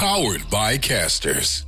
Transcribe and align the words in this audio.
Powered 0.00 0.42
by 0.50 0.88
Casters. 0.88 1.66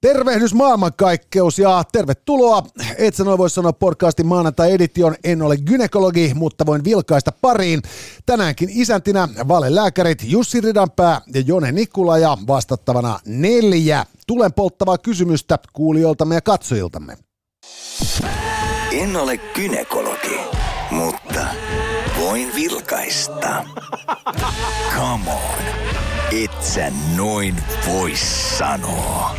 Tervehdys 0.00 0.54
maailmankaikkeus 0.54 1.58
ja 1.58 1.84
tervetuloa. 1.92 2.62
Et 2.98 3.14
sä 3.14 3.24
noin 3.24 3.38
voi 3.38 3.50
sanoa 3.50 3.72
podcastin 3.72 4.26
maanantai-edition. 4.26 5.14
En 5.24 5.42
ole 5.42 5.56
gynekologi, 5.56 6.32
mutta 6.34 6.66
voin 6.66 6.84
vilkaista 6.84 7.32
pariin. 7.32 7.82
Tänäänkin 8.26 8.68
isäntinä 8.72 9.28
valelääkärit 9.48 10.18
Jussi 10.24 10.60
Ridanpää 10.60 11.20
ja 11.34 11.40
Jone 11.40 11.72
Nikula 11.72 12.18
ja 12.18 12.38
vastattavana 12.46 13.18
neljä 13.26 14.06
tulen 14.26 14.52
polttavaa 14.52 14.98
kysymystä 14.98 15.58
kuulijoiltamme 15.72 16.34
ja 16.34 16.40
katsojiltamme. 16.40 17.16
En 18.92 19.16
ole 19.16 19.36
gynekologi, 19.36 20.40
mutta 20.90 21.46
voin 22.20 22.54
vilkaista. 22.54 23.64
Come 24.96 25.30
on, 25.30 26.09
et 26.32 26.62
sä 26.62 26.92
noin 27.16 27.56
voi 27.88 28.12
sanoa. 28.58 29.36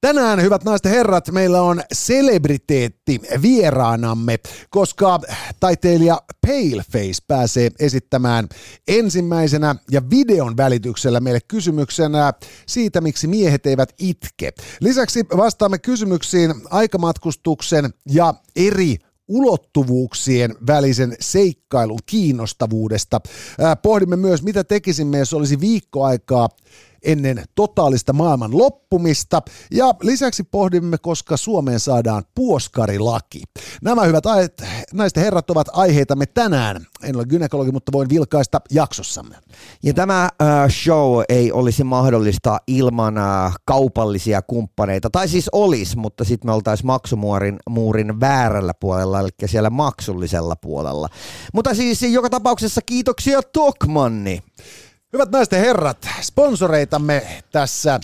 Tänään, 0.00 0.42
hyvät 0.42 0.64
naiset 0.64 0.84
ja 0.84 0.90
herrat, 0.90 1.30
meillä 1.30 1.62
on 1.62 1.82
celebriteetti 1.94 3.20
vieraanamme, 3.42 4.38
koska 4.70 5.20
taiteilija 5.60 6.22
Paleface 6.46 7.24
pääsee 7.26 7.70
esittämään 7.78 8.48
ensimmäisenä 8.88 9.74
ja 9.90 10.02
videon 10.10 10.56
välityksellä 10.56 11.20
meille 11.20 11.40
kysymyksenä 11.48 12.32
siitä, 12.66 13.00
miksi 13.00 13.26
miehet 13.26 13.66
eivät 13.66 13.92
itke. 13.98 14.52
Lisäksi 14.80 15.26
vastaamme 15.36 15.78
kysymyksiin 15.78 16.54
aikamatkustuksen 16.70 17.94
ja 18.08 18.34
eri 18.56 18.96
ulottuvuuksien 19.28 20.54
välisen 20.66 21.16
seikkailun 21.20 21.98
kiinnostavuudesta. 22.06 23.20
Pohdimme 23.82 24.16
myös, 24.16 24.42
mitä 24.42 24.64
tekisimme, 24.64 25.18
jos 25.18 25.34
olisi 25.34 25.60
viikkoaikaa 25.60 26.48
ennen 27.04 27.44
totaalista 27.54 28.12
maailman 28.12 28.58
loppumista. 28.58 29.42
Ja 29.70 29.94
lisäksi 30.02 30.42
pohdimme, 30.44 30.98
koska 30.98 31.36
Suomeen 31.36 31.80
saadaan 31.80 32.22
puoskarilaki. 32.34 33.42
Nämä 33.82 34.02
hyvät 34.02 34.26
aiheet, 34.26 34.62
näistä 34.92 35.20
herrat 35.20 35.50
ovat 35.50 35.66
aiheitamme 35.72 36.26
tänään. 36.26 36.86
En 37.02 37.16
ole 37.16 37.24
gynekologi, 37.24 37.72
mutta 37.72 37.92
voin 37.92 38.08
vilkaista 38.08 38.60
jaksossamme. 38.70 39.36
Ja 39.82 39.94
tämä 39.94 40.22
äh, 40.22 40.70
show 40.70 41.22
ei 41.28 41.52
olisi 41.52 41.84
mahdollista 41.84 42.58
ilman 42.66 43.18
äh, 43.18 43.54
kaupallisia 43.64 44.42
kumppaneita. 44.42 45.10
Tai 45.10 45.28
siis 45.28 45.48
olisi, 45.52 45.98
mutta 45.98 46.24
sitten 46.24 46.48
me 46.48 46.54
oltaisiin 46.54 46.86
maksumuurin 46.86 47.58
muurin 47.70 48.20
väärällä 48.20 48.72
puolella, 48.80 49.20
eli 49.20 49.28
siellä 49.46 49.70
maksullisella 49.70 50.56
puolella. 50.56 51.08
Mutta 51.54 51.74
siis 51.74 52.02
joka 52.02 52.30
tapauksessa 52.30 52.80
kiitoksia 52.86 53.42
Tokmanni. 53.42 54.42
Hyvät 55.12 55.30
naiset 55.30 55.52
ja 55.52 55.58
herrat, 55.58 56.08
sponsoreitamme 56.20 57.42
tässä 57.52 58.00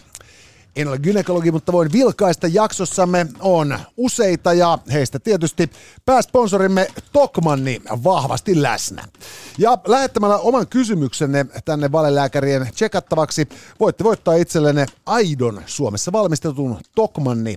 en 0.77 0.89
ole 0.89 0.99
gynekologi, 0.99 1.51
mutta 1.51 1.73
voin 1.73 1.93
vilkaista 1.93 2.47
jaksossamme 2.47 3.27
on 3.41 3.79
useita 3.97 4.53
ja 4.53 4.79
heistä 4.93 5.19
tietysti 5.19 5.71
pääsponsorimme 6.07 6.87
Tokmanni 7.13 7.83
vahvasti 8.05 8.63
läsnä. 8.63 9.05
Ja 9.59 9.79
lähettämällä 9.87 10.37
oman 10.37 10.67
kysymyksenne 10.67 11.47
tänne 11.65 11.93
valelääkärien 11.93 12.69
tsekattavaksi 12.75 13.49
voitte 13.81 14.05
voittaa 14.05 14.35
itsellenne 14.35 14.87
aidon 15.07 15.63
Suomessa 15.67 16.13
valmistetun 16.13 16.79
Tokmanni 16.95 17.55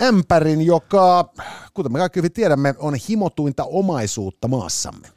ämpärin, 0.00 0.62
joka, 0.62 1.32
kuten 1.74 1.92
me 1.92 1.98
kaikki 1.98 2.18
hyvin 2.18 2.32
tiedämme, 2.32 2.74
on 2.78 2.94
himotuinta 3.08 3.64
omaisuutta 3.64 4.48
maassamme. 4.48 5.08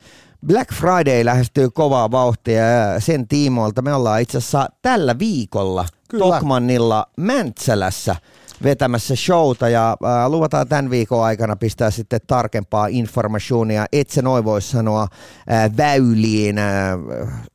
Black 0.46 0.74
Friday 0.74 1.26
lähestyy 1.26 1.70
kovaa 1.70 2.12
vauhtia 2.12 2.68
ja 2.68 3.00
sen 3.00 3.28
tiimoilta 3.28 3.82
me 3.82 3.94
ollaan 3.94 4.22
itse 4.22 4.38
asiassa 4.38 4.70
tällä 4.82 5.20
viikolla 5.20 5.86
Kyllä. 6.10 6.26
Tokmannilla 6.26 7.08
Mäntsälässä 7.18 8.16
vetämässä 8.64 9.16
showta 9.16 9.70
ja 9.70 9.98
äh, 10.06 10.32
luvataan 10.32 10.68
tämän 10.68 10.90
viikon 10.90 11.24
aikana 11.24 11.56
pistää 11.56 11.92
sitten 11.92 12.20
tarkempaa 12.28 12.88
informationia, 12.88 13.86
et 13.92 14.10
se 14.10 14.22
noin 14.22 14.46
voi 14.46 14.62
sanoa, 14.62 15.08
äh, 15.52 15.78
väyliin 15.78 16.58
äh, 16.58 17.00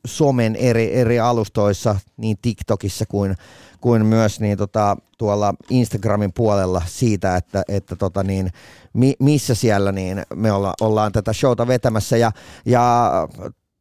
somen 0.06 0.56
eri, 0.56 0.94
eri 0.94 1.20
alustoissa, 1.20 1.96
niin 2.16 2.36
TikTokissa 2.42 3.06
kuin 3.06 3.36
kuin 3.80 4.06
myös 4.06 4.40
niin 4.40 4.58
tota, 4.58 4.96
tuolla 5.18 5.54
Instagramin 5.70 6.32
puolella 6.32 6.82
siitä, 6.86 7.36
että, 7.36 7.62
että 7.68 7.96
tota 7.96 8.22
niin, 8.22 8.50
mi, 8.92 9.14
missä 9.18 9.54
siellä 9.54 9.92
niin 9.92 10.22
me 10.34 10.52
olla, 10.52 10.74
ollaan 10.80 11.12
tätä 11.12 11.32
showta 11.32 11.66
vetämässä. 11.66 12.16
Ja, 12.16 12.32
ja 12.66 13.10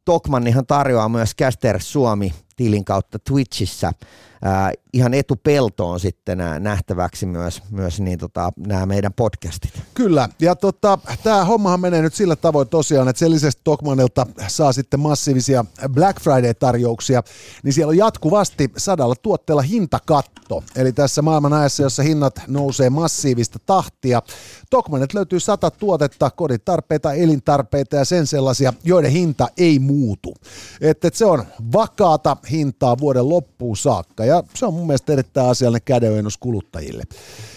Tokmannihan 0.05 0.65
tarjoaa 0.65 1.09
myös 1.09 1.35
Caster 1.35 1.79
Suomi 1.81 2.33
tilin 2.55 2.85
kautta 2.85 3.19
Twitchissä 3.19 3.91
ihan 4.95 5.13
etupeltoon 5.13 5.99
sitten 5.99 6.41
äh, 6.41 6.59
nähtäväksi 6.59 7.25
myös, 7.25 7.61
myös 7.71 7.99
niin 7.99 8.19
tota, 8.19 8.53
nämä 8.57 8.85
meidän 8.85 9.13
podcastit. 9.13 9.81
Kyllä, 9.93 10.29
ja 10.39 10.55
tota, 10.55 10.99
tämä 11.23 11.45
hommahan 11.45 11.79
menee 11.79 12.01
nyt 12.01 12.13
sillä 12.13 12.35
tavoin 12.35 12.69
tosiaan, 12.69 13.07
että 13.07 13.19
sen 13.19 13.31
lisäksi 13.31 13.59
Tokmanilta 13.63 14.25
saa 14.47 14.73
sitten 14.73 14.99
massiivisia 14.99 15.65
Black 15.89 16.19
Friday-tarjouksia, 16.21 17.23
niin 17.63 17.73
siellä 17.73 17.89
on 17.89 17.97
jatkuvasti 17.97 18.71
sadalla 18.77 19.15
tuotteella 19.15 19.61
hintakatto. 19.61 20.63
Eli 20.75 20.91
tässä 20.91 21.21
maailman 21.21 21.53
ajassa, 21.53 21.83
jossa 21.83 22.03
hinnat 22.03 22.41
nousee 22.47 22.89
massiivista 22.89 23.59
tahtia, 23.65 24.21
Tokmanit 24.69 25.13
löytyy 25.13 25.39
sata 25.39 25.71
tuotetta, 25.71 26.29
koditarpeita, 26.29 27.13
elintarpeita 27.13 27.95
ja 27.95 28.05
sen 28.05 28.27
sellaisia, 28.27 28.73
joiden 28.83 29.11
hinta 29.11 29.47
ei 29.57 29.79
muutu. 29.79 30.33
Että 30.81 31.07
et 31.07 31.15
se 31.15 31.25
on 31.25 31.43
vakaata 31.73 32.37
hintaa 32.51 32.97
vuoden 32.97 33.29
loppuun 33.29 33.77
saakka, 33.77 34.24
ja 34.25 34.43
se 34.53 34.65
on 34.65 34.73
mun 34.73 34.87
mielestä 34.87 35.13
erittäin 35.13 35.49
asiallinen 35.49 35.85
kädenojennus 35.85 36.37
kuluttajille. 36.37 37.03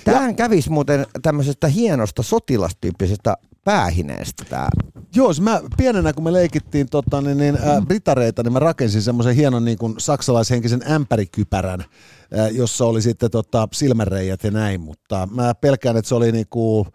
Tähän 0.04 0.36
kävisi 0.36 0.70
muuten 0.70 1.06
tämmöisestä 1.22 1.68
hienosta 1.68 2.22
sotilastyyppisestä 2.22 3.36
päähineestä 3.64 4.44
tämä. 4.44 4.68
Joo, 5.14 5.32
mä 5.40 5.60
pienenä 5.76 6.12
kun 6.12 6.24
me 6.24 6.32
leikittiin 6.32 6.88
tota, 6.90 7.20
niin, 7.20 7.38
niin, 7.38 7.58
ää, 7.62 7.82
britareita, 7.82 8.42
niin 8.42 8.52
mä 8.52 8.58
rakensin 8.58 9.02
semmoisen 9.02 9.34
hienon 9.36 9.64
niin 9.64 9.78
kuin, 9.78 9.94
saksalaishenkisen 9.98 10.82
ämpärikypärän, 10.90 11.84
ää, 12.32 12.48
jossa 12.48 12.84
oli 12.84 13.02
sitten 13.02 13.30
tota, 13.30 13.68
silmänreijät 13.72 14.44
ja 14.44 14.50
näin, 14.50 14.80
mutta 14.80 15.28
mä 15.34 15.54
pelkään, 15.54 15.96
että 15.96 16.08
se 16.08 16.14
oli 16.14 16.32
niin 16.32 16.46
kuin, 16.50 16.86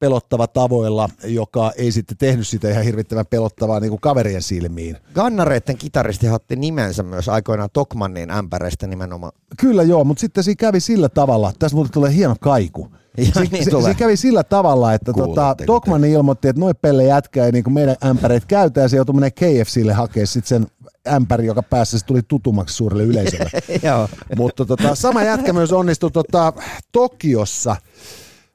pelottava 0.00 0.46
tavoilla, 0.46 1.08
joka 1.24 1.72
ei 1.76 1.92
sitten 1.92 2.16
tehnyt 2.16 2.48
sitä 2.48 2.70
ihan 2.70 2.84
hirvittävän 2.84 3.26
pelottavaa 3.26 3.80
niin 3.80 3.90
kuin 3.90 4.00
kaverien 4.00 4.42
silmiin. 4.42 4.96
Gannareiden 5.14 5.76
kitaristi 5.76 6.28
otti 6.28 6.56
nimensä 6.56 7.02
myös 7.02 7.28
aikoinaan 7.28 7.70
Tokmannin 7.72 8.30
ämpäreistä 8.30 8.86
nimenomaan. 8.86 9.32
Kyllä 9.60 9.82
joo, 9.82 10.04
mutta 10.04 10.20
sitten 10.20 10.44
siinä 10.44 10.58
kävi 10.58 10.80
sillä 10.80 11.08
tavalla, 11.08 11.52
tässä 11.58 11.74
muuten 11.74 11.92
tulee 11.92 12.14
hieno 12.14 12.36
kaiku. 12.40 12.88
Ja 13.18 13.24
se, 13.24 13.40
niin 13.40 13.64
se, 13.64 13.70
tulee. 13.70 13.92
se, 13.92 13.94
kävi 13.94 14.16
sillä 14.16 14.44
tavalla, 14.44 14.94
että 14.94 15.12
tota, 15.12 15.56
Tokman 15.66 16.04
ilmoitti, 16.04 16.48
että 16.48 16.60
noin 16.60 16.76
pelle 16.82 17.04
jätkä 17.04 17.44
ei 17.44 17.52
niin 17.52 17.72
meidän 17.72 17.96
ämpäreet 18.04 18.44
käytä, 18.44 18.80
ja 18.80 18.88
se 18.88 18.96
joutui 18.96 19.14
menemään 19.14 19.32
KFClle 19.32 19.92
hakea 19.92 20.26
sitten 20.26 20.48
sen 20.48 20.66
ämpäri, 21.08 21.46
joka 21.46 21.62
päässä 21.62 21.98
se 21.98 22.06
tuli 22.06 22.20
tutummaksi 22.28 22.76
suurelle 22.76 23.02
yleisölle. 23.02 23.50
Mutta 24.36 24.64
tota, 24.64 24.94
sama 24.94 25.22
jätkä 25.22 25.52
myös 25.52 25.72
onnistui 25.72 26.10
tota, 26.10 26.52
Tokiossa 26.92 27.76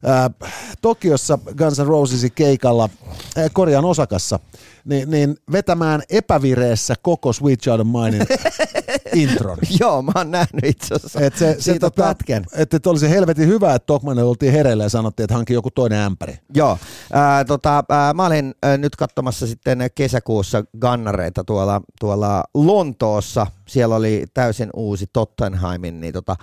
Äh, 0.08 0.52
Tokiossa 0.82 1.40
Guns 1.58 1.80
N' 1.80 1.88
Rosesin 1.88 2.32
keikalla, 2.36 2.90
äh, 3.38 3.50
Korjaan 3.54 3.86
Osakassa, 3.86 4.40
niin, 4.86 5.12
niin 5.12 5.36
vetämään 5.52 6.02
epävireessä 6.10 6.96
koko 7.02 7.34
Sweet 7.34 7.60
Child 7.60 7.80
of 7.80 7.88
Minein 7.88 8.28
intron. 9.14 9.58
Joo, 9.80 10.02
mä 10.02 10.12
oon 10.16 10.32
nähnyt 10.32 10.64
itse 10.64 10.96
asiassa 10.96 11.20
et 11.20 11.38
se, 11.38 11.56
se, 11.60 11.80
tota, 11.80 12.04
pätkän. 12.04 12.46
Että 12.56 12.78
et 12.78 12.88
oli 12.88 13.00
se 13.00 13.10
helvetin 13.10 13.48
hyvä, 13.48 13.76
että 13.76 13.86
Tokmanille 13.86 14.30
oltiin 14.30 14.52
hereillä 14.52 14.84
ja 14.84 14.90
sanottiin, 14.90 15.24
että 15.24 15.36
hanki 15.36 15.54
joku 15.54 15.72
toinen 15.72 16.00
ämpäri. 16.00 16.38
Joo, 16.56 16.78
ää, 17.14 17.46
tota, 17.46 17.84
ää, 17.90 18.14
mä 18.14 18.26
olin 18.26 18.54
ää, 18.64 18.78
nyt 18.78 18.96
katsomassa 18.96 19.48
sitten 19.48 19.90
kesäkuussa 19.96 20.64
gannareita 20.80 21.44
tuolla, 21.44 21.82
tuolla 22.00 22.44
Lontoossa. 22.54 23.48
Siellä 23.68 23.96
oli 23.96 24.26
täysin 24.34 24.70
uusi 24.76 25.06
Tottenheimin 25.14 26.02
niin 26.02 26.14
tota, 26.14 26.36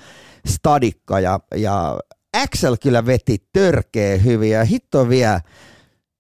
stadikka 0.47 1.21
ja, 1.21 1.41
ja 1.57 1.99
Axel 2.37 2.77
kyllä 2.83 3.07
veti 3.07 3.39
törkeä 3.53 4.17
hyvin 4.17 4.51
ja 4.51 4.65
hitto 4.65 5.09
vielä. 5.09 5.41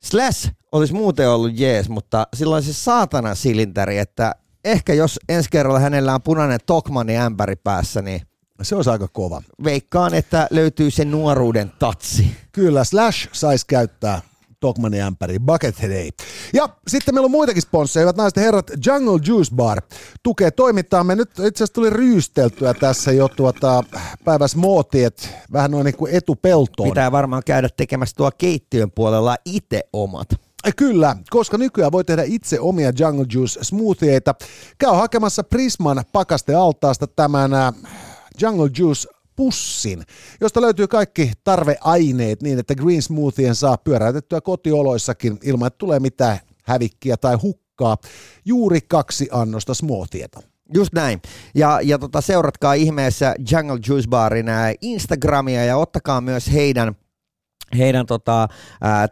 Slash 0.02 0.50
olisi 0.72 0.94
muuten 0.94 1.30
ollut 1.30 1.58
jees, 1.58 1.88
mutta 1.88 2.26
silloin 2.36 2.62
se 2.62 2.72
saatana 2.72 3.34
silintäri, 3.34 3.98
että 3.98 4.34
ehkä 4.64 4.94
jos 4.94 5.20
ensi 5.28 5.50
kerralla 5.50 5.80
hänellä 5.80 6.14
on 6.14 6.22
punainen 6.22 6.60
Tokmanni 6.66 7.16
ämpäri 7.16 7.56
päässä, 7.56 8.02
niin 8.02 8.22
se 8.62 8.76
olisi 8.76 8.90
aika 8.90 9.08
kova. 9.08 9.42
Veikkaan, 9.64 10.14
että 10.14 10.46
löytyy 10.50 10.90
se 10.90 11.04
nuoruuden 11.04 11.72
tatsi. 11.78 12.36
Kyllä, 12.52 12.84
Slash 12.84 13.28
saisi 13.32 13.64
käyttää 13.66 14.20
Tokmanin 14.60 15.02
ämpäri, 15.02 15.38
Buckethead 15.38 15.90
ei. 15.90 16.10
Ja 16.54 16.68
sitten 16.88 17.14
meillä 17.14 17.24
on 17.24 17.30
muitakin 17.30 17.62
sponsoreja, 17.62 18.04
hyvät 18.04 18.16
naiset 18.16 18.36
herrat, 18.36 18.70
Jungle 18.86 19.20
Juice 19.26 19.54
Bar 19.54 19.82
tukee 20.22 20.50
toimintaamme. 20.50 21.16
Nyt 21.16 21.30
itse 21.30 21.46
asiassa 21.46 21.74
tuli 21.74 21.90
ryysteltyä 21.90 22.74
tässä 22.74 23.12
jo 23.12 23.28
tuota 23.28 23.84
päiväs 24.24 24.56
että 25.06 25.28
vähän 25.52 25.70
noin 25.70 25.84
niin 25.84 25.96
kuin 25.96 26.14
etupeltoon. 26.14 26.88
Pitää 26.88 27.12
varmaan 27.12 27.42
käydä 27.46 27.68
tekemässä 27.76 28.16
tuo 28.16 28.30
keittiön 28.38 28.90
puolella 28.90 29.36
itse 29.44 29.82
omat. 29.92 30.28
Kyllä, 30.76 31.16
koska 31.30 31.58
nykyään 31.58 31.92
voi 31.92 32.04
tehdä 32.04 32.22
itse 32.26 32.60
omia 32.60 32.92
Jungle 32.98 33.26
Juice 33.34 33.64
smoothieita. 33.64 34.34
Käy 34.78 34.90
hakemassa 34.90 35.44
Prisman 35.44 36.04
pakastealtaasta 36.12 37.06
tämän 37.06 37.54
äh, 37.54 37.74
Jungle 38.42 38.70
Juice 38.78 39.08
pussin, 39.40 40.02
josta 40.40 40.60
löytyy 40.60 40.88
kaikki 40.88 41.32
tarveaineet 41.44 42.42
niin, 42.42 42.58
että 42.58 42.74
green 42.74 43.02
smoothien 43.02 43.54
saa 43.54 43.76
pyöräytettyä 43.76 44.40
kotioloissakin 44.40 45.38
ilman, 45.42 45.66
että 45.66 45.78
tulee 45.78 46.00
mitään 46.00 46.38
hävikkiä 46.64 47.16
tai 47.16 47.34
hukkaa. 47.34 47.96
Juuri 48.44 48.80
kaksi 48.80 49.28
annosta 49.32 49.74
smoothieta. 49.74 50.40
Just 50.74 50.92
näin. 50.92 51.22
Ja, 51.54 51.80
ja 51.82 51.98
tota, 51.98 52.20
seuratkaa 52.20 52.74
ihmeessä 52.74 53.34
Jungle 53.52 53.78
Juice 53.88 54.08
Barin 54.08 54.46
Instagramia 54.80 55.64
ja 55.64 55.76
ottakaa 55.76 56.20
myös 56.20 56.52
heidän 56.52 56.94
heidän 57.78 58.06
tota, 58.06 58.48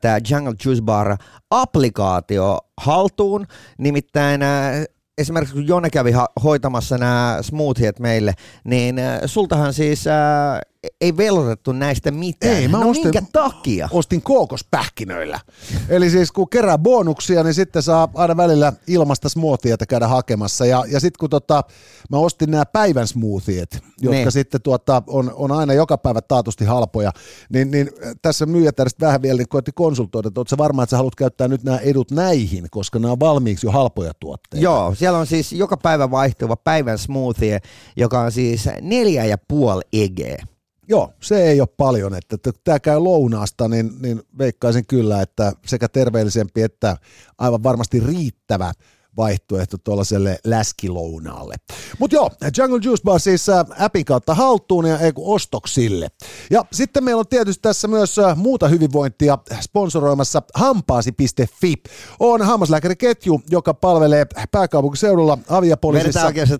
tämä 0.00 0.18
Jungle 0.30 0.54
Juice 0.64 0.82
Bar 0.82 1.16
applikaatio 1.50 2.58
haltuun, 2.80 3.46
nimittäin 3.78 4.42
ää, 4.42 4.84
esimerkiksi 5.18 5.54
kun 5.54 5.66
Jone 5.68 5.90
kävi 5.90 6.12
hoitamassa 6.42 6.98
nämä 6.98 7.38
smoothiet 7.40 7.98
meille, 7.98 8.34
niin 8.64 8.98
ää, 8.98 9.26
sultahan 9.26 9.72
siis 9.74 10.06
ää, 10.06 10.60
ei 11.00 11.16
velotettu 11.16 11.72
näistä 11.72 12.10
mitään. 12.10 12.54
Ei, 12.54 12.68
mä 12.68 12.78
no 12.78 12.90
ostin, 12.90 13.04
minkä 13.04 13.22
takia? 13.32 13.88
Ostin 13.92 14.22
kookospähkinöillä. 14.22 15.40
Eli 15.88 16.10
siis 16.10 16.32
kun 16.32 16.48
kerää 16.50 16.78
bonuksia, 16.78 17.42
niin 17.42 17.54
sitten 17.54 17.82
saa 17.82 18.08
aina 18.14 18.36
välillä 18.36 18.72
ilmasta 18.86 19.28
smoothieta 19.28 19.86
käydä 19.86 20.08
hakemassa. 20.08 20.66
Ja, 20.66 20.84
ja 20.88 21.00
sitten 21.00 21.18
kun 21.20 21.30
tota, 21.30 21.64
mä 22.10 22.16
ostin 22.18 22.50
nämä 22.50 22.66
päivän 22.66 23.06
smoothiet, 23.06 23.82
jotka 24.00 24.16
Niin. 24.18 24.32
sitten 24.32 24.62
tuota, 24.62 25.02
on, 25.06 25.32
on 25.34 25.52
aina 25.52 25.72
joka 25.72 25.98
päivä 25.98 26.20
taatusti 26.22 26.64
halpoja, 26.64 27.12
niin, 27.52 27.70
niin 27.70 27.90
tässä 28.22 28.46
myyjätäristä 28.46 29.06
vähän 29.06 29.22
vielä 29.22 29.38
niin 29.38 29.48
koitti 29.48 29.72
konsultoida, 29.74 30.28
että 30.28 30.40
ootko 30.40 30.58
varma, 30.58 30.82
että 30.82 30.90
sä 30.90 30.96
haluat 30.96 31.14
käyttää 31.14 31.48
nyt 31.48 31.62
nämä 31.64 31.78
edut 31.78 32.10
näihin, 32.10 32.66
koska 32.70 32.98
nämä 32.98 33.12
on 33.12 33.20
valmiiksi 33.20 33.66
jo 33.66 33.70
halpoja 33.70 34.12
tuotteita. 34.20 34.64
Joo, 34.64 34.94
siellä 34.94 35.18
on 35.18 35.26
siis 35.26 35.52
joka 35.52 35.76
päivä 35.76 36.10
vaihtuva 36.10 36.56
päivän 36.56 36.98
smoothie, 36.98 37.58
joka 37.96 38.20
on 38.20 38.32
siis 38.32 38.68
neljä 38.82 39.24
ja 39.24 39.38
puoli 39.48 39.82
egeä. 39.92 40.44
Joo, 40.88 41.12
se 41.20 41.42
ei 41.42 41.60
ole 41.60 41.68
paljon, 41.76 42.14
että 42.14 42.34
että 42.34 42.52
tämä 42.64 42.80
käy 42.80 42.98
lounaasta, 42.98 43.68
niin, 43.68 43.90
niin 44.02 44.22
veikkaisin 44.38 44.86
kyllä, 44.86 45.22
että 45.22 45.52
sekä 45.66 45.88
terveellisempi 45.88 46.62
että 46.62 46.96
aivan 47.38 47.62
varmasti 47.62 48.00
riittävä 48.00 48.72
vaihtoehto 49.18 49.78
tuollaiselle 49.78 50.38
läskilounaalle. 50.44 51.54
Mutta 51.98 52.16
joo, 52.16 52.30
Jungle 52.58 52.80
Juice 52.82 53.02
Bar 53.04 53.20
siis 53.20 53.48
äh, 53.48 53.66
appin 53.78 54.04
kautta 54.04 54.34
haltuun 54.34 54.86
ja 54.86 54.98
ei 54.98 55.12
ostoksille. 55.16 56.08
Ja 56.50 56.64
sitten 56.72 57.04
meillä 57.04 57.20
on 57.20 57.26
tietysti 57.26 57.62
tässä 57.62 57.88
myös 57.88 58.18
äh, 58.18 58.36
muuta 58.36 58.68
hyvinvointia 58.68 59.38
sponsoroimassa 59.60 60.42
hampaasi.fi. 60.54 61.74
On 62.20 62.42
hammaslääkäriketju, 62.42 63.42
joka 63.50 63.74
palvelee 63.74 64.26
pääkaupunkiseudulla 64.50 65.36
Vedetään 65.36 65.58
aviapoliisissa. 65.58 66.26
oikein 66.26 66.46
se 66.46 66.58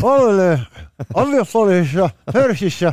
Palvelee 0.00 0.58
aviopoliisissa, 1.14 2.10
hörsissä. 2.34 2.92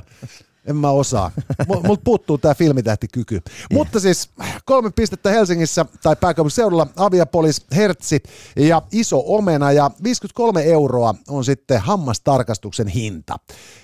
En 0.66 0.76
mä 0.76 0.90
osaa. 0.90 1.32
Multa 1.88 2.02
puuttuu 2.04 2.38
tää 2.38 2.56
filmitähtikyky. 2.56 3.42
Mutta 3.74 4.00
siis 4.00 4.30
kolme 4.66 4.92
pistettä 4.96 5.30
Helsingissä 5.30 5.86
tai 6.04 6.16
pääkaupunkiseudulla 6.16 6.88
Aviapolis, 6.96 7.66
Hertsi 7.76 8.24
ja 8.56 8.82
Iso 8.92 9.24
Omena 9.26 9.72
ja 9.72 9.92
53 10.04 10.64
euroa 10.64 11.16
on 11.28 11.46
sitten 11.46 11.80
hammastarkastuksen 11.80 12.88
hinta. 12.88 13.38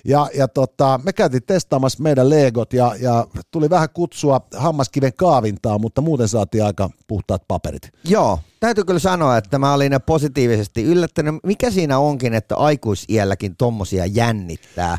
Ja, 0.05 0.29
ja 0.33 0.47
tota, 0.47 0.99
me 1.03 1.13
käytiin 1.13 1.43
testaamassa 1.43 2.03
meidän 2.03 2.29
legot 2.29 2.73
ja, 2.73 2.95
ja 2.99 3.27
tuli 3.51 3.69
vähän 3.69 3.89
kutsua 3.93 4.41
hammaskiven 4.57 5.13
kaavintaa, 5.13 5.77
mutta 5.77 6.01
muuten 6.01 6.27
saatiin 6.27 6.63
aika 6.63 6.89
puhtaat 7.07 7.43
paperit. 7.47 7.89
Joo, 8.03 8.39
täytyy 8.59 8.83
kyllä 8.83 8.99
sanoa, 8.99 9.37
että 9.37 9.59
mä 9.59 9.73
olin 9.73 9.91
positiivisesti 10.05 10.83
yllättänyt. 10.83 11.35
Mikä 11.43 11.71
siinä 11.71 11.99
onkin, 11.99 12.33
että 12.33 12.55
aikuisiälläkin 12.55 13.55
tommosia 13.55 14.05
jännittää? 14.05 14.97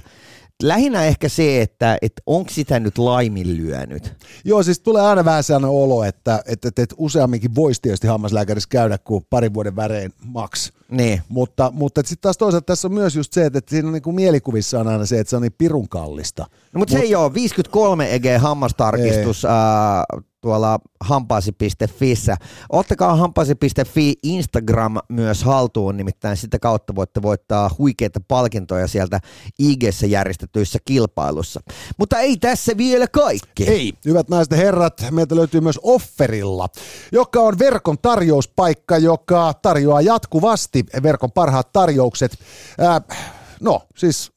Lähinnä 0.62 1.04
ehkä 1.04 1.28
se, 1.28 1.62
että, 1.62 1.98
että 2.02 2.22
onko 2.26 2.50
sitä 2.50 2.80
nyt 2.80 2.98
laiminlyönyt. 2.98 4.14
Joo, 4.44 4.62
siis 4.62 4.80
tulee 4.80 5.02
aina 5.02 5.24
vähän 5.24 5.44
sellainen 5.44 5.70
olo, 5.70 6.04
että, 6.04 6.42
että, 6.46 6.68
että, 6.68 6.82
että 6.82 6.94
useamminkin 6.98 7.54
voisi 7.54 7.82
tietysti 7.82 8.06
hammaslääkärissä 8.06 8.68
käydä 8.68 8.98
kuin 8.98 9.26
parin 9.30 9.54
vuoden 9.54 9.76
värein 9.76 10.12
maks. 10.24 10.72
Niin. 10.90 11.22
Mutta, 11.28 11.72
mutta 11.74 12.00
sitten 12.00 12.22
taas 12.22 12.38
toisaalta 12.38 12.66
tässä 12.66 12.88
on 12.88 12.94
myös 12.94 13.16
just 13.16 13.32
se, 13.32 13.46
että, 13.46 13.58
että 13.58 13.70
siinä 13.70 13.88
on 13.88 13.92
niin 13.92 14.02
kuin 14.02 14.16
mielikuvissa 14.16 14.80
on 14.80 14.88
aina 14.88 15.06
se, 15.06 15.20
että 15.20 15.30
se 15.30 15.36
on 15.36 15.42
niin 15.42 15.54
pirun 15.58 15.88
kallista. 15.88 16.46
No, 16.72 16.78
mutta 16.78 16.92
se 16.92 16.98
ei 16.98 17.14
ole 17.14 17.34
53 17.34 18.14
EG 18.14 18.24
hammastarkistus 18.38 19.44
ää, 19.44 20.04
tuolla 20.40 20.78
hampaasi.fissä. 21.00 22.36
Ottakaa 22.68 23.16
hampaasi.fi 23.16 24.14
Instagram 24.22 24.96
myös 25.08 25.44
haltuun, 25.44 25.96
nimittäin 25.96 26.36
sitä 26.36 26.58
kautta 26.58 26.94
voitte 26.94 27.22
voittaa 27.22 27.70
huikeita 27.78 28.20
palkintoja 28.28 28.86
sieltä 28.86 29.20
ig 29.58 29.82
järjestetyissä 30.08 30.78
kilpailussa. 30.84 31.60
Mutta 31.98 32.18
ei 32.18 32.36
tässä 32.36 32.76
vielä 32.76 33.06
kaikki. 33.08 33.64
Ei, 33.68 33.92
hyvät 34.04 34.28
naiset 34.28 34.50
ja 34.50 34.56
herrat, 34.56 35.06
meiltä 35.10 35.36
löytyy 35.36 35.60
myös 35.60 35.80
Offerilla, 35.82 36.68
joka 37.12 37.40
on 37.40 37.58
verkon 37.58 37.98
tarjouspaikka, 37.98 38.98
joka 38.98 39.54
tarjoaa 39.54 40.00
jatkuvasti 40.00 40.84
verkon 41.02 41.32
parhaat 41.32 41.72
tarjoukset. 41.72 42.38
Äh, 42.80 43.18
no, 43.60 43.82
siis 43.96 44.32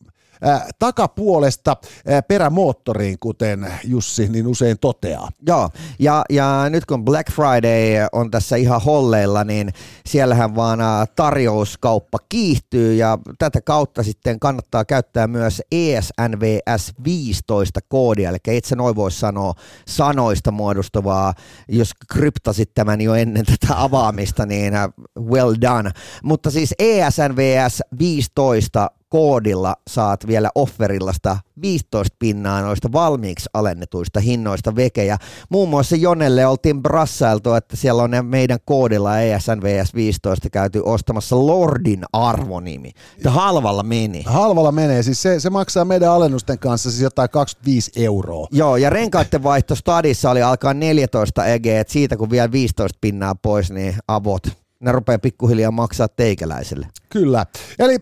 takapuolesta 0.79 1.77
äh, 2.09 2.23
perämoottoriin, 2.27 3.19
kuten 3.19 3.73
Jussi 3.83 4.27
niin 4.27 4.47
usein 4.47 4.79
toteaa. 4.81 5.29
Joo, 5.47 5.69
ja, 5.99 6.23
ja 6.29 6.65
nyt 6.69 6.85
kun 6.85 7.05
Black 7.05 7.31
Friday 7.31 8.07
on 8.11 8.31
tässä 8.31 8.55
ihan 8.55 8.81
holleilla, 8.81 9.43
niin 9.43 9.69
siellähän 10.05 10.55
vaan 10.55 10.81
ä, 10.81 11.05
tarjouskauppa 11.15 12.17
kiihtyy 12.29 12.95
ja 12.95 13.17
tätä 13.39 13.61
kautta 13.61 14.03
sitten 14.03 14.39
kannattaa 14.39 14.85
käyttää 14.85 15.27
myös 15.27 15.61
ESNVS 15.71 16.93
15 17.03 17.79
koodia, 17.87 18.29
eli 18.29 18.37
et 18.47 18.65
sä 18.65 18.75
noin 18.75 18.95
voi 18.95 19.11
sanoa 19.11 19.53
sanoista 19.87 20.51
muodostuvaa, 20.51 21.33
jos 21.67 21.91
kryptasit 22.13 22.73
tämän 22.73 23.01
jo 23.01 23.13
ennen 23.13 23.45
tätä 23.45 23.81
avaamista, 23.83 24.45
niin 24.45 24.73
well 25.19 25.53
done. 25.61 25.91
Mutta 26.23 26.51
siis 26.51 26.73
ESNVS 26.79 27.81
15 27.99 28.89
koodilla 29.13 29.75
saat 29.87 30.27
vielä 30.27 30.49
offerillasta 30.55 31.37
15 31.61 32.15
pinnaa 32.19 32.61
noista 32.61 32.91
valmiiksi 32.91 33.49
alennetuista 33.53 34.19
hinnoista 34.19 34.75
vekejä. 34.75 35.17
Muun 35.49 35.69
muassa 35.69 35.95
Jonelle 35.95 36.45
oltiin 36.45 36.81
brassailtu, 36.83 37.53
että 37.53 37.75
siellä 37.75 38.03
on 38.03 38.11
meidän 38.21 38.59
koodilla 38.65 39.19
E 39.19 39.33
ESNVS 39.33 39.93
15 39.95 40.49
käyty 40.49 40.81
ostamassa 40.85 41.47
Lordin 41.47 42.03
arvonimi. 42.13 42.91
Että 43.17 43.31
halvalla 43.31 43.83
meni. 43.83 44.23
Halvalla 44.25 44.71
menee, 44.71 45.03
siis 45.03 45.21
se, 45.21 45.39
se 45.39 45.49
maksaa 45.49 45.85
meidän 45.85 46.11
alennusten 46.11 46.59
kanssa 46.59 46.91
siis 46.91 47.01
jotain 47.01 47.29
25 47.29 47.91
euroa. 47.95 48.47
Joo, 48.51 48.77
ja 48.77 48.89
renkaiden 48.89 49.43
vaihto 49.43 49.75
stadissa 49.75 50.29
oli 50.29 50.41
alkaa 50.41 50.73
14 50.73 51.45
EG, 51.45 51.65
että 51.65 51.93
siitä 51.93 52.17
kun 52.17 52.29
vielä 52.29 52.51
15 52.51 52.97
pinnaa 53.01 53.35
pois, 53.35 53.71
niin 53.71 53.95
avot. 54.07 54.43
Ne 54.79 54.91
rupeaa 54.91 55.19
pikkuhiljaa 55.19 55.71
maksaa 55.71 56.07
teikäläiselle. 56.07 56.87
Kyllä. 57.09 57.45
Eli 57.79 57.97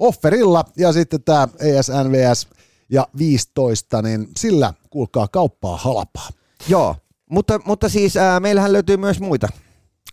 offerilla 0.00 0.64
ja 0.76 0.92
sitten 0.92 1.22
tämä 1.22 1.48
ESNVS 1.60 2.48
ja 2.90 3.08
15, 3.18 4.02
niin 4.02 4.28
sillä 4.36 4.74
kuulkaa 4.90 5.28
kauppaa 5.28 5.76
halpaa. 5.76 6.28
Joo, 6.68 6.96
mutta, 7.30 7.60
mutta 7.64 7.88
siis 7.88 8.16
ää, 8.16 8.40
meillähän 8.40 8.72
löytyy 8.72 8.96
myös 8.96 9.20
muita. 9.20 9.48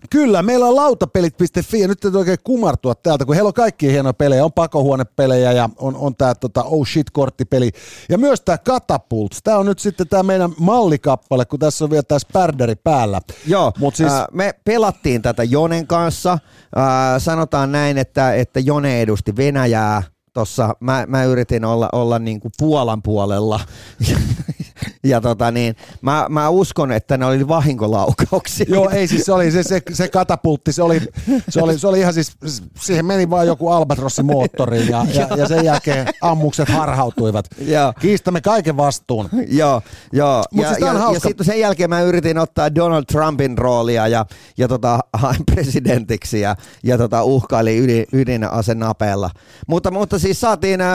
Kyllä, 0.10 0.42
meillä 0.42 0.66
on 0.66 0.76
lautapelit.fi 0.76 1.80
ja 1.80 1.88
nyt 1.88 2.00
täytyy 2.00 2.20
oikein 2.20 2.38
kumartua 2.44 2.96
täältä, 2.96 3.26
kun 3.26 3.36
heillä 3.36 3.48
on 3.48 3.54
kaikki 3.54 3.92
hienoja 3.92 4.14
pelejä. 4.14 4.46
On 4.46 4.54
pakohuonepelejä 4.54 5.52
ja 5.52 5.70
on, 5.78 5.96
on 5.96 6.16
tämä 6.16 6.36
tota, 6.36 6.64
oh 6.64 6.88
shit-korttipeli. 6.88 7.72
Ja 8.10 8.18
myös 8.18 8.42
tämä 8.42 8.58
Catapult. 8.58 9.32
Tämä 9.44 9.58
on 9.58 9.66
nyt 9.66 9.80
sitten 9.80 10.08
tämä 10.08 10.24
meidän 10.24 10.52
mallikappale, 10.60 11.46
kun 11.46 11.60
tässä 11.60 11.86
on 11.86 11.92
vielä 11.92 12.04
tämä 12.04 12.20
spärderi 12.20 12.76
päällä. 12.76 13.22
Joo, 13.48 13.72
Mut 13.80 13.96
siis, 13.96 14.12
ää, 14.12 14.28
me 14.32 14.54
pelattiin 14.66 15.22
tätä 15.22 15.44
Jonen 15.44 15.88
kanssa. 15.88 16.40
Ää, 16.76 17.20
sanotaan 17.20 17.72
näin, 17.72 17.98
että, 17.98 18.34
että 18.34 18.60
Jone 18.60 19.02
edusti 19.02 19.36
Venäjää. 19.38 20.04
Tossa 20.34 20.76
mä, 20.80 21.06
mä 21.08 21.24
yritin 21.24 21.66
olla, 21.66 21.90
olla 21.92 22.20
niin 22.20 22.40
kuin 22.40 22.52
Puolan 22.58 23.02
puolella. 23.02 23.60
ja 25.10 25.22
tota 25.22 25.52
niin, 25.52 25.76
mä, 26.02 26.26
mä 26.30 26.50
uskon, 26.50 26.92
että 26.92 27.18
ne 27.18 27.26
oli 27.26 27.48
vahinkolaukauksia. 27.48 28.66
Joo, 28.70 28.90
ei 28.90 29.08
siis 29.08 29.26
se 29.26 29.34
oli 29.34 29.52
se, 29.52 29.64
se, 29.64 29.82
se 29.94 30.08
katapultti, 30.08 30.74
se 30.74 30.84
oli, 30.84 31.02
se, 31.50 31.62
oli, 31.62 31.80
se 31.80 31.88
oli 31.88 32.00
ihan 32.00 32.14
siis, 32.14 32.32
siihen 32.80 33.06
meni 33.06 33.30
vaan 33.30 33.48
joku 33.48 33.70
Albatrossi 33.70 34.24
moottoriin 34.24 34.88
ja, 34.88 35.06
ja, 35.14 35.28
ja 35.38 35.48
sen 35.48 35.66
jälkeen 35.66 36.08
ammukset 36.22 36.70
harhautuivat. 36.70 37.46
Joo. 37.60 37.94
Kiistämme 38.00 38.42
kaiken 38.42 38.78
vastuun. 38.78 39.30
Joo, 39.48 39.82
joo. 40.14 40.44
Mut 40.52 40.64
ja, 40.64 40.70
siis 40.70 40.82
ja, 40.82 41.14
ja 41.14 41.20
sitten 41.20 41.46
sen 41.46 41.60
jälkeen 41.60 41.90
mä 41.90 42.02
yritin 42.02 42.38
ottaa 42.38 42.76
Donald 42.76 43.06
Trumpin 43.06 43.58
roolia 43.58 44.08
ja, 44.08 44.26
ja 44.58 44.68
tota, 44.68 45.00
hain 45.14 45.46
presidentiksi 45.54 46.40
ja, 46.42 46.56
ja 46.84 46.98
tota, 46.98 47.24
uhkaili 47.24 47.78
ydin, 47.78 48.06
ydinasenapeella. 48.14 49.30
Mutta, 49.68 49.92
mutta 49.92 50.20
siis 50.20 50.42
saatiin 50.42 50.82
äh, 50.82 50.88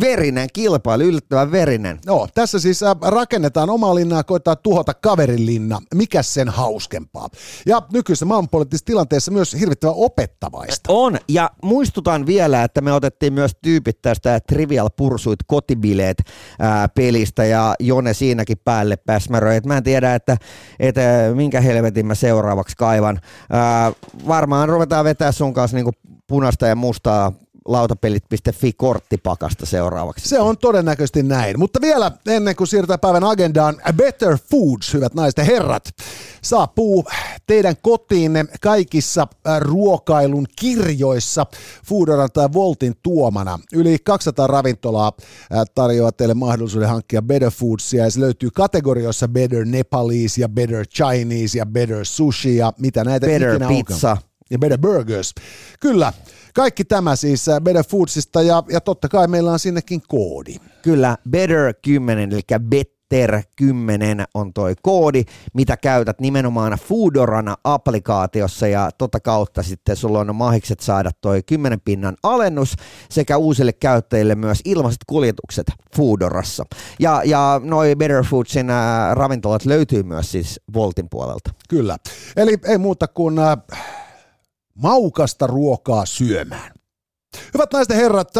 verinen 0.00 0.48
kilpailu, 0.52 1.02
yllättävän 1.02 1.52
verinen. 1.52 1.98
Joo, 2.06 2.28
tässä 2.34 2.58
siis 2.58 2.82
äh, 2.82 2.96
rakennetaan 3.32 3.70
omaa 3.70 3.94
linnaa, 3.94 4.24
koetaan 4.24 4.56
tuhota 4.62 4.94
kaverin 4.94 5.46
linna. 5.46 5.80
Mikä 5.94 6.22
sen 6.22 6.48
hauskempaa? 6.48 7.28
Ja 7.66 7.82
nykyisessä 7.92 8.26
maailmanpoliittisessa 8.26 8.84
tilanteessa 8.84 9.30
myös 9.30 9.56
hirvittävän 9.60 9.94
opettavaista. 9.96 10.92
On, 10.92 11.18
ja 11.28 11.50
muistutan 11.62 12.26
vielä, 12.26 12.64
että 12.64 12.80
me 12.80 12.92
otettiin 12.92 13.32
myös 13.32 13.52
tyypit 13.62 14.02
tästä 14.02 14.40
Trivial 14.40 14.90
Pursuit 14.96 15.38
kotibileet 15.46 16.22
ää, 16.58 16.88
pelistä, 16.88 17.44
ja 17.44 17.74
Jone 17.80 18.14
siinäkin 18.14 18.58
päälle 18.64 18.96
päsmäröi. 18.96 19.60
Mä 19.66 19.76
en 19.76 19.82
tiedä, 19.82 20.14
että, 20.14 20.36
että 20.80 21.00
minkä 21.34 21.60
helvetin 21.60 22.06
mä 22.06 22.14
seuraavaksi 22.14 22.76
kaivan. 22.76 23.20
Ää, 23.50 23.92
varmaan 24.28 24.68
ruvetaan 24.68 25.04
vetää 25.04 25.32
sun 25.32 25.54
kanssa 25.54 25.76
niinku 25.76 25.92
punaista 26.26 26.66
ja 26.66 26.76
mustaa 26.76 27.32
lautapelit.fi 27.64 28.72
korttipakasta 28.72 29.66
seuraavaksi. 29.66 30.28
Se 30.28 30.40
on 30.40 30.58
todennäköisesti 30.58 31.22
näin. 31.22 31.58
Mutta 31.58 31.80
vielä 31.80 32.12
ennen 32.26 32.56
kuin 32.56 32.68
siirrytään 32.68 33.00
päivän 33.00 33.24
agendaan, 33.24 33.76
Better 33.96 34.38
Foods, 34.50 34.94
hyvät 34.94 35.14
naiset 35.14 35.38
ja 35.38 35.44
herrat, 35.44 35.88
saapuu 36.42 37.04
teidän 37.46 37.74
kotiinne 37.82 38.44
kaikissa 38.60 39.26
äh, 39.46 39.60
ruokailun 39.60 40.46
kirjoissa 40.58 41.46
Foodoran 41.86 42.28
tai 42.32 42.48
Voltin 42.52 42.94
tuomana. 43.02 43.58
Yli 43.72 43.96
200 44.04 44.46
ravintolaa 44.46 45.12
äh, 45.54 45.62
tarjoaa 45.74 46.12
teille 46.12 46.34
mahdollisuuden 46.34 46.88
hankkia 46.88 47.22
Better 47.22 47.50
Foodsia 47.50 48.04
ja 48.04 48.10
se 48.10 48.20
löytyy 48.20 48.50
kategorioissa 48.50 49.28
Better 49.28 49.64
Nepalese 49.64 50.40
ja 50.40 50.48
Better 50.48 50.86
Chinese 50.86 51.58
ja 51.58 51.66
Better 51.66 52.04
Sushi 52.04 52.56
ja 52.56 52.72
mitä 52.78 53.04
näitä 53.04 53.26
Better 53.26 53.54
ikinä 53.54 53.68
Pizza. 53.68 54.10
Onkaan. 54.10 54.31
Ja 54.52 54.58
Better 54.58 54.78
Burgers. 54.78 55.34
Kyllä, 55.80 56.12
kaikki 56.54 56.84
tämä 56.84 57.16
siis 57.16 57.48
äh, 57.48 57.60
Better 57.60 57.84
Foodsista 57.84 58.42
ja, 58.42 58.62
ja 58.68 58.80
totta 58.80 59.08
kai 59.08 59.28
meillä 59.28 59.52
on 59.52 59.58
sinnekin 59.58 60.02
koodi. 60.08 60.56
Kyllä, 60.82 61.16
Better 61.30 61.74
10, 61.82 62.32
eli 62.32 62.40
Better 62.68 63.42
10 63.56 64.24
on 64.34 64.52
toi 64.52 64.74
koodi, 64.82 65.24
mitä 65.54 65.76
käytät 65.76 66.20
nimenomaan 66.20 66.72
Foodorana 66.72 67.56
applikaatiossa 67.64 68.66
ja 68.66 68.90
tota 68.98 69.20
kautta 69.20 69.62
sitten 69.62 69.96
sulla 69.96 70.20
on 70.20 70.36
mahikset 70.36 70.80
saada 70.80 71.10
toi 71.20 71.42
10 71.42 71.80
pinnan 71.80 72.16
alennus 72.22 72.74
sekä 73.10 73.36
uusille 73.36 73.72
käyttäjille 73.72 74.34
myös 74.34 74.60
ilmaiset 74.64 75.00
kuljetukset 75.06 75.66
Foodorassa. 75.96 76.64
Ja, 77.00 77.22
ja 77.24 77.60
noi 77.64 77.96
Better 77.96 78.24
Foodsin 78.24 78.70
äh, 78.70 79.12
ravintolat 79.12 79.64
löytyy 79.64 80.02
myös 80.02 80.32
siis 80.32 80.60
Voltin 80.74 81.08
puolelta. 81.10 81.50
Kyllä. 81.68 81.96
Eli 82.36 82.56
ei 82.66 82.78
muuta 82.78 83.08
kuin 83.08 83.38
äh, 83.38 83.56
maukasta 84.74 85.46
ruokaa 85.46 86.06
syömään. 86.06 86.72
Hyvät 87.54 87.72
naiset 87.72 87.90
ja 87.90 87.96
herrat, 87.96 88.30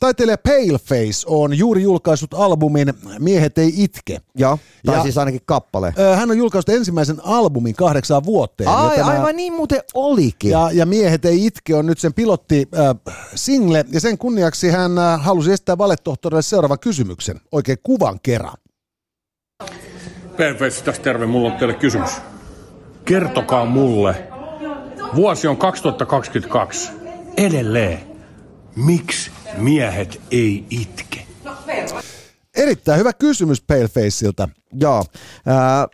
taiteilija 0.00 0.38
Paleface 0.38 1.26
on 1.26 1.58
juuri 1.58 1.82
julkaissut 1.82 2.34
albumin 2.34 2.94
Miehet 3.18 3.58
ei 3.58 3.72
itke. 3.76 4.20
Joo, 4.34 4.58
tai 4.86 4.96
Ja- 4.96 5.02
siis 5.02 5.18
ainakin 5.18 5.40
kappale. 5.44 5.94
Hän 6.16 6.30
on 6.30 6.38
julkaissut 6.38 6.74
ensimmäisen 6.74 7.16
albumin 7.24 7.74
kahdeksaan 7.74 8.24
vuoteen. 8.24 8.66
ja 8.70 8.76
Ai, 8.78 8.96
tämä- 8.96 9.10
aivan 9.10 9.36
niin 9.36 9.52
muuten 9.52 9.80
olikin. 9.94 10.50
Ja, 10.50 10.70
ja 10.72 10.86
Miehet 10.86 11.24
ei 11.24 11.46
itke 11.46 11.74
on 11.74 11.86
nyt 11.86 11.98
sen 11.98 12.14
pilotti 12.14 12.68
äh, 12.78 13.14
single, 13.34 13.84
ja 13.92 14.00
sen 14.00 14.18
kunniaksi 14.18 14.68
hän 14.70 14.98
äh, 14.98 15.22
halusi 15.22 15.52
estää 15.52 15.78
valetohtorille 15.78 16.42
seuraavan 16.42 16.78
kysymyksen, 16.78 17.40
oikein 17.52 17.78
kuvan 17.82 18.20
kerran. 18.22 18.56
Perface, 20.36 20.84
tässä 20.84 21.02
terve. 21.02 21.26
Mulla 21.26 21.52
on 21.52 21.58
teille 21.58 21.74
kysymys. 21.74 22.10
Kertokaa 23.04 23.64
mulle, 23.66 24.29
vuosi 25.14 25.48
on 25.48 25.56
2022. 25.56 26.92
Edelleen, 27.36 28.00
miksi 28.76 29.30
miehet 29.56 30.20
ei 30.30 30.64
itke? 30.70 31.26
Erittäin 32.56 32.98
hyvä 32.98 33.12
kysymys 33.12 33.62
Palefaceilta. 33.62 34.48
Joo. 34.72 35.04
Ää, 35.46 35.86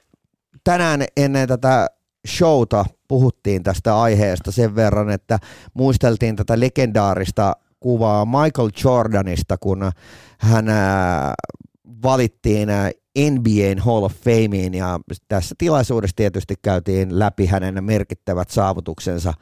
tänään 0.65 1.05
ennen 1.17 1.49
tätä 1.49 1.87
showta 2.29 2.85
puhuttiin 3.09 3.63
tästä 3.63 4.01
aiheesta 4.01 4.53
sen 4.53 4.75
verran, 4.77 5.11
että 5.11 5.39
muisteltiin 5.75 6.37
tätä 6.37 6.61
legendaarista 6.61 7.53
kuvaa 7.81 8.25
Michael 8.25 8.71
Jordanista, 8.85 9.59
kun 9.59 9.91
hän 10.39 10.67
valittiin 12.03 12.69
NBAn 13.17 13.79
Hall 13.79 14.03
of 14.03 14.13
Fameen 14.13 14.75
ja 14.75 15.01
tässä 15.29 15.55
tilaisuudessa 15.59 16.17
tietysti 16.17 16.55
käytiin 16.63 17.19
läpi 17.19 17.47
hänen 17.47 17.85
merkittävät 17.85 18.51
saavutuksensa 18.51 19.35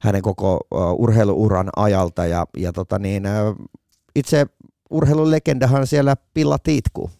hänen 0.00 0.22
koko 0.22 0.60
urheiluuran 0.98 1.70
ajalta 1.76 2.26
ja, 2.26 2.46
ja 2.56 2.72
tota 2.72 2.98
niin, 2.98 3.22
itse 4.16 4.46
urheilulegendahan 4.90 5.86
siellä 5.86 6.16
pilla 6.34 6.58
tiitkuu. 6.58 7.10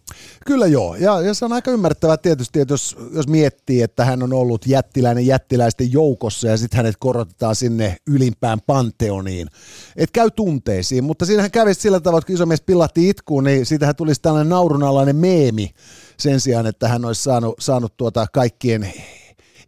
Kyllä 0.46 0.66
joo, 0.66 0.96
ja, 0.96 1.20
ja 1.20 1.34
se 1.34 1.44
on 1.44 1.52
aika 1.52 1.70
ymmärrettävää 1.70 2.16
tietysti, 2.16 2.60
että 2.60 2.74
jos, 2.74 2.96
jos 3.14 3.28
miettii, 3.28 3.82
että 3.82 4.04
hän 4.04 4.22
on 4.22 4.32
ollut 4.32 4.66
jättiläinen 4.66 5.26
jättiläisten 5.26 5.92
joukossa 5.92 6.48
ja 6.48 6.56
sitten 6.56 6.76
hänet 6.76 6.96
korotetaan 6.98 7.56
sinne 7.56 7.96
ylimpään 8.06 8.60
panteoniin, 8.66 9.48
että 9.96 10.12
käy 10.12 10.30
tunteisiin, 10.30 11.04
mutta 11.04 11.26
siinähän 11.26 11.50
kävi 11.50 11.74
sillä 11.74 12.00
tavalla, 12.00 12.18
että 12.18 12.26
kun 12.26 12.34
iso 12.34 12.46
mies 12.46 12.60
pillahti 12.60 13.08
itkuun, 13.08 13.44
niin 13.44 13.66
siitähän 13.66 13.96
tulisi 13.96 14.22
tällainen 14.22 14.48
naurunalainen 14.50 15.16
meemi 15.16 15.70
sen 16.18 16.40
sijaan, 16.40 16.66
että 16.66 16.88
hän 16.88 17.04
olisi 17.04 17.22
saanut, 17.22 17.54
saanut 17.60 17.96
tuota 17.96 18.26
kaikkien 18.32 18.92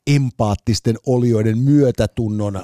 empaattisten 0.07 0.97
olioiden 1.07 1.59
myötätunnon 1.59 2.57
ö, 2.57 2.63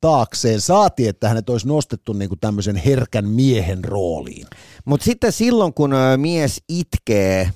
taakseen. 0.00 0.60
Saati, 0.60 1.08
että 1.08 1.28
hänet 1.28 1.50
olisi 1.50 1.68
nostettu 1.68 2.12
niin 2.12 2.28
kuin 2.28 2.40
tämmöisen 2.40 2.76
herkän 2.76 3.28
miehen 3.28 3.84
rooliin. 3.84 4.46
Mutta 4.84 5.04
sitten 5.04 5.32
silloin, 5.32 5.74
kun 5.74 5.90
mies 6.16 6.62
itkee 6.68 7.50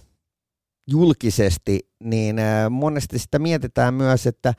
julkisesti, 0.90 1.80
niin 2.04 2.38
ö, 2.38 2.71
monesti 2.71 3.18
sitä 3.18 3.38
mietitään 3.38 3.94
myös, 3.94 4.26
että 4.26 4.54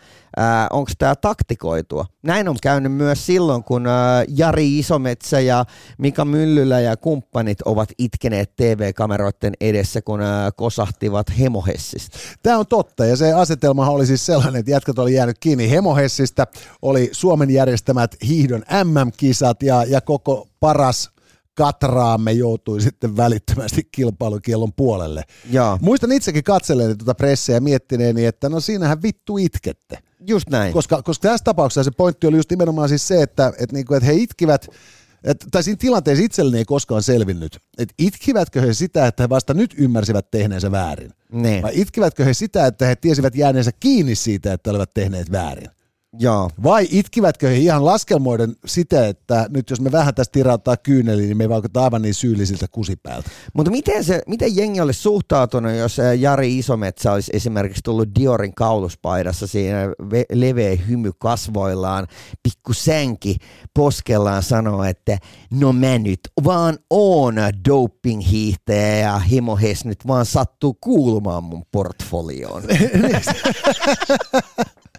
onko 0.69 0.91
tämä 0.97 1.15
taktikoitua. 1.15 2.05
Näin 2.23 2.49
on 2.49 2.55
käynyt 2.61 2.91
myös 2.91 3.25
silloin, 3.25 3.63
kun 3.63 3.87
ö, 3.87 3.89
Jari 4.27 4.79
Isometsä 4.79 5.39
ja 5.39 5.65
Mika 5.97 6.25
Myllylä 6.25 6.79
ja 6.79 6.97
kumppanit 6.97 7.61
ovat 7.61 7.89
itkeneet 7.97 8.55
TV-kameroiden 8.55 9.53
edessä, 9.61 10.01
kun 10.01 10.19
kosahtivat 10.55 11.39
hemohessista. 11.39 12.17
Tämä 12.43 12.57
on 12.57 12.67
totta, 12.67 13.05
ja 13.05 13.17
se 13.17 13.33
asetelma 13.33 13.89
oli 13.89 14.05
siis 14.05 14.25
sellainen, 14.25 14.59
että 14.59 14.71
jätkät 14.71 14.99
oli 14.99 15.13
jäänyt 15.13 15.39
kiinni 15.39 15.69
Hemohessistä, 15.69 16.47
oli 16.81 17.09
Suomen 17.11 17.49
järjestämät 17.49 18.15
hiihdon 18.27 18.63
MM-kisat, 18.83 19.63
ja, 19.63 19.83
ja 19.83 20.01
koko 20.01 20.47
paras 20.59 21.13
katraamme 21.55 22.31
joutui 22.31 22.81
sitten 22.81 23.17
välittömästi 23.17 23.87
kilpailukiellon 23.91 24.73
puolelle. 24.73 25.23
Joo, 25.51 25.77
Muistan 25.81 26.11
itsekin 26.11 26.43
katselleeni 26.43 26.95
tuota 26.95 27.15
pressiä 27.15 27.55
ja 27.55 27.61
miettineeni, 27.61 28.25
että 28.25 28.49
no 28.49 28.59
siinähän 28.59 29.01
vittu 29.01 29.37
itkette. 29.37 29.97
just 30.27 30.49
näin. 30.49 30.73
Koska, 30.73 31.01
koska 31.01 31.29
tässä 31.29 31.43
tapauksessa 31.43 31.83
se 31.83 31.91
pointti 31.97 32.27
oli 32.27 32.37
just 32.37 32.49
nimenomaan 32.49 32.89
siis 32.89 33.07
se, 33.07 33.21
että, 33.21 33.47
että, 33.59 33.75
niinku, 33.75 33.93
että 33.93 34.07
he 34.07 34.13
itkivät, 34.13 34.67
et, 35.23 35.45
tai 35.51 35.63
siinä 35.63 35.77
tilanteessa 35.77 36.23
itselleni 36.23 36.57
ei 36.57 36.65
koskaan 36.65 37.03
selvinnyt, 37.03 37.59
että 37.77 37.93
itkivätkö 37.99 38.61
he 38.61 38.73
sitä, 38.73 39.07
että 39.07 39.23
he 39.23 39.29
vasta 39.29 39.53
nyt 39.53 39.75
ymmärsivät 39.77 40.31
tehneensä 40.31 40.71
väärin? 40.71 41.11
Niin. 41.31 41.63
Vai 41.63 41.71
itkivätkö 41.75 42.25
he 42.25 42.33
sitä, 42.33 42.65
että 42.65 42.85
he 42.85 42.95
tiesivät 42.95 43.35
jääneensä 43.35 43.71
kiinni 43.79 44.15
siitä, 44.15 44.53
että 44.53 44.69
olivat 44.69 44.93
tehneet 44.93 45.31
väärin? 45.31 45.69
Joo. 46.19 46.49
Vai 46.63 46.87
itkivätkö 46.91 47.47
he 47.47 47.55
ihan 47.57 47.85
laskelmoiden 47.85 48.55
sitä, 48.65 49.07
että 49.07 49.45
nyt 49.49 49.69
jos 49.69 49.81
me 49.81 49.91
vähän 49.91 50.15
tästä 50.15 50.31
tirauttaa 50.31 50.77
kyyneliin, 50.77 51.27
niin 51.27 51.37
me 51.37 51.49
vaikuttaa 51.49 51.83
aivan 51.83 52.01
niin 52.01 52.13
syyllisiltä 52.13 52.67
kusipäältä? 52.67 53.29
Mutta 53.53 53.71
miten, 53.71 54.03
se, 54.03 54.21
miten 54.27 54.55
jengi 54.55 54.81
olisi 54.81 55.01
suhtautunut, 55.01 55.71
jos 55.71 55.99
ä, 55.99 56.13
Jari 56.13 56.57
Isometsä 56.57 57.11
olisi 57.11 57.31
esimerkiksi 57.33 57.83
tullut 57.83 58.09
Diorin 58.19 58.55
kauluspaidassa 58.55 59.47
siinä 59.47 59.85
ve- 59.87 60.25
leveä 60.31 60.75
hymy 60.75 61.11
kasvoillaan, 61.19 62.07
pikku 62.43 62.73
sänki 62.73 63.37
poskellaan 63.73 64.43
sanoo, 64.43 64.83
että 64.83 65.17
no 65.51 65.73
mä 65.73 65.97
nyt 65.97 66.19
vaan 66.43 66.77
oon 66.89 67.35
doping-hiihtäjä 67.69 68.99
ja 68.99 69.19
himohes 69.19 69.85
nyt 69.85 70.07
vaan 70.07 70.25
sattuu 70.25 70.77
kuulumaan 70.81 71.43
mun 71.43 71.63
portfolioon. 71.71 72.63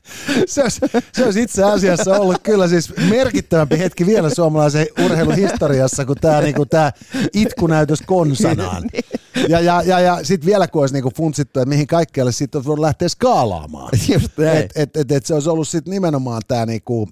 Se 0.46 0.62
olisi, 0.62 0.80
se 1.12 1.24
olisi 1.24 1.42
itse 1.42 1.64
asiassa 1.64 2.14
ollut 2.20 2.36
kyllä 2.42 2.68
siis 2.68 2.92
merkittävämpi 3.10 3.78
hetki 3.78 4.06
vielä 4.06 4.34
suomalaisen 4.34 4.86
urheilun 5.04 5.34
historiassa 5.34 6.04
kuin 6.04 6.18
tämä, 6.20 6.40
niin 6.40 6.54
kuin 6.54 6.68
tämä 6.68 6.92
itkunäytös 7.34 8.02
konsanaan. 8.06 8.84
Ja, 9.48 9.60
ja, 9.60 9.82
ja, 9.82 10.00
ja 10.00 10.18
sitten 10.22 10.46
vielä 10.46 10.68
kun 10.68 10.82
olisi 10.82 10.94
niin 10.94 11.02
kuin 11.02 11.14
funtsittu, 11.14 11.60
että 11.60 11.68
mihin 11.68 11.86
kaikkialle 11.86 12.32
sitten 12.32 12.58
olisi 12.58 12.68
voinut 12.68 12.84
lähteä 12.84 13.08
skaalaamaan. 13.08 13.90
Just 14.12 14.38
näin. 14.38 14.58
Et, 14.58 14.72
et, 14.76 14.96
et, 14.96 15.12
et 15.12 15.26
se 15.26 15.34
olisi 15.34 15.48
ollut 15.48 15.68
sitten 15.68 15.90
nimenomaan 15.90 16.42
tämä 16.48 16.66
niinku, 16.66 17.08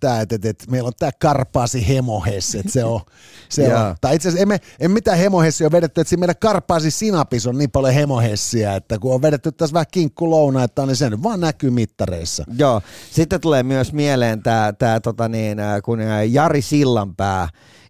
tää, 0.00 0.20
että 0.20 0.34
et, 0.34 0.44
et 0.44 0.64
meillä 0.70 0.86
on 0.86 0.92
tämä 0.98 1.10
karpaasi 1.18 1.88
hemohes, 1.88 2.54
että 2.54 2.72
se 2.72 2.84
on, 2.84 3.00
se 3.48 3.76
on. 3.76 3.96
Tai 4.00 4.16
itse 4.16 4.28
asiassa 4.28 4.42
emme, 4.42 4.60
emme 4.80 4.94
mitään 4.94 5.18
hemohessia 5.18 5.66
on 5.66 5.72
vedetty, 5.72 6.00
että 6.00 6.08
siinä 6.08 6.20
meidän 6.20 6.36
karpaasi 6.40 6.90
sinapis 6.90 7.46
on 7.46 7.58
niin 7.58 7.70
paljon 7.70 7.94
hemohessia, 7.94 8.76
että 8.76 8.98
kun 8.98 9.14
on 9.14 9.22
vedetty 9.22 9.52
tässä 9.52 9.74
vähän 9.74 9.86
kinkkulouna, 9.90 10.66
niin 10.86 10.96
se 10.96 11.10
nyt 11.10 11.22
vaan 11.22 11.40
näkyy 11.40 11.70
mittareissa. 11.70 12.44
Joo, 12.58 12.82
sitten 13.10 13.40
tulee 13.40 13.62
myös 13.62 13.92
mieleen 13.92 14.42
tämä, 14.42 14.72
tää, 14.78 15.00
tota 15.00 15.28
niin, 15.28 15.58
kun 15.84 15.98
Jari 16.30 16.62
Sillanpää 16.62 17.48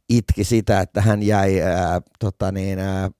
itki 0.08 0.44
sitä, 0.44 0.80
että 0.80 1.00
hän 1.00 1.22
jäi 1.22 1.60
ää, 1.60 2.00
tota 2.18 2.52
niin, 2.52 2.78
ää, 2.78 3.10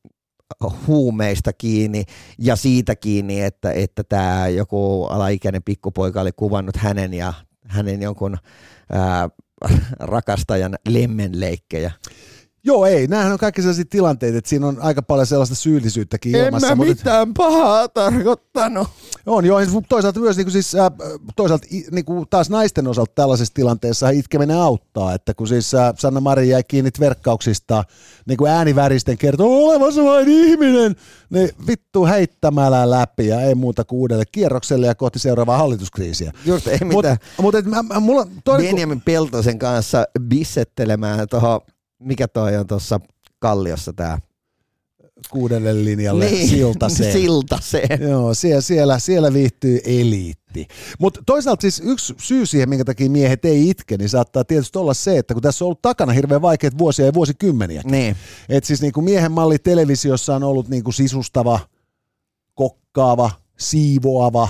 huumeista 0.87 1.53
kiinni 1.53 2.05
ja 2.39 2.57
siitä 2.57 2.97
kiinni, 2.97 3.43
että, 3.43 3.73
että 3.73 4.05
tämä 4.05 4.49
joku 4.49 5.05
alaikäinen 5.05 5.63
pikkupoika 5.63 6.21
oli 6.21 6.33
kuvannut 6.37 6.77
hänen 6.77 7.15
ja 7.15 7.33
hänen 7.69 8.03
jonkun 8.03 8.39
ää, 8.93 9.29
rakastajan 9.99 10.75
lemmenleikkejä. 10.89 11.93
Joo, 12.67 12.87
ei. 12.87 13.07
Nämähän 13.07 13.33
on 13.33 13.39
kaikki 13.39 13.63
sellaisia 13.63 13.85
tilanteita, 13.91 14.39
että 14.39 14.49
siinä 14.49 14.67
on 14.67 14.79
aika 14.81 15.03
paljon 15.03 15.27
sellaista 15.27 15.55
syyllisyyttäkin 15.55 16.37
ilmassa. 16.37 16.69
En 16.69 16.79
mä 16.79 16.85
mitään 16.85 17.35
pahaa 17.35 17.89
tarkoittanut. 17.89 18.89
On 19.27 19.45
joo, 19.45 19.59
toisaalta 19.89 20.21
myös 20.21 20.37
niin 20.37 20.45
kuin 20.45 20.53
siis, 20.53 20.75
äh, 20.75 20.91
toisaalta 21.37 21.67
niin 21.91 22.05
kuin 22.05 22.27
taas 22.31 22.51
naisten 22.51 22.89
osalta 22.89 23.13
tällaisessa 23.15 23.55
tilanteessa 23.55 24.11
itkeminen 24.11 24.57
auttaa, 24.57 25.15
että 25.15 25.35
kun 25.35 25.49
siis 25.49 25.75
äh, 25.75 25.93
Sanna 25.99 26.21
Mari 26.21 26.49
jäi 26.49 26.63
kiinni 26.65 26.91
verkkauksista 27.01 27.85
niin 28.27 28.37
kuin 28.37 28.51
ääniväristen 28.51 29.19
kertoo 29.19 29.65
olevansa 29.65 30.05
vain 30.05 30.29
ihminen, 30.29 30.97
niin 31.31 31.51
vittu 31.67 32.07
heittämällä 32.07 32.91
läpi 32.91 33.27
ja 33.27 33.41
ei 33.41 33.55
muuta 33.55 33.85
kuin 33.85 33.99
uudelle 33.99 34.25
kierrokselle 34.33 34.87
ja 34.87 34.95
kohti 34.95 35.19
seuraavaa 35.19 35.59
hallituskriisiä. 35.59 36.33
Just 36.45 36.67
ei 36.67 36.79
mitään. 36.79 37.17
Mut, 37.39 37.55
mut 37.55 37.65
mä, 37.65 37.83
mä, 37.83 38.01
mulla, 38.01 38.27
toi, 38.45 38.59
Benjamin 38.59 39.01
Peltosen 39.01 39.59
kanssa 39.59 40.05
bissettelemään 40.29 41.29
tuohon 41.31 41.61
mikä 41.99 42.29
toi 42.29 42.57
on 42.57 42.67
tuossa 42.67 43.01
Kalliossa 43.39 43.93
tämä 43.93 44.19
kuudelle 45.31 45.85
linjalle 45.85 46.25
niin, 46.25 46.49
Siltaseen. 46.49 47.13
Siltaseen. 47.13 48.03
Joo, 48.03 48.35
siellä, 48.35 48.61
siellä, 48.61 48.99
siellä 48.99 49.33
viihtyy 49.33 49.81
eliitti. 49.85 50.67
Mutta 50.99 51.23
toisaalta 51.27 51.61
siis 51.61 51.83
yksi 51.85 52.15
syy 52.19 52.47
siihen, 52.47 52.69
minkä 52.69 52.85
takia 52.85 53.11
miehet 53.11 53.45
ei 53.45 53.71
itke, 53.71 53.97
niin 53.97 54.09
saattaa 54.09 54.45
tietysti 54.45 54.79
olla 54.79 54.95
se, 54.95 55.19
että 55.19 55.35
kun 55.35 55.43
tässä 55.43 55.65
on 55.65 55.67
ollut 55.67 55.83
takana 55.83 56.13
hirveän 56.13 56.43
vaikeat 56.43 56.79
vuosia 56.79 57.07
ja 57.07 57.15
vuosikymmeniä. 57.15 57.83
Niin. 57.85 58.17
Että 58.49 58.67
siis 58.67 58.83
niinku 58.83 59.03
miehen 59.03 59.33
malli 59.33 59.59
televisiossa 59.59 60.37
on 60.37 60.43
ollut 60.43 60.69
niinku 60.69 60.93
sisustava, 60.93 61.61
kokkaava, 62.55 63.31
siivoava 63.59 64.49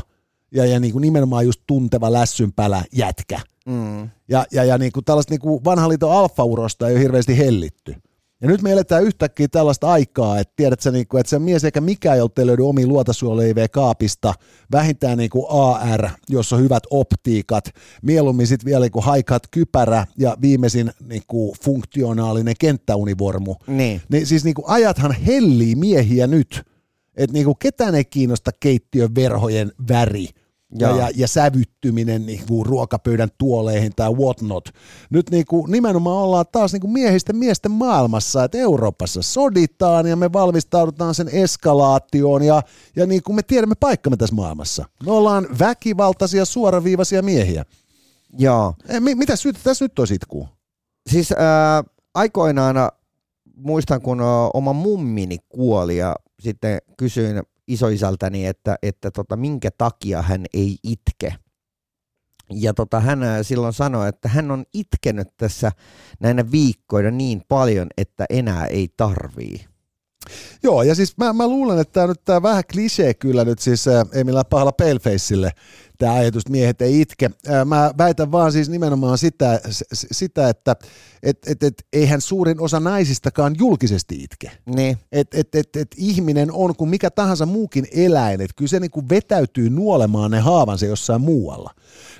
ja, 0.53 0.67
ja 0.67 0.81
niinku 0.81 0.99
nimenomaan 0.99 1.47
just 1.47 1.61
tunteva 1.67 2.12
lässynpälä 2.12 2.85
jätkä– 2.93 3.41
Mm. 3.66 4.11
Ja, 4.28 4.46
ja, 4.52 4.64
ja 4.64 4.78
niin 4.78 4.92
kuin 4.92 5.04
tällaista 5.04 5.32
niin 5.32 5.40
kuin 5.40 5.64
vanhan 5.64 5.88
liiton 5.88 6.12
alfaurosta 6.12 6.88
ei 6.88 6.94
ole 6.94 7.02
hirveästi 7.02 7.38
hellitty. 7.38 7.94
Ja 8.40 8.49
nyt 8.49 8.62
me 8.62 8.73
eletään 8.73 9.04
yhtäkkiä 9.04 9.49
tällaista 9.49 9.90
aikaa, 9.90 10.38
että 10.38 10.52
tiedät 10.56 10.80
sä, 10.80 10.90
niin 10.90 11.06
kuin, 11.08 11.20
että 11.20 11.30
se 11.30 11.38
mies 11.38 11.64
eikä 11.64 11.80
mikään, 11.80 12.18
jolta 12.18 12.42
ei 12.42 12.46
löydy 12.46 12.62
omi 12.62 12.87
luotasuoleiveä 12.87 13.68
kaapista, 13.68 14.35
vähintään 14.73 15.18
niin 15.18 15.30
kuin 15.30 15.46
AR, 15.49 16.08
jossa 16.28 16.56
on 16.56 16.62
hyvät 16.62 16.82
optiikat, 16.90 17.64
mieluummin 18.02 18.46
sitten 18.46 18.66
vielä 18.66 18.85
niin 18.85 18.92
kuin 18.92 19.04
haikat 19.04 19.42
kypärä 19.50 20.06
ja 20.18 20.37
viimeisin 20.42 20.92
niin 21.08 21.23
kuin 21.26 21.56
funktionaalinen 21.64 22.54
kenttäunivormu. 22.61 23.54
Niin. 23.66 24.00
niin 24.08 24.26
siis 24.26 24.44
niin 24.44 24.54
kuin 24.54 24.68
ajathan 24.68 25.12
hellii 25.12 25.75
miehiä 25.75 26.26
nyt, 26.26 26.62
että 27.16 27.32
niin 27.35 27.44
kuin 27.44 27.58
ketään 27.58 27.94
ei 27.94 28.04
kiinnosta 28.04 28.50
keittiön 28.61 29.14
verhojen 29.14 29.73
väri, 29.88 30.28
ja, 30.75 30.96
ja, 30.96 31.11
ja 31.16 31.28
sävyttyminen 31.28 32.26
niin 32.26 32.46
kuin 32.49 32.66
ruokapöydän 32.66 33.28
tuoleihin 33.38 33.92
tai 33.96 34.11
whatnot. 34.11 34.68
Nyt 35.11 35.30
niin 35.30 35.46
kuin, 35.46 35.73
nimenomaan 35.73 36.16
ollaan 36.16 36.44
taas 36.52 36.73
niin 36.73 36.80
kuin 36.80 36.92
miehisten 36.92 37.37
miesten 37.37 37.73
maailmassa, 37.73 38.44
että 38.44 38.58
Euroopassa 38.58 39.23
soditaan 39.23 40.06
ja 40.06 40.16
me 40.16 40.32
valmistaudutaan 40.32 41.14
sen 41.14 41.28
eskalaatioon 41.28 42.42
ja, 42.42 42.62
ja 42.96 43.06
niin 43.06 43.23
kuin 43.23 43.37
me 43.37 43.42
tiedämme 43.42 43.75
paikkamme 43.75 44.16
tässä 44.16 44.35
maailmassa. 44.35 44.85
Me 45.06 45.12
ollaan 45.12 45.46
väkivaltaisia, 45.58 46.44
suoraviivaisia 46.44 47.23
miehiä. 47.23 47.64
Joo. 48.38 48.75
E, 48.88 49.00
mitä 49.00 49.37
syytä 49.37 49.61
tässä 49.64 49.85
nyt 49.85 49.99
on 49.99 50.06
itkuu? 50.14 50.49
Siis 51.11 51.32
ää, 51.32 51.85
aikoinaan 52.14 52.76
muistan, 53.56 54.00
kun 54.00 54.20
oma 54.54 54.73
mummini 54.73 55.38
kuoli 55.49 55.96
ja 55.96 56.16
sitten 56.40 56.78
kysyin 56.99 57.43
isoisältäni, 57.69 58.47
että, 58.47 58.76
että 58.83 59.11
tota, 59.11 59.37
minkä 59.37 59.71
takia 59.78 60.23
hän 60.23 60.47
ei 60.55 60.78
itke. 60.83 61.35
Ja 62.50 62.75
tota, 62.75 63.00
hän 63.00 63.21
silloin 63.43 63.73
sanoi, 63.73 64.09
että 64.09 64.28
hän 64.28 64.50
on 64.50 64.64
itkenyt 64.75 65.28
tässä 65.37 65.73
näinä 66.21 66.50
viikkoina 66.52 67.11
niin 67.11 67.43
paljon, 67.49 67.87
että 67.97 68.25
enää 68.31 68.66
ei 68.66 68.88
tarvii. 68.97 69.65
Joo, 70.63 70.82
ja 70.82 70.95
siis 70.95 71.17
mä, 71.17 71.32
mä 71.32 71.49
luulen, 71.49 71.78
että 71.78 71.93
tämä 71.93 72.06
nyt 72.06 72.25
tämä 72.25 72.43
vähän 72.43 72.63
klisee 72.73 73.15
kyllä 73.15 73.45
nyt 73.45 73.58
siis 73.58 73.89
äh, 73.89 74.06
ei 74.13 74.25
millään 74.25 74.47
pahalla 74.50 74.73
palefaceille 74.73 75.50
tämä 75.99 76.13
ajatus, 76.13 76.41
että 76.41 76.50
miehet 76.50 76.82
ei 76.82 77.00
itke. 77.00 77.30
Mä 77.65 77.91
väitän 77.99 78.32
vaan 78.32 78.52
siis 78.52 78.69
nimenomaan 78.69 79.19
sitä, 79.19 79.61
sitä 79.93 80.49
että 80.49 80.76
et, 81.23 81.39
et, 81.47 81.63
et, 81.63 81.87
eihän 81.93 82.21
suurin 82.21 82.61
osa 82.61 82.80
naisistakaan 82.80 83.54
julkisesti 83.59 84.23
itke. 84.23 84.50
Niin. 84.67 84.99
Et, 85.13 85.35
et, 85.35 85.54
et, 85.54 85.76
et 85.76 85.89
ihminen 85.97 86.52
on 86.52 86.76
kuin 86.76 86.91
mikä 86.91 87.11
tahansa 87.11 87.47
muukin 87.47 87.87
eläin, 87.93 88.41
että 88.41 88.54
kyllä 88.56 88.69
se 88.69 88.80
niinku 88.80 89.09
vetäytyy 89.09 89.71
nuolemaan 89.71 90.30
ne 90.30 90.41
haavansa 90.41 90.87
jossain 90.87 91.21
muualla. 91.21 91.75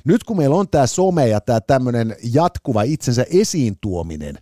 Nyt 0.05 0.25
kun 0.25 0.37
meillä 0.37 0.57
on 0.57 0.69
tämä 0.69 0.87
some 0.87 1.29
ja 1.29 1.41
tämä 1.41 1.61
tämmöinen 1.61 2.17
jatkuva 2.33 2.83
itsensä 2.83 3.27
esiin 3.31 3.77
tuominen, 3.81 4.39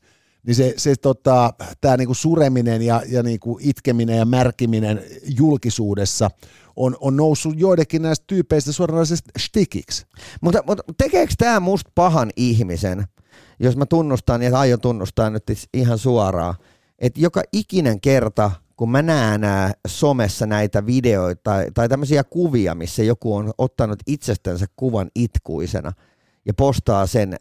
niin 0.47 0.55
se, 0.55 0.75
se 0.77 0.95
tota, 0.97 1.55
tämä 1.81 1.97
niinku 1.97 2.15
sureminen 2.15 2.83
ja, 2.83 3.03
ja 3.09 3.23
niinku 3.23 3.59
itkeminen 3.63 4.19
ja 4.19 4.25
märkiminen 4.25 5.03
julkisuudessa 5.39 6.31
on, 6.77 6.97
on 7.01 7.17
noussut 7.17 7.55
joidenkin 7.57 8.03
näistä 8.03 8.25
tyypeistä 8.27 8.73
suoranaisesti 8.73 9.31
stikiksi. 9.39 10.07
Mutta, 10.41 10.63
mutta 10.67 10.83
tekeekö 10.99 11.35
tämä 11.39 11.61
musta 11.61 11.91
pahan 11.95 12.31
ihmisen, 12.37 13.05
jos 13.61 13.77
mä 13.77 13.87
tunnustan 13.87 14.43
ja 14.43 14.59
aion 14.59 14.81
tunnustaa 14.81 15.31
nyt 15.31 15.45
ihan 15.75 15.99
suoraan, 15.99 16.55
että 16.99 17.21
joka 17.21 17.43
ikinen 17.53 18.01
kerta, 18.01 18.51
kun 18.77 18.91
mä 18.91 19.03
näen 19.03 19.43
somessa 19.87 20.47
näitä 20.47 20.87
videoita 20.87 21.41
tai, 21.45 21.71
tai 21.75 21.89
tämmöisiä 21.89 22.25
kuvia, 22.25 22.75
missä 22.75 23.03
joku 23.03 23.37
on 23.37 23.53
ottanut 23.59 23.99
itsestänsä 24.07 24.67
kuvan 24.77 25.11
itkuisena 25.15 25.93
ja 26.47 26.55
postaa 26.55 27.07
sen 27.07 27.37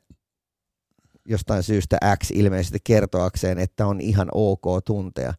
jostain 1.26 1.64
syystä 1.64 1.98
X 2.24 2.32
ilmeisesti 2.32 2.80
kertoakseen, 2.84 3.60
että 3.60 3.88
on 3.88 4.02
ihan 4.02 4.28
ok 4.32 4.64
tunteja, 4.86 5.34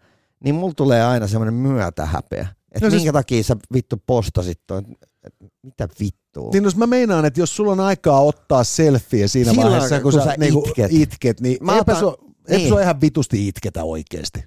niin 0.45 0.55
mulla 0.55 0.75
tulee 0.75 1.05
aina 1.05 1.27
semmoinen 1.27 1.55
myötähäpeä. 1.55 2.49
Että 2.75 2.87
no 2.87 2.91
minkä 2.91 3.03
siis... 3.03 3.13
takia 3.13 3.43
sä 3.43 3.57
vittu 3.75 4.03
postasit 4.07 4.61
toi, 4.67 4.83
mitä 5.63 5.89
vittua? 6.01 6.51
Niin 6.53 6.65
jos 6.65 6.77
mä 6.77 6.87
meinaan, 6.87 7.25
että 7.25 7.41
jos 7.41 7.57
sulla 7.57 7.73
on 7.73 7.81
aikaa 7.81 8.21
ottaa 8.21 8.65
selfie 8.65 9.29
siinä 9.29 9.51
Silloin, 9.51 9.71
vaiheessa, 9.71 10.01
kun, 10.01 10.03
kun 10.03 10.13
sä, 10.13 10.25
sä 10.25 10.35
niinku 10.39 10.65
itket. 10.69 10.93
itket, 10.93 11.41
niin 11.41 11.57
mä 11.61 11.77
eipä, 11.77 11.99
otan, 11.99 12.15
se, 12.49 12.57
niin. 12.57 12.81
ihan 12.81 13.01
vitusti 13.01 13.49
itketä 13.49 13.85
oikeasti. 13.85 14.45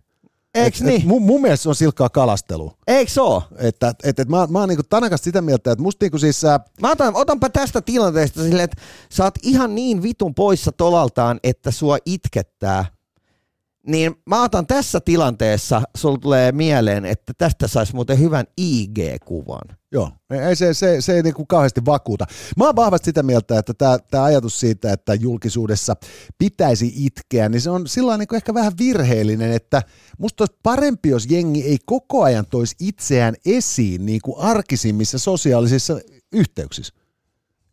Eiks 0.56 0.82
niin? 0.82 1.02
Et 1.02 1.08
mun, 1.08 1.22
mun 1.22 1.42
mielestä 1.42 1.63
se 1.63 1.70
on 1.70 1.76
silkkaa 1.76 2.10
kalastelu. 2.10 2.74
Eikö 2.88 3.12
se 3.12 3.22
ole? 3.22 3.44
Että, 3.58 3.94
et, 4.04 4.20
et 4.20 4.30
mä, 4.30 4.48
mä 4.50 4.60
oon 4.60 4.70
niinku 4.70 4.84
tanakasti 4.90 5.24
sitä 5.24 5.42
mieltä, 5.42 5.72
että 5.72 5.84
musta 5.84 6.04
niinku 6.04 6.18
siis... 6.18 6.46
Ää... 6.46 6.60
Mä 6.82 6.92
otan, 6.92 7.16
otanpa 7.16 7.50
tästä 7.50 7.82
tilanteesta 7.82 8.44
silleen, 8.44 8.63
että 8.63 8.82
sä 9.12 9.24
oot 9.24 9.36
ihan 9.44 9.76
niin 9.76 10.04
vitun 10.04 10.36
poissa 10.36 10.72
tolaltaan, 10.72 11.40
että 11.44 11.72
sua 11.72 11.98
itkettää. 12.06 12.86
Niin 13.88 14.15
mä 14.26 14.43
otan 14.43 14.67
tässä 14.67 15.00
tilanteessa, 15.00 15.82
sulla 15.97 16.17
tulee 16.17 16.52
mieleen, 16.52 17.06
että 17.06 17.34
tästä 17.38 17.67
saisi 17.67 17.95
muuten 17.95 18.19
hyvän 18.19 18.45
IG-kuvan. 18.62 19.78
Joo, 19.91 20.12
ei 20.47 20.56
se, 20.56 20.73
se, 20.73 21.02
se 21.02 21.13
ei 21.13 21.23
niinku 21.23 21.45
kauheasti 21.45 21.86
vakuuta. 21.86 22.26
Mä 22.58 22.65
oon 22.65 22.76
vahvasti 22.76 23.06
sitä 23.06 23.23
mieltä, 23.23 23.60
että 23.60 23.73
tämä 24.12 24.23
ajatus 24.23 24.60
siitä, 24.60 24.93
että 24.93 25.13
julkisuudessa 25.13 25.95
pitäisi 26.38 26.93
itkeä, 26.95 27.50
niin 27.50 27.62
se 27.62 27.69
on 27.69 27.88
sillä 27.88 28.17
niinku 28.17 28.36
ehkä 28.36 28.54
vähän 28.54 28.73
virheellinen, 28.80 29.52
että 29.52 29.82
musta 30.17 30.41
olisi 30.41 30.60
parempi, 30.63 31.10
jos 31.10 31.28
jengi 31.30 31.63
ei 31.63 31.78
koko 31.86 32.23
ajan 32.23 32.45
toisi 32.45 32.76
itseään 32.80 33.36
esiin 33.45 34.06
niin 34.06 34.21
kuin 34.23 34.39
arkisimmissa 34.39 35.19
sosiaalisissa 35.19 36.00
yhteyksissä. 36.32 36.93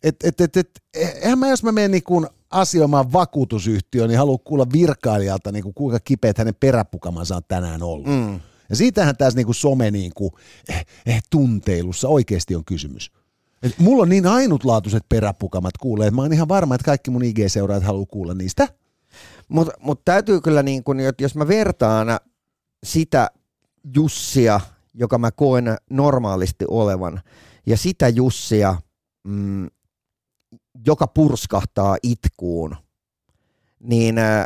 Et, 0.03 0.16
et, 0.24 0.40
et, 0.40 0.57
et, 0.57 0.70
eihän 0.94 1.38
mä, 1.38 1.48
jos 1.48 1.62
mä 1.62 1.72
menen 1.72 1.90
niin 1.90 2.03
asioimaan 2.50 3.12
vakuutusyhtiöön, 3.12 4.09
niin 4.09 4.18
haluan 4.18 4.38
kuulla 4.44 4.66
virkailijalta, 4.72 5.52
niin 5.52 5.62
kuin 5.62 5.74
kuinka 5.74 6.00
kipeät 6.04 6.38
hänen 6.38 6.54
peräpukamansa 6.61 7.37
on 7.37 7.42
tänään 7.48 7.83
ollut. 7.83 8.07
Mm. 8.07 8.40
Ja 8.70 8.76
siitähän 8.76 9.16
tässä 9.16 9.37
niinku 9.37 9.52
some 9.52 9.90
niinku, 9.90 10.38
eh, 10.68 10.87
eh, 11.07 11.22
tunteilussa 11.30 12.09
oikeasti 12.09 12.57
on 12.57 12.64
kysymys. 12.64 13.11
Et 13.62 13.78
mulla 13.78 14.02
on 14.02 14.09
niin 14.09 14.26
ainutlaatuiset 14.26 15.09
peräpukamat 15.09 15.78
kuulee, 15.78 16.07
että 16.07 16.16
mä 16.16 16.22
oon 16.22 16.33
ihan 16.33 16.48
varma, 16.48 16.74
että 16.74 16.85
kaikki 16.85 17.11
mun 17.11 17.22
IG-seuraajat 17.22 17.83
haluaa 17.83 18.07
kuulla 18.07 18.35
niistä. 18.35 18.68
Mutta 19.48 19.72
mut 19.80 20.04
täytyy 20.04 20.40
kyllä, 20.40 20.62
niin 20.62 20.85
kun, 20.85 20.98
jos 21.20 21.35
mä 21.35 21.48
vertaan 21.48 22.07
sitä 22.85 23.30
Jussia, 23.94 24.61
joka 24.94 25.18
mä 25.18 25.30
koen 25.30 25.76
normaalisti 25.90 26.64
olevan, 26.68 27.20
ja 27.66 27.76
sitä 27.76 28.09
Jussia, 28.09 28.76
mm, 29.24 29.66
joka 30.87 31.06
purskahtaa 31.06 31.96
itkuun, 32.02 32.76
niin 33.80 34.18
äh, 34.18 34.44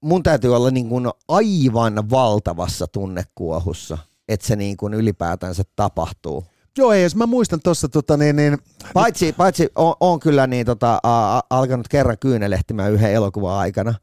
mun 0.00 0.22
täytyy 0.22 0.56
olla 0.56 0.70
niin 0.70 0.88
kuin 0.88 1.06
aivan 1.28 2.10
valtavassa 2.10 2.86
tunnekuohussa, 2.86 3.98
että 4.28 4.46
se 4.46 4.56
niin 4.56 4.76
kuin 4.76 4.94
ylipäätänsä 4.94 5.62
tapahtuu. 5.76 6.44
Joo, 6.78 6.92
ei, 6.92 7.02
jos 7.02 7.16
mä 7.16 7.26
muistan 7.26 7.60
tuossa 7.64 7.88
tota 7.88 8.16
niin, 8.16 8.36
niin... 8.36 8.58
Paitsi, 8.94 9.32
paitsi 9.32 9.68
on, 9.76 9.94
on 10.00 10.20
kyllä 10.20 10.46
niin 10.46 10.66
tota, 10.66 11.00
a, 11.02 11.36
a, 11.38 11.42
alkanut 11.50 11.88
kerran 11.88 12.18
kyynelehtimään 12.20 12.92
yhden 12.92 13.12
elokuvan 13.12 13.54
aikana, 13.58 13.94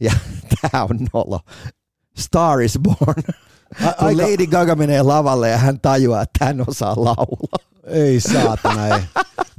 ja 0.00 0.12
tää 0.72 0.84
on 0.84 0.98
nolo. 1.14 1.40
Star 2.18 2.60
is 2.60 2.78
Born. 2.82 3.22
A- 3.86 3.92
Kun 3.92 4.08
aika- 4.08 4.22
Lady 4.22 4.46
Gaga 4.46 4.74
menee 4.74 5.02
lavalle 5.02 5.48
ja 5.48 5.56
hän 5.58 5.80
tajuaa, 5.80 6.22
että 6.22 6.44
hän 6.44 6.64
osaa 6.68 6.94
laulaa. 6.96 7.70
Ei 7.84 8.20
saatana, 8.20 8.88
ei. 8.88 9.02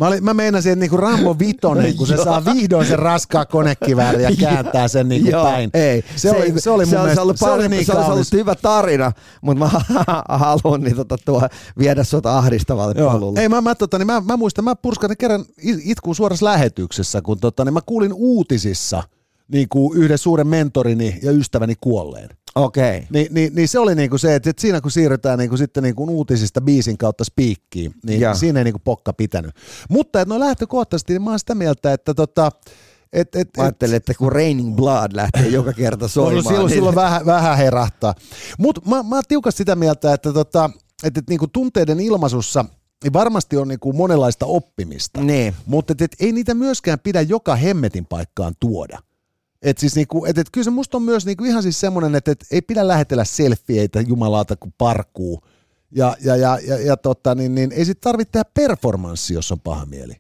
Mä, 0.02 0.08
olin, 0.08 0.24
mä 0.24 0.34
meinasin, 0.34 0.72
että 0.72 0.80
niinku 0.80 0.98
Rambo 0.98 1.40
Vitonen, 1.40 1.96
kun 1.96 2.08
se 2.08 2.18
saa 2.24 2.46
vihdoin 2.46 2.88
sen 2.88 3.00
raskaa 3.00 3.46
konekiväärin 3.46 4.22
ja 4.22 4.32
kääntää 4.50 4.88
sen 4.88 5.10
niinku 5.10 5.30
Joo, 5.30 5.44
päin. 5.44 5.70
Ei. 5.74 6.04
Se, 6.16 6.32
oli, 6.32 6.54
se 6.58 6.70
oli 6.70 6.86
mun 6.86 6.92
se 6.92 6.98
mielestä, 6.98 7.22
ollut, 7.22 7.38
se 7.38 7.50
oli 7.50 7.70
niin 7.70 7.86
se 7.86 7.94
olisi 7.94 8.12
ollut 8.12 8.32
hyvä 8.32 8.56
tarina, 8.56 9.12
mutta 9.42 9.66
mä 9.66 9.72
haluan 10.30 10.82
niin, 10.82 10.96
tota, 10.96 11.18
tuo, 11.26 11.42
viedä 11.80 12.04
sut 12.04 12.26
ahdistavalle 12.26 12.94
Joo. 12.98 13.12
polulle. 13.12 13.40
Ei, 13.40 13.50
mä, 13.50 13.62
mä, 13.62 13.76
tota, 13.76 13.98
niin 13.98 14.08
mä, 14.08 14.22
mä 14.22 14.38
muistan, 14.38 14.66
mä 14.66 14.76
purskasin 14.76 15.18
kerran 15.18 15.46
it- 15.62 15.82
itkuun 15.84 16.16
suorassa 16.16 16.46
lähetyksessä, 16.46 17.22
kun 17.22 17.40
tota, 17.40 17.66
niin 17.66 17.74
mä 17.74 17.82
kuulin 17.86 18.14
uutisissa 18.14 19.04
niin 19.48 19.70
kuin 19.70 19.98
yhden 19.98 20.18
suuren 20.18 20.48
mentorini 20.48 21.20
ja 21.24 21.32
ystäväni 21.32 21.76
kuolleen. 21.82 22.30
Okei. 22.56 22.98
Okay. 22.98 23.08
Ni, 23.12 23.28
niin, 23.32 23.56
niin 23.56 23.68
se 23.68 23.80
oli 23.80 23.96
niinku 23.96 24.18
se, 24.18 24.36
että, 24.36 24.52
siinä 24.58 24.82
kun 24.82 24.92
siirrytään 24.92 25.40
niinku 25.40 25.58
sitten 25.58 25.84
niinku 25.84 26.04
uutisista 26.04 26.62
biisin 26.62 26.98
kautta 26.98 27.24
spiikkiin, 27.24 27.94
niin 28.06 28.22
Joo. 28.22 28.36
siinä 28.36 28.60
ei 28.60 28.64
niinku 28.64 28.82
pokka 28.84 29.14
pitänyt. 29.14 29.56
Mutta 29.90 30.22
että 30.22 30.34
no 30.34 30.40
lähtökohtaisesti, 30.40 31.14
niin 31.14 31.22
mä 31.22 31.30
oon 31.30 31.40
sitä 31.40 31.56
mieltä, 31.56 31.94
että 31.94 32.14
tota, 32.14 32.52
et, 33.14 33.36
et, 33.36 33.50
Mä 33.58 33.64
ajattelin, 33.64 33.96
että 33.96 34.14
kun 34.14 34.32
Raining 34.32 34.76
Blood 34.76 35.12
lähtee 35.14 35.48
joka 35.48 35.74
kerta 35.74 36.08
soimaan. 36.08 36.44
No, 36.44 36.50
silloin, 36.50 36.66
niin... 36.66 36.76
silloin 36.76 36.96
vähän, 36.96 37.26
vähän 37.26 37.58
herahtaa. 37.58 38.14
Mutta 38.58 38.82
mä, 38.90 39.04
mä 39.04 39.16
oon 39.16 39.24
tiukasti 39.28 39.58
sitä 39.58 39.76
mieltä, 39.76 40.14
että, 40.14 40.34
tota, 40.34 40.70
että, 41.04 41.20
että 41.20 41.32
niinku 41.32 41.48
tunteiden 41.48 42.00
ilmaisussa 42.00 42.66
niin 43.04 43.14
varmasti 43.14 43.58
on 43.58 43.68
niinku 43.68 43.94
monenlaista 43.94 44.46
oppimista. 44.46 45.22
Niin. 45.22 45.56
Mutta 45.66 45.92
et, 45.92 46.02
et, 46.02 46.16
ei 46.20 46.32
niitä 46.32 46.54
myöskään 46.54 47.00
pidä 47.00 47.22
joka 47.22 47.56
hemmetin 47.56 48.06
paikkaan 48.06 48.54
tuoda. 48.60 49.00
Et 49.62 49.78
siis 49.78 49.96
niinku, 49.96 50.26
et, 50.26 50.38
et 50.38 50.48
kyllä 50.52 50.66
se 50.66 50.72
musta 50.72 50.98
on 50.98 51.04
myös 51.04 51.26
niinku 51.26 51.44
ihan 51.44 51.64
siis 51.64 51.80
semmoinen, 51.80 52.16
että 52.16 52.32
et 52.32 52.46
ei 52.52 52.62
pidä 52.62 52.88
lähetellä 52.88 53.26
selfieitä 53.26 54.02
jumalauta 54.02 54.56
kuin 54.56 54.74
parkuu. 54.78 55.42
Ja, 55.96 56.16
ja, 56.24 56.36
ja, 56.36 56.60
ja, 56.68 56.78
ja 56.80 56.98
tota, 56.98 57.36
niin, 57.36 57.56
niin, 57.56 57.72
ei 57.72 57.86
sit 57.86 58.02
tarvitse 58.02 58.32
tehdä 58.32 58.46
performanssi, 58.54 59.34
jos 59.34 59.52
on 59.52 59.60
paha 59.60 59.86
mieli. 59.86 60.14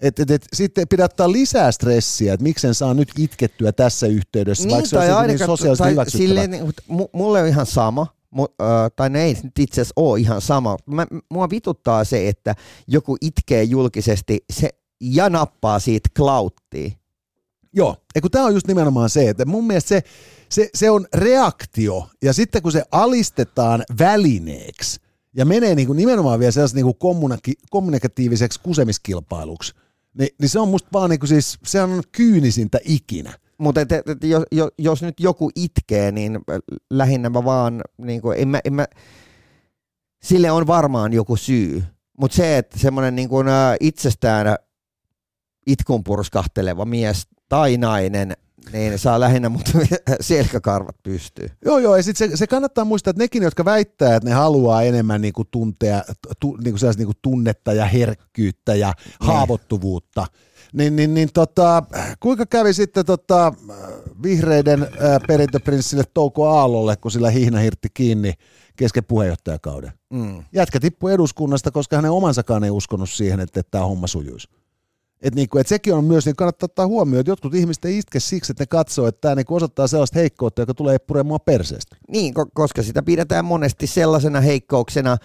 Et, 0.00 0.20
et, 0.20 0.30
et, 0.30 0.46
sitten 0.52 0.88
pidä 0.88 1.04
ottaa 1.04 1.32
lisää 1.32 1.72
stressiä, 1.72 2.34
että 2.34 2.44
miksen 2.44 2.74
saa 2.74 2.94
nyt 2.94 3.08
itkettyä 3.18 3.72
tässä 3.72 4.06
yhteydessä, 4.06 4.68
vaikka 4.68 4.88
se 4.88 5.14
on 5.14 5.26
niin 5.26 5.38
sosiaalisesti 5.38 5.94
tai 5.94 6.10
silleen, 6.10 6.50
niin, 6.50 6.64
mu- 6.66 7.10
mulle 7.12 7.42
on 7.42 7.48
ihan 7.48 7.66
sama, 7.66 8.06
mu, 8.30 8.44
äh, 8.62 8.66
tai 8.96 9.10
ne 9.10 9.22
ei 9.22 9.36
nyt 9.42 9.58
itse 9.58 9.80
asiassa 9.80 9.92
ole 9.96 10.20
ihan 10.20 10.40
sama. 10.40 10.76
Mä, 10.86 11.06
mua 11.30 11.50
vituttaa 11.50 12.04
se, 12.04 12.28
että 12.28 12.54
joku 12.86 13.16
itkee 13.20 13.62
julkisesti 13.62 14.44
se, 14.52 14.68
ja 15.00 15.30
nappaa 15.30 15.78
siitä 15.78 16.08
klauttia. 16.16 16.90
Joo, 17.76 17.96
kun 18.22 18.30
tämä 18.30 18.44
on 18.44 18.54
just 18.54 18.66
nimenomaan 18.66 19.10
se, 19.10 19.28
että 19.28 19.44
mun 19.44 19.66
mielestä 19.66 19.88
se, 19.88 20.02
se, 20.48 20.68
se 20.74 20.90
on 20.90 21.06
reaktio, 21.14 22.08
ja 22.22 22.32
sitten 22.32 22.62
kun 22.62 22.72
se 22.72 22.82
alistetaan 22.90 23.84
välineeksi, 23.98 25.00
ja 25.34 25.44
menee 25.44 25.74
niin 25.74 25.86
kuin 25.86 25.96
nimenomaan 25.96 26.38
vielä 26.38 26.52
sellaisen 26.52 26.76
niin 26.76 26.84
kuin 26.84 26.96
kommuniki- 26.98 27.60
kommunikatiiviseksi 27.70 28.60
kusemiskilpailuksi, 28.60 29.74
niin, 30.18 30.28
niin 30.40 30.48
se 30.48 30.58
on 30.58 30.68
musta 30.68 30.88
vaan 30.92 31.10
niin 31.10 31.20
kuin 31.20 31.28
siis, 31.28 31.58
se 31.64 31.82
on 31.82 32.02
kyynisintä 32.12 32.78
ikinä. 32.84 33.32
Mutta 33.58 33.80
et, 33.80 33.92
et, 33.92 34.06
jos, 34.24 34.44
jos, 34.78 35.02
nyt 35.02 35.20
joku 35.20 35.50
itkee, 35.56 36.12
niin 36.12 36.38
lähinnä 36.90 37.30
mä 37.30 37.44
vaan, 37.44 37.82
niin 37.98 38.22
kuin, 38.22 38.38
en 38.38 38.48
mä, 38.48 38.60
en 38.64 38.74
mä, 38.74 38.86
sille 40.22 40.50
on 40.50 40.66
varmaan 40.66 41.12
joku 41.12 41.36
syy. 41.36 41.84
Mutta 42.20 42.36
se, 42.36 42.58
että 42.58 42.78
semmoinen 42.78 43.16
niin 43.16 43.28
kuin, 43.28 43.48
ä, 43.48 43.76
itsestään 43.80 44.56
itkun 45.66 46.04
purskahteleva 46.04 46.84
mies 46.84 47.26
tai 47.48 47.76
nainen, 47.76 48.36
niin 48.72 48.98
saa 48.98 49.20
lähinnä 49.20 49.48
mut 49.48 49.72
selkäkarvat 50.20 50.96
pystyy. 51.02 51.48
Joo, 51.64 51.78
joo, 51.78 51.96
ja 51.96 52.02
sit 52.02 52.16
se, 52.16 52.36
se 52.36 52.46
kannattaa 52.46 52.84
muistaa, 52.84 53.10
että 53.10 53.22
nekin, 53.22 53.42
jotka 53.42 53.64
väittää, 53.64 54.16
että 54.16 54.28
ne 54.28 54.34
haluaa 54.34 54.82
enemmän 54.82 55.20
niinku 55.20 55.44
tuntea, 55.44 56.02
tu, 56.40 56.56
niinku 56.64 56.78
niinku 56.96 57.14
tunnetta 57.22 57.72
ja 57.72 57.84
herkkyyttä 57.84 58.74
ja 58.74 58.92
haavoittuvuutta, 59.20 60.26
niin, 60.72 60.96
niin, 60.96 61.14
niin 61.14 61.28
tota, 61.34 61.82
kuinka 62.20 62.46
kävi 62.46 62.72
sitten 62.72 63.06
tota, 63.06 63.52
vihreiden 64.22 64.82
ää, 64.82 65.20
perintöprinssille 65.28 66.04
Touko 66.14 66.48
Aallolle, 66.48 66.96
kun 66.96 67.10
sillä 67.10 67.30
hihna 67.30 67.58
hirtti 67.58 67.88
kiinni 67.94 68.32
kesken 68.76 69.04
puheenjohtajakauden? 69.04 69.92
Mm. 70.10 70.44
Jätkä 70.52 70.80
tippui 70.80 71.12
eduskunnasta, 71.12 71.70
koska 71.70 71.96
hänen 71.96 72.10
omansakaan 72.10 72.64
ei 72.64 72.70
uskonut 72.70 73.10
siihen, 73.10 73.40
että, 73.40 73.60
että 73.60 73.70
tämä 73.70 73.84
homma 73.84 74.06
sujuisi. 74.06 74.48
Et 75.22 75.34
niinku, 75.34 75.58
et 75.58 75.66
sekin 75.66 75.94
on 75.94 76.04
myös, 76.04 76.26
niin 76.26 76.36
kannattaa 76.36 76.64
ottaa 76.64 76.86
huomioon, 76.86 77.20
että 77.20 77.30
jotkut 77.30 77.54
ihmiset 77.54 77.84
ei 77.84 77.98
itke 77.98 78.20
siksi, 78.20 78.52
että 78.52 78.62
ne 78.62 78.66
katsoo, 78.66 79.06
että 79.06 79.20
tämä 79.20 79.34
niinku 79.34 79.54
osoittaa 79.54 79.86
sellaista 79.86 80.18
heikkoutta, 80.18 80.62
joka 80.62 80.74
tulee 80.74 80.98
puremaan 80.98 81.40
perseestä. 81.44 81.96
Niin, 82.08 82.34
ko- 82.38 82.50
koska 82.54 82.82
sitä 82.82 83.02
pidetään 83.02 83.44
monesti 83.44 83.86
sellaisena 83.86 84.40
heikkouksena, 84.40 85.16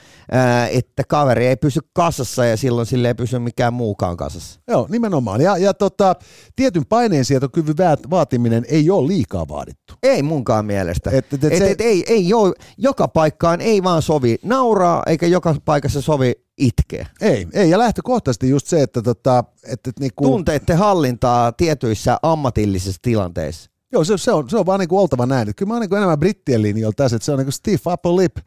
että 0.71 1.03
kaveri 1.07 1.47
ei 1.47 1.55
pysy 1.55 1.79
kasassa 1.93 2.45
ja 2.45 2.57
silloin 2.57 2.87
sille 2.87 3.07
ei 3.07 3.13
pysy 3.15 3.39
mikään 3.39 3.73
muukaan 3.73 4.17
kasassa. 4.17 4.59
Joo, 4.67 4.87
nimenomaan. 4.89 5.41
Ja, 5.41 5.57
ja 5.57 5.73
tota, 5.73 6.15
tietyn 6.55 6.85
paineensietokyvyn 6.89 7.75
vaatiminen 8.09 8.65
ei 8.69 8.89
ole 8.89 9.07
liikaa 9.07 9.47
vaadittu. 9.47 9.93
Ei 10.03 10.23
munkaan 10.23 10.65
mielestä. 10.65 11.09
Et- 11.09 11.33
et- 11.33 11.43
et 11.43 11.51
et, 11.53 11.57
se- 11.57 11.71
et, 11.71 11.81
ei, 11.81 12.03
ei 12.07 12.27
joo, 12.29 12.53
joka 12.77 13.07
paikkaan 13.07 13.61
ei 13.61 13.83
vaan 13.83 14.01
sovi 14.01 14.37
nauraa, 14.43 15.03
eikä 15.07 15.27
joka 15.27 15.55
paikassa 15.65 16.01
sovi 16.01 16.33
itkeä. 16.61 17.07
Ei, 17.21 17.47
ei. 17.53 17.69
Ja 17.69 17.79
lähtökohtaisesti 17.79 18.49
just 18.49 18.67
se, 18.67 18.81
että 18.81 19.01
tota, 19.01 19.43
että, 19.63 19.89
että 19.89 19.91
niinku, 19.99 20.23
Tunteiden 20.23 20.77
hallintaa 20.77 21.51
tietyissä 21.51 22.17
ammatillisissa 22.21 22.99
tilanteissa. 23.01 23.71
joo, 23.91 24.03
se, 24.03 24.17
se, 24.17 24.31
on, 24.31 24.49
se 24.49 24.57
on 24.57 24.65
vaan 24.65 24.79
niinku 24.79 24.99
oltava 24.99 25.25
näin. 25.25 25.49
Et 25.49 25.55
kyllä 25.55 25.67
mä 25.67 25.73
oon 25.73 25.81
niinku 25.81 25.95
enemmän 25.95 26.19
brittien 26.19 26.61
linjoilla 26.61 26.93
tässä, 26.97 27.15
että 27.15 27.25
se 27.25 27.31
on 27.31 27.37
niinku 27.37 27.51
stiff 27.51 27.87
upper 27.87 28.11
lip. 28.11 28.37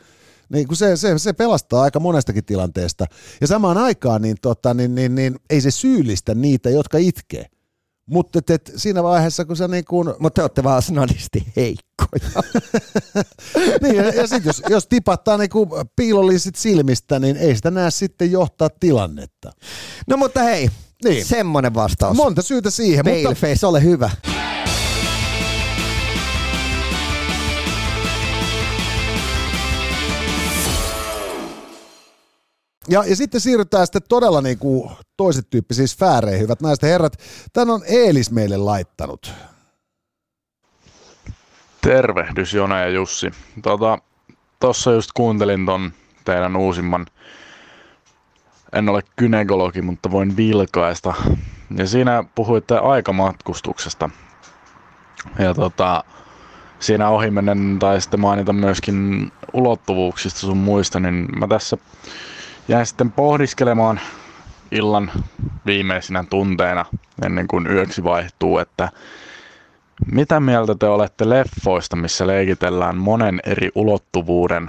Niin 0.48 0.68
kun 0.68 0.77
se, 0.77 0.96
se, 0.96 1.18
se, 1.18 1.33
pelastaa 1.33 1.83
aika 1.83 2.00
monestakin 2.00 2.44
tilanteesta. 2.44 3.07
Ja 3.40 3.46
samaan 3.46 3.79
aikaan 3.79 4.22
niin, 4.22 4.37
tota, 4.42 4.74
niin, 4.74 4.94
niin, 4.94 5.14
niin, 5.14 5.37
ei 5.50 5.61
se 5.61 5.70
syyllistä 5.70 6.35
niitä, 6.35 6.70
jotka 6.70 6.98
itkee. 6.98 7.46
Mutta 8.07 8.40
siinä 8.77 9.03
vaiheessa, 9.03 9.44
kun 9.44 9.57
sä 9.57 9.68
niin 9.68 9.85
kun, 9.85 10.14
Mutta 10.18 10.35
te 10.35 10.42
olette 10.42 10.64
vaan 10.64 10.83
snadisti 10.83 11.46
heikkoja. 11.57 11.93
niin, 13.83 13.96
ja, 13.96 14.05
ja 14.05 14.27
sit 14.27 14.44
jos, 14.44 14.62
jos 14.68 14.87
tipattaa 14.87 15.38
niin 15.38 15.50
piilollisit 15.96 16.55
silmistä, 16.57 17.18
niin 17.18 17.37
ei 17.37 17.57
sitä 17.57 17.70
näe 17.70 17.90
sitten 17.90 18.33
johtaa 18.33 18.68
tilannetta. 18.81 19.53
no 20.07 20.16
mutta 20.16 20.42
hei, 20.42 20.70
Niin. 21.05 21.24
semmonen 21.24 21.74
vastaus. 21.74 22.16
Monta 22.16 22.42
syytä 22.42 22.70
siihen, 22.70 23.05
mutta 23.05 23.22
Paleface, 23.22 23.66
ole 23.66 23.83
hyvä. 23.83 24.11
Ja, 32.88 33.05
ja 33.05 33.16
sitten 33.16 33.40
siirrytään 33.40 33.87
sitten 33.87 34.03
todella 34.09 34.40
niin 34.40 34.59
kuin 34.59 34.90
toiset 35.16 35.50
tyyppisiin 35.50 35.88
sfääreihin, 35.88 36.40
hyvät 36.42 36.61
naiset 36.61 36.83
ja 36.83 36.88
herrat. 36.88 37.16
Tän 37.53 37.70
on 37.70 37.83
Eelis 37.87 38.31
meille 38.31 38.57
laittanut. 38.57 39.33
Tervehdys 41.85 42.55
Jone 42.55 42.81
ja 42.81 42.88
Jussi. 42.88 43.31
Tota, 43.62 43.99
tossa 44.61 44.92
just 44.92 45.11
kuuntelin 45.14 45.66
ton 45.66 45.92
teidän 46.25 46.57
uusimman, 46.57 47.07
en 48.73 48.88
ole 48.88 49.03
kynekologi, 49.16 49.83
mutta 49.83 50.11
voin 50.11 50.37
vilkaista. 50.37 51.14
Ja 51.77 51.87
siinä 51.87 52.25
puhuitte 52.35 52.79
aikamatkustuksesta. 52.79 54.11
Ja 55.38 55.55
tota, 55.55 56.05
siinä 56.81 57.09
ohimennen 57.09 57.77
tai 57.79 58.01
sitten 58.01 58.20
mainita 58.20 58.53
myöskin 58.53 59.33
ulottuvuuksista 59.53 60.40
sun 60.40 60.57
muista, 60.57 61.01
niin 61.01 61.29
mä 61.38 61.47
tässä 61.49 61.77
jäin 62.68 62.87
sitten 62.87 63.12
pohdiskelemaan 63.12 64.01
illan 64.70 65.11
viimeisinä 65.66 66.25
tunteina 66.31 66.85
ennen 67.25 67.49
kuin 67.49 67.66
yöksi 67.66 68.05
vaihtuu, 68.05 68.59
että 68.59 68.88
mitä 70.12 70.40
mieltä 70.40 70.74
te 70.74 70.87
olette 70.87 71.28
leffoista, 71.28 71.96
missä 71.96 72.26
leikitellään 72.26 72.96
monen 72.96 73.40
eri 73.46 73.70
ulottuvuuden 73.74 74.68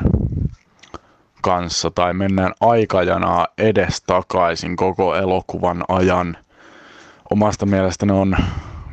kanssa 1.42 1.92
tai 1.92 2.14
mennään 2.14 2.54
aikajanaa 2.62 3.48
edestakaisin 3.58 4.76
koko 4.76 5.16
elokuvan 5.16 5.84
ajan? 5.88 6.38
Omasta 7.32 7.66
mielestäni 7.66 8.12
on 8.12 8.36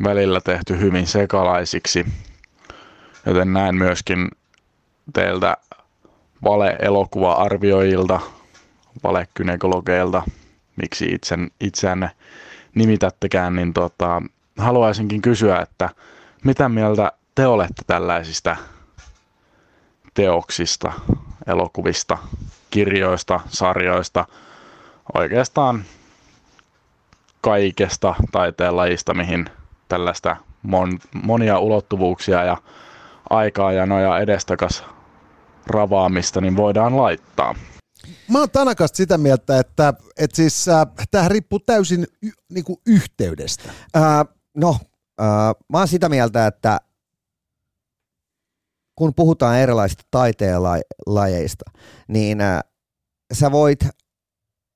välillä 0.05 0.41
tehty 0.41 0.79
hyvin 0.81 1.07
sekalaisiksi, 1.07 2.07
joten 3.27 3.53
näen 3.53 3.75
myöskin 3.75 4.29
teiltä 5.13 5.57
vale-elokuva-arvioijilta, 6.45 8.21
valekynekologeilta, 9.03 10.23
miksi 10.77 11.05
itsen, 11.05 11.51
itseänne 11.61 12.11
nimitättekään, 12.75 13.57
niin 13.57 13.73
tota, 13.73 14.23
haluaisinkin 14.59 15.23
kysyä, 15.23 15.61
että 15.61 15.89
mitä 16.45 16.69
mieltä 16.69 17.13
te 17.35 17.47
olette 17.47 17.83
tällaisista 17.87 18.57
teoksista, 20.15 20.93
elokuvista, 21.47 22.19
kirjoista, 22.71 23.41
sarjoista, 23.49 24.25
oikeastaan 25.15 25.85
kaikesta 27.41 28.15
taiteen 28.33 28.77
lajista, 28.77 29.15
mihin 29.15 29.51
tällaista 29.89 30.37
mon, 30.63 30.99
monia 31.23 31.59
ulottuvuuksia 31.59 32.45
ja 32.45 32.57
aikaa 33.31 33.73
ja 33.73 33.87
noja 33.87 34.19
edestakas 34.19 34.85
ravaamista, 35.67 36.41
niin 36.41 36.57
voidaan 36.57 36.97
laittaa. 36.97 37.55
Mä 38.31 38.39
oon 38.39 38.51
tanakasti 38.51 38.97
sitä 38.97 39.19
mieltä, 39.19 39.59
että, 39.59 39.95
että 40.17 40.37
siis 40.37 40.69
äh, 40.69 40.87
tämähän 41.11 41.31
riippuu 41.31 41.59
täysin 41.59 42.07
y, 42.23 42.31
niin 42.49 42.65
kuin 42.65 42.79
yhteydestä. 42.87 43.71
Ää, 43.95 44.25
no, 44.55 44.77
mä 45.69 45.79
oon 45.79 45.89
sitä 45.89 46.09
mieltä, 46.09 46.47
että 46.47 46.81
kun 48.97 49.15
puhutaan 49.15 49.59
erilaisista 49.59 50.05
taiteenlajeista, 50.11 51.65
niin 52.09 52.39
sä 53.33 53.53
voit 53.53 53.79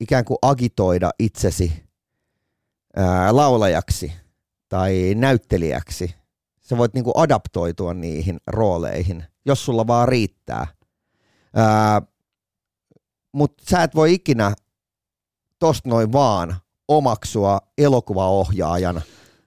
ikään 0.01 0.25
kuin 0.25 0.39
agitoida 0.43 1.11
itsesi 1.19 1.85
laulajaksi 3.31 4.13
tai 4.69 5.15
näyttelijäksi. 5.17 6.15
Sä 6.61 6.77
voit 6.77 6.95
niinku 6.95 7.13
adaptoitua 7.15 7.95
niihin 7.95 8.41
rooleihin, 8.47 9.25
jos 9.47 9.65
sulla 9.65 9.87
vaan 9.87 10.09
riittää. 10.09 10.67
Mutta 13.33 13.65
sä 13.71 13.83
et 13.83 13.95
voi 13.95 14.13
ikinä 14.13 14.55
tosta 15.59 15.89
noin 15.89 16.13
vaan 16.13 16.57
omaksua 16.89 17.59
elokuvaohjaajan 17.79 19.03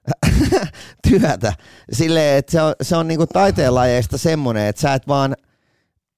työtä. 1.08 1.52
Silleen, 1.92 2.38
että 2.38 2.52
se 2.52 2.62
on, 2.62 2.74
se 2.82 2.96
on 2.96 3.08
niinku 3.08 3.26
taiteenlajeista 3.26 4.18
semmoinen, 4.18 4.66
että 4.66 4.82
sä 4.82 4.94
et 4.94 5.08
vaan– 5.08 5.36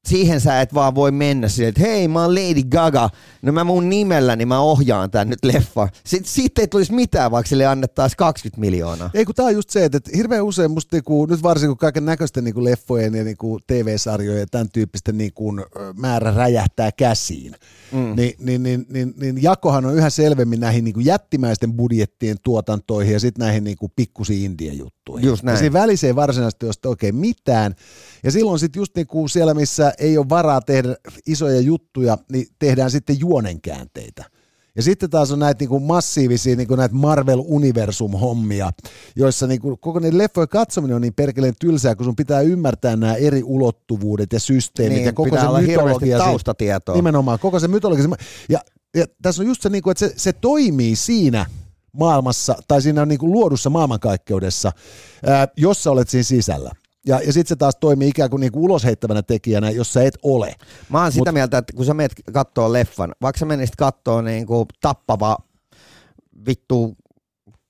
siihen 0.09 0.41
sä 0.41 0.61
et 0.61 0.75
vaan 0.75 0.95
voi 0.95 1.11
mennä 1.11 1.49
siihen, 1.49 1.69
että 1.69 1.81
hei 1.81 2.09
mä 2.09 2.23
oon 2.23 2.35
Lady 2.35 2.63
Gaga, 2.63 3.11
no 3.43 3.53
mä 3.53 3.65
mun 3.65 3.89
nimelläni 3.89 4.47
mä 4.47 4.61
ohjaan 4.61 5.11
tän 5.11 5.29
nyt 5.29 5.45
leffa. 5.45 5.89
Sitten 6.07 6.33
sit 6.33 6.59
ei 6.59 6.69
tulisi 6.69 6.93
mitään, 6.93 7.31
vaikka 7.31 7.49
sille 7.49 7.67
annettaisiin 7.67 8.17
20 8.17 8.61
miljoonaa. 8.61 9.11
Ei 9.15 9.25
kun 9.25 9.35
tää 9.35 9.47
on 9.47 9.55
just 9.55 9.71
se, 9.71 9.85
että 9.85 10.01
hirveän 10.17 10.45
usein 10.45 10.71
musta 10.71 10.97
niinku, 10.97 11.27
nyt 11.27 11.43
varsinkin 11.43 11.71
kun 11.71 11.79
kaiken 11.79 12.05
näköisten 12.05 12.45
niinku 12.45 12.65
leffojen 12.65 13.15
ja 13.15 13.25
niinku 13.25 13.59
TV-sarjojen 13.67 14.41
ja 14.41 14.47
tämän 14.47 14.69
tyyppisten 14.73 15.19
niinku 15.19 15.53
määrä 15.97 16.31
räjähtää 16.31 16.93
käsiin, 16.93 17.55
mm. 17.93 18.17
niin, 18.17 18.35
niin, 18.39 18.63
niin, 18.63 18.87
niin, 18.89 19.15
niin, 19.17 19.43
jakohan 19.43 19.87
on 19.87 19.95
yhä 19.95 20.11
selvemmin 20.11 20.61
näihin 20.61 20.85
niinku 20.85 21.01
jättimäisten 21.01 21.73
budjettien 21.73 22.37
tuotantoihin 22.43 23.13
ja 23.13 23.21
sitten 23.21 23.45
näihin 23.45 23.65
niinku 23.65 23.93
pikkusiin 23.97 24.45
indien 24.45 24.79
juttuihin. 24.79 25.27
Just 25.27 25.43
näin. 25.43 25.55
Ja 25.55 25.59
siinä 25.59 25.73
välissä 25.73 26.07
ei 26.07 26.17
varsinaisesti 26.17 26.67
ole 26.67 26.75
oikein 26.85 27.15
mitään. 27.15 27.75
Ja 28.23 28.31
silloin 28.31 28.59
sitten 28.59 28.81
just 28.81 28.97
niinku 28.97 29.29
siellä, 29.29 29.55
missä 29.55 29.92
ei 29.99 30.19
ole 30.19 30.29
varaa 30.29 30.61
tehdä 30.61 30.97
isoja 31.27 31.61
juttuja, 31.61 32.19
niin 32.33 32.47
tehdään 32.59 32.91
sitten 32.91 33.21
juonenkäänteitä. 33.21 34.25
Ja 34.77 34.83
sitten 34.83 35.11
taas 35.11 35.33
on 35.33 35.39
näitä 35.39 35.63
niinku 35.63 35.81
massiivisia 35.81 36.57
niinku 36.57 36.77
näitä 36.77 36.95
Marvel 36.95 37.39
Universum-hommia, 37.39 38.71
joissa 39.17 39.47
niinku 39.47 39.77
koko 39.77 39.99
ne 39.99 40.19
leffojen 40.19 40.49
katsominen 40.49 40.95
on 40.97 41.03
niin 41.03 41.15
perkeleen 41.15 41.55
tylsää, 41.61 41.95
kun 41.95 42.05
sun 42.05 42.17
pitää 42.17 42.41
ymmärtää 42.41 42.97
nämä 42.97 43.15
eri 43.15 43.43
ulottuvuudet 43.45 44.33
ja 44.33 44.41
systeemit 44.41 44.97
Niin, 44.97 45.07
ja 45.07 45.13
koko 45.13 45.31
pitää 45.31 45.61
se 45.61 45.67
mytologia. 45.67 46.19
taustatietoa. 46.19 46.95
Nimenomaan, 46.95 47.39
koko 47.39 47.61
se 47.61 47.69
mytologia. 47.69 48.05
Ja, 48.49 48.61
ja 48.95 49.07
tässä 49.23 49.43
on 49.43 49.47
just 49.47 49.63
se, 49.63 49.69
niinku, 49.69 49.91
että 49.91 50.09
se, 50.09 50.15
se 50.17 50.33
toimii 50.33 50.97
siinä 50.97 51.47
maailmassa, 51.93 52.57
tai 52.69 52.83
siinä 52.83 53.03
on 53.03 53.09
niinku 53.09 53.33
luodussa 53.33 53.71
maailmankaikkeudessa, 53.71 54.73
ää, 55.27 55.49
jos 55.57 55.83
sä 55.83 55.91
olet 55.91 56.09
siinä 56.09 56.23
sisällä. 56.23 56.71
Ja, 57.07 57.21
ja 57.27 57.33
sitten 57.33 57.49
se 57.49 57.57
taas 57.57 57.77
toimii 57.81 58.09
ikään 58.09 58.31
kuin 58.31 58.41
niinku 58.41 58.65
ulos 58.65 58.85
heittävänä 58.85 59.23
tekijänä, 59.23 59.71
jos 59.71 59.93
sä 59.93 60.03
et 60.03 60.19
ole. 60.23 60.55
Mä 60.89 61.03
oon 61.03 61.13
sitä 61.13 61.31
Mut- 61.31 61.35
mieltä, 61.35 61.59
että 61.59 61.73
kun 61.77 61.85
sä 61.85 61.95
menet 61.95 62.13
kattoo 62.33 62.73
leffan, 62.73 63.13
vaikka 63.23 63.39
sä 63.39 63.47
menisit 63.47 63.77
kattoo 63.77 64.23
niinku 64.23 64.67
tappava 64.81 65.37
vittu 66.47 66.97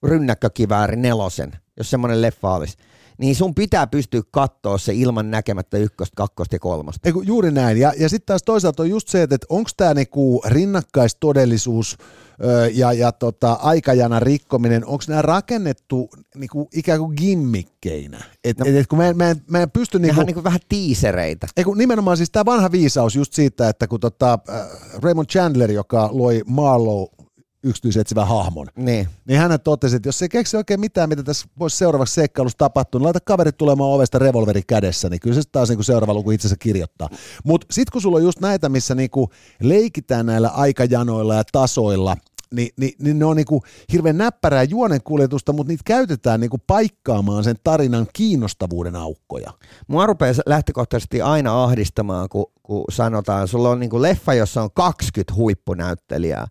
rynnäkkökivääri 0.02 0.96
nelosen, 0.96 1.52
jos 1.76 1.90
semmoinen 1.90 2.22
leffa 2.22 2.54
olisi, 2.54 2.76
niin 3.22 3.36
sun 3.36 3.54
pitää 3.54 3.86
pystyä 3.86 4.22
kattoo 4.30 4.78
se 4.78 4.94
ilman 4.94 5.30
näkemättä 5.30 5.78
ykköstä, 5.78 6.14
kakkosta 6.16 6.54
ja 6.54 6.58
kolmosta. 6.58 7.08
Eiku, 7.08 7.22
juuri 7.22 7.50
näin. 7.50 7.78
Ja, 7.78 7.92
ja 7.98 8.08
sitten 8.08 8.26
taas 8.26 8.42
toisaalta 8.42 8.82
on 8.82 8.90
just 8.90 9.08
se, 9.08 9.22
että 9.22 9.36
onko 9.48 9.70
tämä 9.76 9.94
niinku 9.94 10.42
rinnakkaistodellisuus 10.46 11.96
ö, 12.44 12.70
ja, 12.72 12.92
ja 12.92 13.12
tota, 13.12 13.52
aikajanan 13.52 14.22
rikkominen, 14.22 14.86
onko 14.86 15.04
nämä 15.08 15.22
rakennettu 15.22 16.10
niinku, 16.34 16.68
ikään 16.74 16.98
kuin 16.98 17.14
gimmikkeinä? 17.16 18.24
Et, 18.44 18.58
no, 18.58 18.66
et, 18.68 18.74
et, 18.74 18.86
kun 18.86 18.98
mä, 18.98 19.08
en- 19.08 19.16
mä, 19.16 19.30
en, 19.30 19.42
mä 19.50 19.62
en 19.62 19.70
pysty... 19.70 19.98
Niinku, 19.98 20.20
on 20.20 20.26
niinku 20.26 20.44
vähän 20.44 20.60
tiisereitä. 20.68 21.46
ei 21.56 21.64
kun 21.64 21.78
nimenomaan 21.78 22.16
siis 22.16 22.30
tämä 22.30 22.44
vanha 22.44 22.72
viisaus 22.72 23.16
just 23.16 23.32
siitä, 23.32 23.68
että 23.68 23.86
kun 23.86 24.00
tota, 24.00 24.38
äh, 24.50 24.66
Raymond 25.02 25.26
Chandler, 25.26 25.70
joka 25.70 26.08
loi 26.12 26.42
Marlowe 26.46 27.21
yksityisetsivän 27.62 28.28
hahmon, 28.28 28.66
Niin. 28.76 29.08
niin 29.24 29.38
hän 29.40 29.60
totesi, 29.60 29.96
että 29.96 30.08
jos 30.08 30.22
ei 30.22 30.28
keksi 30.28 30.56
oikein 30.56 30.80
mitään, 30.80 31.08
mitä 31.08 31.22
tässä 31.22 31.46
voisi 31.58 31.76
seuraavaksi 31.76 32.14
seikkailussa 32.14 32.58
tapahtua, 32.58 32.98
niin 32.98 33.04
laita 33.04 33.20
kaverit 33.24 33.56
tulemaan 33.56 33.90
ovesta 33.90 34.18
revolveri 34.18 34.62
kädessä, 34.66 35.08
niin 35.08 35.20
kyllä 35.20 35.34
se 35.34 35.42
taas 35.52 35.68
niin 35.68 35.76
kuin 35.76 35.84
seuraava 35.84 36.14
luku 36.14 36.30
itse 36.30 36.46
asiassa 36.48 36.62
kirjoittaa. 36.62 37.08
Mutta 37.44 37.66
sitten 37.70 37.92
kun 37.92 38.02
sulla 38.02 38.16
on 38.16 38.22
just 38.22 38.40
näitä, 38.40 38.68
missä 38.68 38.94
niin 38.94 39.10
kuin 39.10 39.30
leikitään 39.62 40.26
näillä 40.26 40.48
aikajanoilla 40.48 41.34
ja 41.34 41.44
tasoilla, 41.52 42.16
niin, 42.52 42.70
niin, 42.76 42.92
niin 42.98 43.18
ne 43.18 43.24
on 43.24 43.36
niin 43.36 43.46
kuin 43.46 43.62
hirveän 43.92 44.18
näppärää 44.18 44.62
juonenkuljetusta, 44.62 45.52
mutta 45.52 45.70
niitä 45.70 45.82
käytetään 45.86 46.40
niin 46.40 46.50
kuin 46.50 46.62
paikkaamaan 46.66 47.44
sen 47.44 47.56
tarinan 47.64 48.06
kiinnostavuuden 48.12 48.96
aukkoja. 48.96 49.52
Mua 49.86 50.06
rupeaa 50.06 50.34
lähtökohtaisesti 50.46 51.22
aina 51.22 51.64
ahdistamaan, 51.64 52.28
kun, 52.28 52.46
kun 52.62 52.84
sanotaan, 52.90 53.48
sulla 53.48 53.70
on 53.70 53.80
niinku 53.80 54.02
leffa, 54.02 54.34
jossa 54.34 54.62
on 54.62 54.70
20 54.74 55.34
huippunäyttelijää, 55.34 56.46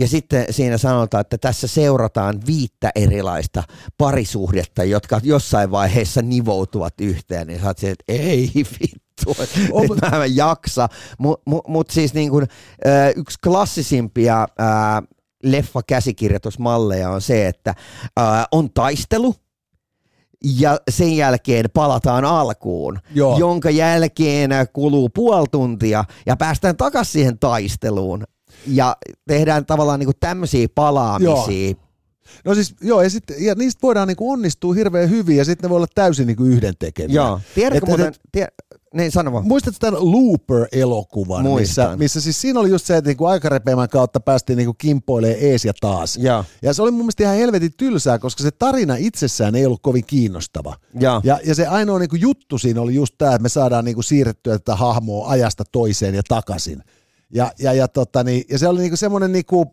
ja 0.00 0.08
sitten 0.08 0.46
siinä 0.50 0.78
sanotaan, 0.78 1.20
että 1.20 1.38
tässä 1.38 1.66
seurataan 1.66 2.40
viittä 2.46 2.90
erilaista 2.94 3.62
parisuhdetta, 3.98 4.84
jotka 4.84 5.20
jossain 5.22 5.70
vaiheessa 5.70 6.22
nivoutuvat 6.22 6.94
yhteen, 7.00 7.46
niin 7.46 7.60
sä 7.60 7.66
oot 7.66 7.84
että 7.84 8.04
ei 8.08 8.50
vittu, 8.54 9.04
On, 9.72 9.88
mä 10.02 10.24
en 10.24 10.36
jaksa. 10.36 10.88
Mutta 11.18 11.42
mut, 11.50 11.68
mut 11.68 11.90
siis 11.90 12.14
niinku, 12.14 12.40
ö, 12.40 12.46
yksi 13.16 13.38
klassisimpia 13.44 14.42
ö, 14.42 15.13
leffa-käsikirjoitusmalleja 15.44 17.10
on 17.10 17.20
se, 17.20 17.48
että 17.48 17.74
ö, 18.18 18.22
on 18.52 18.70
taistelu, 18.74 19.34
ja 20.58 20.78
sen 20.90 21.16
jälkeen 21.16 21.64
palataan 21.74 22.24
alkuun, 22.24 22.98
Joo. 23.14 23.38
jonka 23.38 23.70
jälkeen 23.70 24.50
kuluu 24.72 25.08
puoli 25.08 25.46
tuntia 25.50 26.04
ja 26.26 26.36
päästään 26.36 26.76
takaisin 26.76 27.12
siihen 27.12 27.38
taisteluun 27.38 28.24
ja 28.66 28.96
tehdään 29.26 29.66
tavallaan 29.66 29.98
niinku 30.00 30.12
tämmöisiä 30.20 30.66
palaamisia. 30.74 31.74
No 32.44 32.54
siis, 32.54 32.74
joo, 32.80 33.02
ja, 33.02 33.10
sit, 33.10 33.24
ja 33.38 33.54
niistä 33.54 33.78
voidaan 33.82 34.08
niinku 34.08 34.30
onnistua 34.32 34.74
hirveän 34.74 35.10
hyvin, 35.10 35.36
ja 35.36 35.44
sitten 35.44 35.68
ne 35.68 35.70
voi 35.70 35.76
olla 35.76 35.86
täysin 35.94 36.26
niinku 36.26 36.44
yhdentekeviä. 36.44 37.14
Joo. 37.14 37.40
Tiedätkö 37.54 37.84
Et- 37.84 37.88
muuten, 37.88 38.06
et- 38.06 38.20
tie, 38.32 38.48
niin 38.94 39.12
sano 39.12 39.32
vaan. 39.32 39.46
Muistatko 39.46 39.78
tämän 39.80 40.00
Looper-elokuvan, 40.00 41.42
missä, 41.42 41.50
Muistan. 41.50 41.98
missä 41.98 42.20
siis 42.20 42.40
siinä 42.40 42.60
oli 42.60 42.70
just 42.70 42.86
se, 42.86 42.96
että 42.96 43.10
niinku 43.10 43.26
aikarepeämän 43.26 43.88
kautta 43.88 44.20
päästiin 44.20 44.56
niinku 44.56 44.74
kimpoilemaan 44.74 45.40
ees 45.40 45.64
ja 45.64 45.72
taas. 45.80 46.16
Joo. 46.16 46.44
Ja 46.62 46.74
se 46.74 46.82
oli 46.82 46.90
mun 46.90 47.00
mielestä 47.00 47.22
ihan 47.22 47.36
helvetin 47.36 47.72
tylsää, 47.76 48.18
koska 48.18 48.42
se 48.42 48.50
tarina 48.50 48.96
itsessään 48.98 49.54
ei 49.54 49.66
ollut 49.66 49.82
kovin 49.82 50.04
kiinnostava. 50.06 50.76
Joo. 51.00 51.20
Ja, 51.24 51.40
ja 51.46 51.54
se 51.54 51.66
ainoa 51.66 51.98
niinku 51.98 52.16
juttu 52.16 52.58
siinä 52.58 52.80
oli 52.80 52.94
just 52.94 53.14
tämä, 53.18 53.34
että 53.34 53.42
me 53.42 53.48
saadaan 53.48 53.84
niinku 53.84 54.02
siirrettyä 54.02 54.58
tätä 54.58 54.76
hahmoa 54.76 55.28
ajasta 55.28 55.64
toiseen 55.72 56.14
ja 56.14 56.22
takaisin. 56.28 56.82
Ja, 57.34 57.52
ja, 57.58 57.72
ja, 57.72 57.88
tota, 57.88 58.24
niin, 58.24 58.44
ja 58.50 58.58
se 58.58 58.68
oli 58.68 58.80
niinku 58.80 58.96
semmoinen, 58.96 59.32
niinku, 59.32 59.72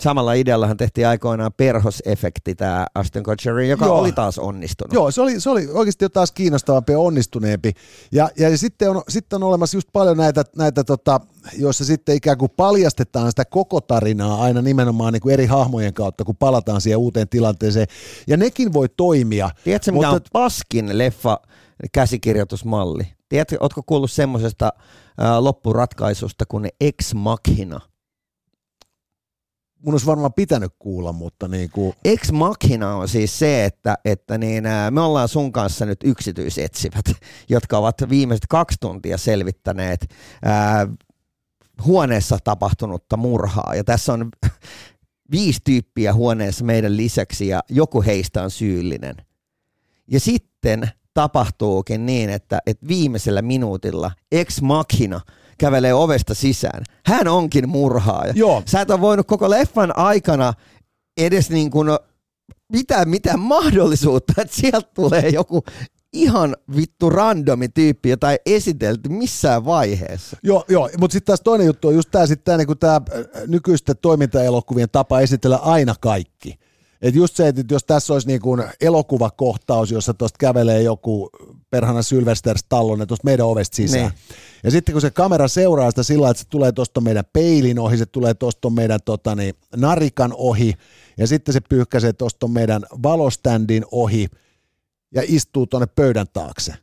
Samalla 0.00 0.32
ideallahan 0.32 0.76
tehtiin 0.76 1.08
aikoinaan 1.08 1.52
perhosefekti 1.56 2.54
tämä 2.54 2.86
Aston 2.94 3.22
Kutcherin, 3.22 3.70
joka 3.70 3.86
Joo. 3.86 3.98
oli 3.98 4.12
taas 4.12 4.38
onnistunut. 4.38 4.92
Joo, 4.92 5.10
se 5.10 5.20
oli, 5.20 5.40
se 5.40 5.50
oli 5.50 5.68
oikeasti 5.72 6.04
jo 6.04 6.08
taas 6.08 6.32
kiinnostavampi 6.32 6.92
ja 6.92 6.98
onnistuneempi. 6.98 7.72
Ja, 8.12 8.30
ja, 8.38 8.58
sitten, 8.58 8.90
on, 8.90 9.02
sitten 9.08 9.36
on 9.36 9.48
olemassa 9.48 9.76
just 9.76 9.88
paljon 9.92 10.16
näitä, 10.16 10.44
näitä 10.56 10.84
tota, 10.84 11.20
joissa 11.58 11.84
sitten 11.84 12.16
ikään 12.16 12.38
kuin 12.38 12.52
paljastetaan 12.56 13.30
sitä 13.30 13.44
koko 13.44 13.80
tarinaa 13.80 14.42
aina 14.42 14.62
nimenomaan 14.62 15.12
niin 15.12 15.20
kuin 15.20 15.32
eri 15.32 15.46
hahmojen 15.46 15.94
kautta, 15.94 16.24
kun 16.24 16.36
palataan 16.36 16.80
siihen 16.80 16.98
uuteen 16.98 17.28
tilanteeseen. 17.28 17.86
Ja 18.26 18.36
nekin 18.36 18.72
voi 18.72 18.88
toimia. 18.96 19.50
Tiedätkö, 19.64 19.92
mikä 19.92 20.06
mutta, 20.06 20.14
on 20.14 20.20
paskin 20.32 20.98
leffa 20.98 21.38
käsikirjoitusmalli? 21.92 23.04
Tiedätkö, 23.28 23.56
ootko 23.60 23.82
kuullut 23.86 24.10
semmoisesta 24.10 24.72
ää, 25.18 25.44
loppuratkaisusta 25.44 26.44
kuin 26.48 26.68
Ex 26.80 27.14
Machina? 27.14 27.80
Mun 29.82 29.94
olisi 29.94 30.06
varmaan 30.06 30.32
pitänyt 30.32 30.72
kuulla, 30.78 31.12
mutta 31.12 31.48
niin 31.48 31.70
kuin, 31.70 31.94
Ex 32.04 32.32
Machina 32.32 32.96
on 32.96 33.08
siis 33.08 33.38
se, 33.38 33.64
että, 33.64 33.98
että 34.04 34.38
niin, 34.38 34.64
me 34.90 35.00
ollaan 35.00 35.28
sun 35.28 35.52
kanssa 35.52 35.86
nyt 35.86 36.00
yksityisetsivät, 36.04 37.04
jotka 37.48 37.78
ovat 37.78 37.96
viimeiset 38.08 38.46
kaksi 38.48 38.76
tuntia 38.80 39.18
selvittäneet 39.18 40.06
ää, 40.44 40.88
huoneessa 41.84 42.38
tapahtunutta 42.44 43.16
murhaa. 43.16 43.74
Ja 43.76 43.84
tässä 43.84 44.12
on 44.12 44.28
viisi 45.32 45.60
tyyppiä 45.64 46.14
huoneessa 46.14 46.64
meidän 46.64 46.96
lisäksi 46.96 47.48
ja 47.48 47.60
joku 47.68 48.02
heistä 48.02 48.42
on 48.42 48.50
syyllinen. 48.50 49.16
Ja 50.10 50.20
sitten 50.20 50.90
tapahtuukin 51.14 52.06
niin, 52.06 52.30
että, 52.30 52.58
että 52.66 52.88
viimeisellä 52.88 53.42
minuutilla 53.42 54.10
Ex 54.32 54.60
Machina 54.60 55.20
kävelee 55.62 55.94
ovesta 55.94 56.34
sisään. 56.34 56.84
Hän 57.06 57.28
onkin 57.28 57.68
murhaaja. 57.68 58.32
Joo. 58.36 58.62
Sä 58.66 58.80
et 58.80 58.90
ole 58.90 59.00
voinut 59.00 59.26
koko 59.26 59.50
leffan 59.50 59.98
aikana 59.98 60.54
edes 61.16 61.50
niin 61.50 61.70
kuin 61.70 61.88
pitää 62.72 63.04
mitään 63.04 63.40
mahdollisuutta, 63.40 64.32
että 64.42 64.56
sieltä 64.56 64.90
tulee 64.94 65.28
joku 65.28 65.64
ihan 66.12 66.56
vittu 66.76 67.10
randomi 67.10 67.68
tyyppi, 67.68 68.10
jota 68.10 68.30
ei 68.30 68.38
esitelty 68.46 69.08
missään 69.08 69.64
vaiheessa. 69.64 70.36
Joo, 70.42 70.64
joo 70.68 70.90
mutta 70.98 71.12
sitten 71.12 71.26
taas 71.26 71.40
toinen 71.40 71.66
juttu 71.66 71.88
on 71.88 71.94
just 71.94 72.10
tämä 72.10 72.26
sitten 72.26 72.58
niinku 72.58 72.74
tää 72.74 73.00
nykyisten 73.46 73.96
toimintaelokuvien 74.02 74.88
tapa 74.92 75.20
esitellä 75.20 75.56
aina 75.56 75.94
kaikki. 76.00 76.58
Et 77.02 77.14
just 77.14 77.36
se, 77.36 77.48
että 77.48 77.62
jos 77.70 77.84
tässä 77.84 78.12
olisi 78.12 78.26
niinku 78.26 78.56
elokuvakohtaus, 78.80 79.90
jossa 79.90 80.14
tuosta 80.14 80.36
kävelee 80.38 80.82
joku 80.82 81.30
perhana 81.72 82.02
Sylvester 82.02 82.58
Stallone 82.58 83.06
tuosta 83.06 83.24
meidän 83.24 83.46
ovesta 83.46 83.76
sisään. 83.76 84.02
Niin. 84.02 84.36
Ja 84.64 84.70
sitten 84.70 84.92
kun 84.92 85.02
se 85.02 85.10
kamera 85.10 85.48
seuraa 85.48 85.90
sitä 85.90 86.02
sillä 86.02 86.30
että 86.30 86.42
se 86.42 86.48
tulee 86.48 86.72
tuosta 86.72 87.00
meidän 87.00 87.24
peilin 87.32 87.78
ohi, 87.78 87.96
se 87.96 88.06
tulee 88.06 88.34
tuosta 88.34 88.70
meidän 88.70 89.00
tota, 89.04 89.34
niin, 89.34 89.54
narikan 89.76 90.32
ohi, 90.36 90.74
ja 91.18 91.26
sitten 91.26 91.52
se 91.52 91.60
pyyhkäisee 91.60 92.12
tuosta 92.12 92.48
meidän 92.48 92.82
valoständin 93.02 93.84
ohi 93.90 94.28
ja 95.14 95.22
istuu 95.26 95.66
tuonne 95.66 95.86
pöydän 95.86 96.26
taakse. 96.32 96.74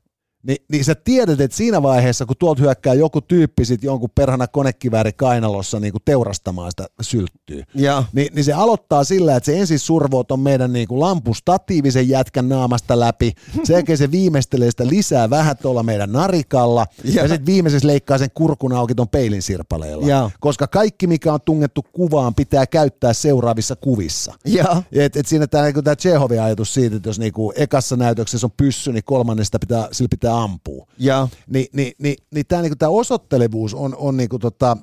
Ni, 0.44 0.56
niin 0.72 0.86
sä 0.86 0.96
tiedät, 0.96 1.42
että 1.42 1.58
siinä 1.58 1.82
vaiheessa, 1.82 2.26
kun 2.26 2.36
tuolta 2.40 2.62
hyökkää 2.62 2.94
joku 2.94 3.22
tyyppi 3.22 3.66
sit 3.66 3.84
jonkun 3.84 4.10
perhana 4.16 4.48
konekivääri 4.48 5.14
kainalossa 5.14 5.80
niin 5.80 5.92
kuin 5.92 6.02
teurastamaan 6.06 6.72
sitä 6.72 6.88
sylttyä, 7.02 7.66
ja. 7.76 8.04
niin, 8.14 8.30
niin 8.36 8.46
se 8.46 8.54
aloittaa 8.54 9.04
sillä, 9.04 9.36
että 9.36 9.46
se 9.46 9.60
ensin 9.60 9.80
survoo 9.80 10.24
ton 10.24 10.40
meidän 10.40 10.74
niin 10.74 10.88
kuin 10.88 11.00
lampustatiivisen 11.00 12.10
jätkän 12.10 12.50
naamasta 12.50 13.00
läpi, 13.00 13.34
sen 13.64 13.74
jälkeen 13.74 13.98
se 13.98 14.12
viimeistelee 14.12 14.72
sitä 14.72 14.88
lisää 14.88 15.30
vähän 15.30 15.58
tuolla 15.58 15.84
meidän 15.84 16.12
narikalla, 16.12 16.88
ja, 17.04 17.22
ja 17.22 17.28
sitten 17.28 17.46
viimeisessä 17.46 17.88
leikkaa 17.88 18.18
sen 18.18 18.30
kurkun 18.34 18.74
auki 18.74 18.96
ton 18.96 19.10
peilin 19.10 19.42
sirpaleella. 19.42 20.08
Ja. 20.08 20.32
Koska 20.40 20.68
kaikki, 20.68 21.08
mikä 21.08 21.34
on 21.34 21.42
tungettu 21.42 21.86
kuvaan, 21.94 22.36
pitää 22.36 22.68
käyttää 22.68 23.14
seuraavissa 23.14 23.76
kuvissa. 23.76 24.34
Ja. 24.46 24.84
Et, 24.92 25.16
et 25.16 25.28
siinä 25.28 25.48
tämä 25.48 25.64
niinku, 25.64 25.82
Chehovin 26.00 26.42
ajatus 26.42 26.74
siitä, 26.74 26.96
että 26.96 27.10
jos 27.10 27.20
niinku 27.20 27.54
ekassa 27.56 27.96
näytöksessä 27.96 28.48
on 28.48 28.52
pyssy, 28.58 28.94
niin 28.94 29.04
kolmannesta 29.04 29.60
pitää, 29.60 29.88
sillä 29.92 30.10
pitää 30.10 30.29
pitää 30.30 30.44
ampua. 30.44 30.88
Ja. 30.98 31.28
Ni, 31.48 31.68
niin, 31.74 31.94
niin, 32.00 32.16
niin 32.32 32.46
tämä 32.48 32.62
niinku, 32.62 32.98
osoittelevuus 32.98 33.74
on, 33.74 33.96
on 33.96 34.18
niinku, 34.18 34.40
tota, 34.40 34.78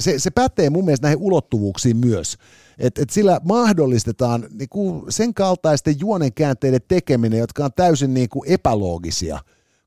se, 0.00 0.18
se 0.18 0.30
pätee 0.30 0.70
mun 0.70 0.84
mielestä 0.84 1.06
näihin 1.06 1.22
ulottuvuuksiin 1.22 1.96
myös. 1.96 2.36
Et, 2.78 2.98
et 2.98 3.10
sillä 3.10 3.40
mahdollistetaan 3.44 4.46
niinku, 4.50 5.06
sen 5.08 5.34
kaltaisten 5.34 6.00
juonenkäänteiden 6.00 6.80
tekeminen, 6.88 7.38
jotka 7.38 7.64
on 7.64 7.70
täysin 7.76 8.14
niinku, 8.14 8.44
epäloogisia, 8.46 9.38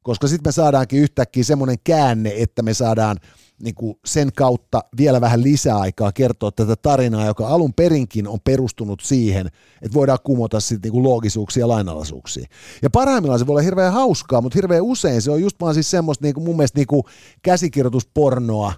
koska 0.04 0.28
sitten 0.28 0.48
me 0.48 0.52
saadaankin 0.52 1.00
yhtäkkiä 1.00 1.44
semmoinen 1.44 1.78
käänne, 1.84 2.34
että 2.38 2.62
me 2.62 2.74
saadaan– 2.74 3.18
niin 3.62 3.76
kuin 3.76 4.00
sen 4.06 4.30
kautta 4.36 4.84
vielä 4.98 5.22
vähän 5.22 5.44
lisäaikaa 5.44 6.12
kertoa 6.12 6.52
tätä 6.52 6.76
tarinaa, 6.76 7.26
joka 7.26 7.48
alun 7.48 7.74
perinkin 7.74 8.28
on 8.28 8.40
perustunut 8.44 9.02
siihen, 9.02 9.48
että 9.82 9.94
voidaan 9.94 10.20
kumota 10.24 10.60
sitten 10.60 10.80
niin 10.84 10.92
kuin 10.92 11.04
loogisuuksia 11.04 11.62
ja 11.62 11.68
lainalaisuuksia. 11.68 12.46
Ja 12.82 12.90
parhaimmillaan 12.90 13.40
se 13.40 13.48
voi 13.48 13.54
olla 13.54 13.62
hirveän 13.62 13.94
hauskaa, 13.94 14.42
mutta 14.42 14.58
hirveän 14.58 14.84
usein 14.84 15.22
se 15.22 15.32
on 15.32 15.42
just 15.42 15.58
vaan 15.62 15.74
siis 15.74 15.92
semmoista 15.92 16.26
niin 16.26 16.34
kuin 16.34 16.44
mun 16.44 16.56
mielestä 16.56 16.80
niin 16.80 16.88
kuin 16.88 17.04
käsikirjoituspornoa, 17.42 18.74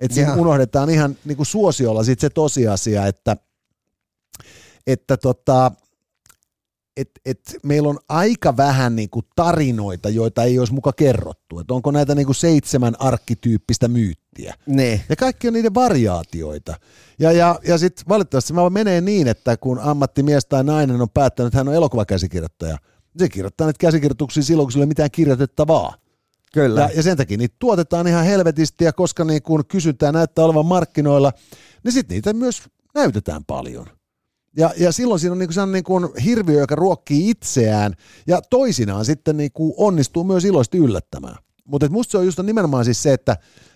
että 0.00 0.14
siinä 0.14 0.34
unohdetaan 0.34 0.90
ihan 0.90 1.16
niin 1.24 1.36
kuin 1.36 1.46
suosiolla 1.46 2.04
sit 2.04 2.20
se 2.20 2.30
tosiasia, 2.30 3.06
että, 3.06 3.36
että 4.86 5.16
tota, 5.16 5.72
et, 6.98 7.10
et 7.24 7.40
meillä 7.62 7.88
on 7.88 7.98
aika 8.08 8.56
vähän 8.56 8.96
niin 8.96 9.10
kuin 9.10 9.26
tarinoita, 9.36 10.08
joita 10.08 10.44
ei 10.44 10.58
olisi 10.58 10.74
muka 10.74 10.92
kerrottu. 10.92 11.58
Et 11.58 11.70
onko 11.70 11.90
näitä 11.90 12.14
niin 12.14 12.26
kuin 12.26 12.36
seitsemän 12.36 12.94
arkkityyppistä 12.98 13.88
myyttiä. 13.88 14.54
Ne. 14.66 15.04
Ja 15.08 15.16
kaikki 15.16 15.48
on 15.48 15.54
niiden 15.54 15.74
variaatioita. 15.74 16.74
Ja, 17.18 17.32
ja, 17.32 17.58
ja 17.66 17.78
sitten 17.78 18.04
valitettavasti 18.08 18.52
mä 18.52 18.70
menee 18.70 19.00
niin, 19.00 19.28
että 19.28 19.56
kun 19.56 19.78
ammattimies 19.78 20.46
tai 20.46 20.64
nainen 20.64 21.00
on 21.00 21.10
päättänyt, 21.10 21.46
että 21.46 21.58
hän 21.58 21.68
on 21.68 21.74
elokuvakäsikirjoittaja, 21.74 22.78
se 23.18 23.28
kirjoittaa 23.28 23.66
näitä 23.66 23.78
käsikirjoituksia 23.78 24.42
silloin, 24.42 24.66
kun 24.66 24.72
sillä 24.72 24.82
ei 24.82 24.84
ole 24.84 24.88
mitään 24.88 25.10
kirjoitettavaa. 25.10 25.94
Kyllä. 26.52 26.80
Ja, 26.80 26.90
ja 26.96 27.02
sen 27.02 27.16
takia 27.16 27.38
niitä 27.38 27.56
tuotetaan 27.58 28.06
ihan 28.06 28.24
helvetisti, 28.24 28.84
ja 28.84 28.92
koska 28.92 29.24
niin 29.24 29.42
kun 29.42 29.66
kysyntää 29.66 30.12
näyttää 30.12 30.44
olevan 30.44 30.66
markkinoilla, 30.66 31.32
niin 31.84 31.92
sitten 31.92 32.14
niitä 32.14 32.32
myös 32.32 32.62
näytetään 32.94 33.44
paljon. 33.44 33.97
Ja, 34.56 34.70
ja 34.76 34.92
silloin 34.92 35.20
siinä 35.20 35.32
on 35.32 35.38
niin 35.38 35.48
kuin 35.54 35.72
niin 35.72 35.84
kuin 35.84 36.08
hirviö, 36.24 36.60
joka 36.60 36.74
ruokkii 36.74 37.30
itseään 37.30 37.94
ja 38.26 38.40
toisinaan 38.50 39.04
sitten 39.04 39.36
niin 39.36 39.52
kuin 39.52 39.74
onnistuu 39.76 40.24
myös 40.24 40.44
iloisesti 40.44 40.78
yllättämään. 40.78 41.36
Mutta 41.64 41.88
musta 41.88 42.10
se 42.10 42.18
on 42.18 42.24
just 42.24 42.38
nimenomaan 42.38 42.84
siis 42.84 43.02
se, 43.02 43.12
että, 43.12 43.32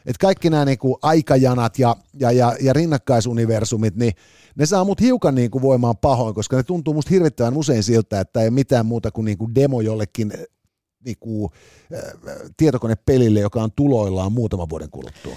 että 0.06 0.20
kaikki 0.20 0.50
nämä 0.50 0.64
niin 0.64 0.78
kuin 0.78 0.94
aikajanat 1.02 1.78
ja, 1.78 1.96
ja, 2.14 2.32
ja, 2.32 2.56
ja 2.60 2.72
rinnakkaisuniversumit, 2.72 3.96
niin 3.96 4.12
ne 4.56 4.66
saa 4.66 4.84
mut 4.84 5.00
hiukan 5.00 5.34
niin 5.34 5.50
kuin 5.50 5.62
voimaan 5.62 5.96
pahoin, 5.96 6.34
koska 6.34 6.56
ne 6.56 6.62
tuntuu 6.62 6.94
musta 6.94 7.10
hirvittävän 7.10 7.56
usein 7.56 7.82
siltä, 7.82 8.20
että 8.20 8.42
ei 8.42 8.50
mitään 8.50 8.86
muuta 8.86 9.10
kuin, 9.10 9.24
niin 9.24 9.38
kuin 9.38 9.54
demo 9.54 9.80
jollekin 9.80 10.32
niin 11.04 11.16
kuin, 11.20 11.50
äh, 11.94 12.02
tietokonepelille, 12.56 13.40
joka 13.40 13.62
on 13.62 13.72
tuloillaan 13.72 14.32
muutaman 14.32 14.68
vuoden 14.68 14.90
kuluttua. 14.90 15.36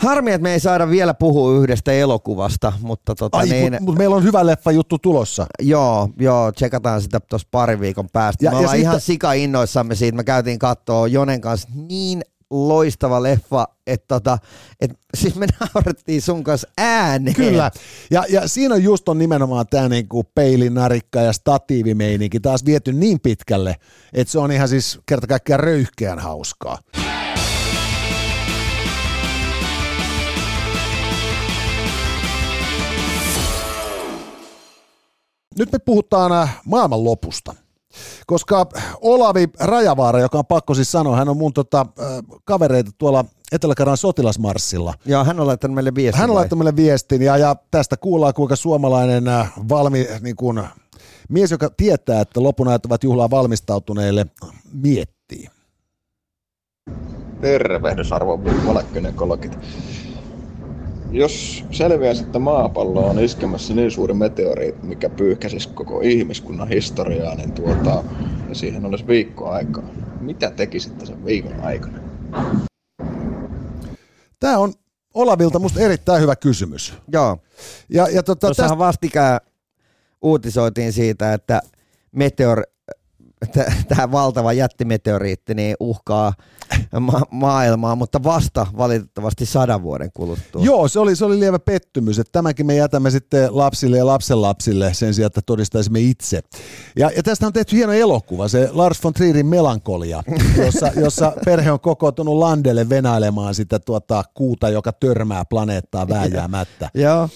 Harmi, 0.00 0.32
että 0.32 0.42
me 0.42 0.52
ei 0.52 0.60
saada 0.60 0.90
vielä 0.90 1.14
puhua 1.14 1.60
yhdestä 1.60 1.92
elokuvasta, 1.92 2.72
mutta 2.80 3.14
tota 3.14 3.38
Ai, 3.38 3.48
niin, 3.48 3.72
mut, 3.72 3.80
mut 3.80 3.98
meillä 3.98 4.16
on 4.16 4.24
hyvä 4.24 4.46
leffa 4.46 4.70
juttu 4.70 4.98
tulossa. 4.98 5.46
Joo, 5.62 6.08
joo, 6.18 6.52
tsekataan 6.52 7.02
sitä 7.02 7.20
tuossa 7.20 7.48
pari 7.50 7.80
viikon 7.80 8.08
päästä. 8.12 8.44
Ja, 8.44 8.50
me 8.50 8.54
ja 8.54 8.60
ollaan 8.60 8.78
ihan 8.78 8.94
sitten... 8.94 9.14
sika 9.14 9.32
innoissamme 9.32 9.94
siitä. 9.94 10.16
Me 10.16 10.24
käytiin 10.24 10.58
katsoa 10.58 11.06
Jonen 11.08 11.40
kanssa 11.40 11.68
niin 11.74 12.22
loistava 12.50 13.22
leffa, 13.22 13.68
että 13.86 14.06
tota, 14.08 14.38
et, 14.80 14.90
siis 15.16 15.34
me 15.34 15.46
naurettiin 15.60 16.22
sun 16.22 16.44
kanssa 16.44 16.68
ääneen. 16.78 17.36
Kyllä, 17.36 17.70
ja, 18.10 18.24
ja 18.28 18.48
siinä 18.48 18.74
on 18.74 18.82
just 18.82 19.08
on 19.08 19.18
nimenomaan 19.18 19.66
tämä 19.70 19.88
niinku 19.88 20.24
peilinarikka 20.34 21.20
ja 21.20 21.32
statiivimeininki 21.32 22.40
taas 22.40 22.64
viety 22.64 22.92
niin 22.92 23.20
pitkälle, 23.20 23.76
että 24.12 24.32
se 24.32 24.38
on 24.38 24.52
ihan 24.52 24.68
siis 24.68 24.98
kerta 25.06 25.26
kaikkiaan 25.26 25.60
röyhkeän 25.60 26.18
hauskaa. 26.18 26.78
Nyt 35.58 35.72
me 35.72 35.78
puhutaan 35.78 36.32
äh, 36.32 36.60
maailman 36.64 37.04
lopusta. 37.04 37.54
Koska 38.26 38.66
Olavi 39.00 39.48
Rajavaara, 39.60 40.20
joka 40.20 40.38
on 40.38 40.46
pakko 40.46 40.74
siis 40.74 40.92
sanoa, 40.92 41.16
hän 41.16 41.28
on 41.28 41.36
mun 41.36 41.52
tota, 41.52 41.80
äh, 42.00 42.06
kavereita 42.44 42.90
tuolla 42.98 43.24
etelä 43.52 43.96
sotilasmarssilla. 43.96 44.94
Ja 45.06 45.24
hän 45.24 45.40
on 45.40 45.46
laittanut 45.46 45.74
meille 45.74 45.94
viestin. 45.94 46.20
Hän 46.20 46.30
on 46.30 46.36
laittanut 46.36 46.64
meille 46.64 46.76
viestin 46.76 47.22
ja, 47.22 47.36
ja 47.36 47.56
tästä 47.70 47.96
kuullaan, 47.96 48.34
kuinka 48.34 48.56
suomalainen 48.56 49.28
äh, 49.28 49.52
valmi, 49.68 50.08
niin 50.20 50.36
kun, 50.36 50.66
mies, 51.28 51.50
joka 51.50 51.70
tietää, 51.76 52.20
että 52.20 52.42
lopun 52.42 52.68
ajat 52.68 52.86
ovat 52.86 53.04
juhlaa 53.04 53.30
valmistautuneille, 53.30 54.26
miettii. 54.72 55.46
Tervehdys 57.40 58.12
arvon 58.12 58.44
valekynekologit. 58.66 59.58
Jos 61.10 61.64
selviäisi, 61.70 62.22
että 62.22 62.38
maapallo 62.38 63.06
on 63.06 63.24
iskemässä 63.24 63.74
niin 63.74 63.90
suuri 63.90 64.14
meteoriitti, 64.14 64.86
mikä 64.86 65.08
pyyhkäsisi 65.10 65.68
koko 65.68 66.00
ihmiskunnan 66.00 66.68
historiaa, 66.68 67.34
niin 67.34 67.52
tuota, 67.52 68.04
ja 68.48 68.54
siihen 68.54 68.86
olisi 68.86 69.06
viikko 69.06 69.48
aikaa. 69.48 69.84
Mitä 70.20 70.50
tekisitte 70.50 71.06
sen 71.06 71.24
viikon 71.24 71.60
aikana? 71.60 71.98
Tämä 74.40 74.58
on 74.58 74.72
Olavilta 75.14 75.58
musta 75.58 75.80
erittäin 75.80 76.22
hyvä 76.22 76.36
kysymys. 76.36 76.94
Joo. 77.12 77.38
Ja, 77.88 78.08
ja 78.08 78.22
tota, 78.22 78.46
Tuossahan 78.46 78.70
tästä... 78.70 78.78
vastikään 78.78 79.40
uutisoitiin 80.22 80.92
siitä, 80.92 81.32
että 81.32 81.60
meteor, 82.12 82.62
tämä 83.88 84.12
valtava 84.12 84.52
jättimeteoriitti 84.52 85.54
niin 85.54 85.76
uhkaa 85.80 86.32
ma- 87.00 87.22
maailmaa, 87.30 87.96
mutta 87.96 88.22
vasta 88.22 88.66
valitettavasti 88.78 89.46
sadan 89.46 89.82
vuoden 89.82 90.10
kuluttua. 90.14 90.64
Joo, 90.64 90.88
se 90.88 90.98
oli, 90.98 91.16
se 91.16 91.24
oli 91.24 91.40
lievä 91.40 91.58
pettymys, 91.58 92.18
että 92.18 92.32
tämäkin 92.32 92.66
me 92.66 92.74
jätämme 92.74 93.10
sitten 93.10 93.56
lapsille 93.56 93.98
ja 93.98 94.06
lapsenlapsille 94.06 94.94
sen 94.94 95.14
sijaan, 95.14 95.26
että 95.26 95.42
todistaisimme 95.46 96.00
itse. 96.00 96.40
Ja, 96.96 97.10
ja 97.16 97.22
tästä 97.22 97.46
on 97.46 97.52
tehty 97.52 97.76
hieno 97.76 97.92
elokuva, 97.92 98.48
se 98.48 98.68
Lars 98.72 99.04
von 99.04 99.12
Trierin 99.12 99.46
Melankolia, 99.46 100.22
jossa, 100.56 100.90
jossa 100.96 101.32
perhe 101.44 101.72
on 101.72 101.80
kokoontunut 101.80 102.36
landelle 102.36 102.88
venailemaan 102.88 103.54
sitä 103.54 103.78
tuota 103.78 104.24
kuuta, 104.34 104.68
joka 104.68 104.92
törmää 104.92 105.44
planeettaa 105.44 106.08
vääjäämättä. 106.08 106.90
Joo. 106.94 107.28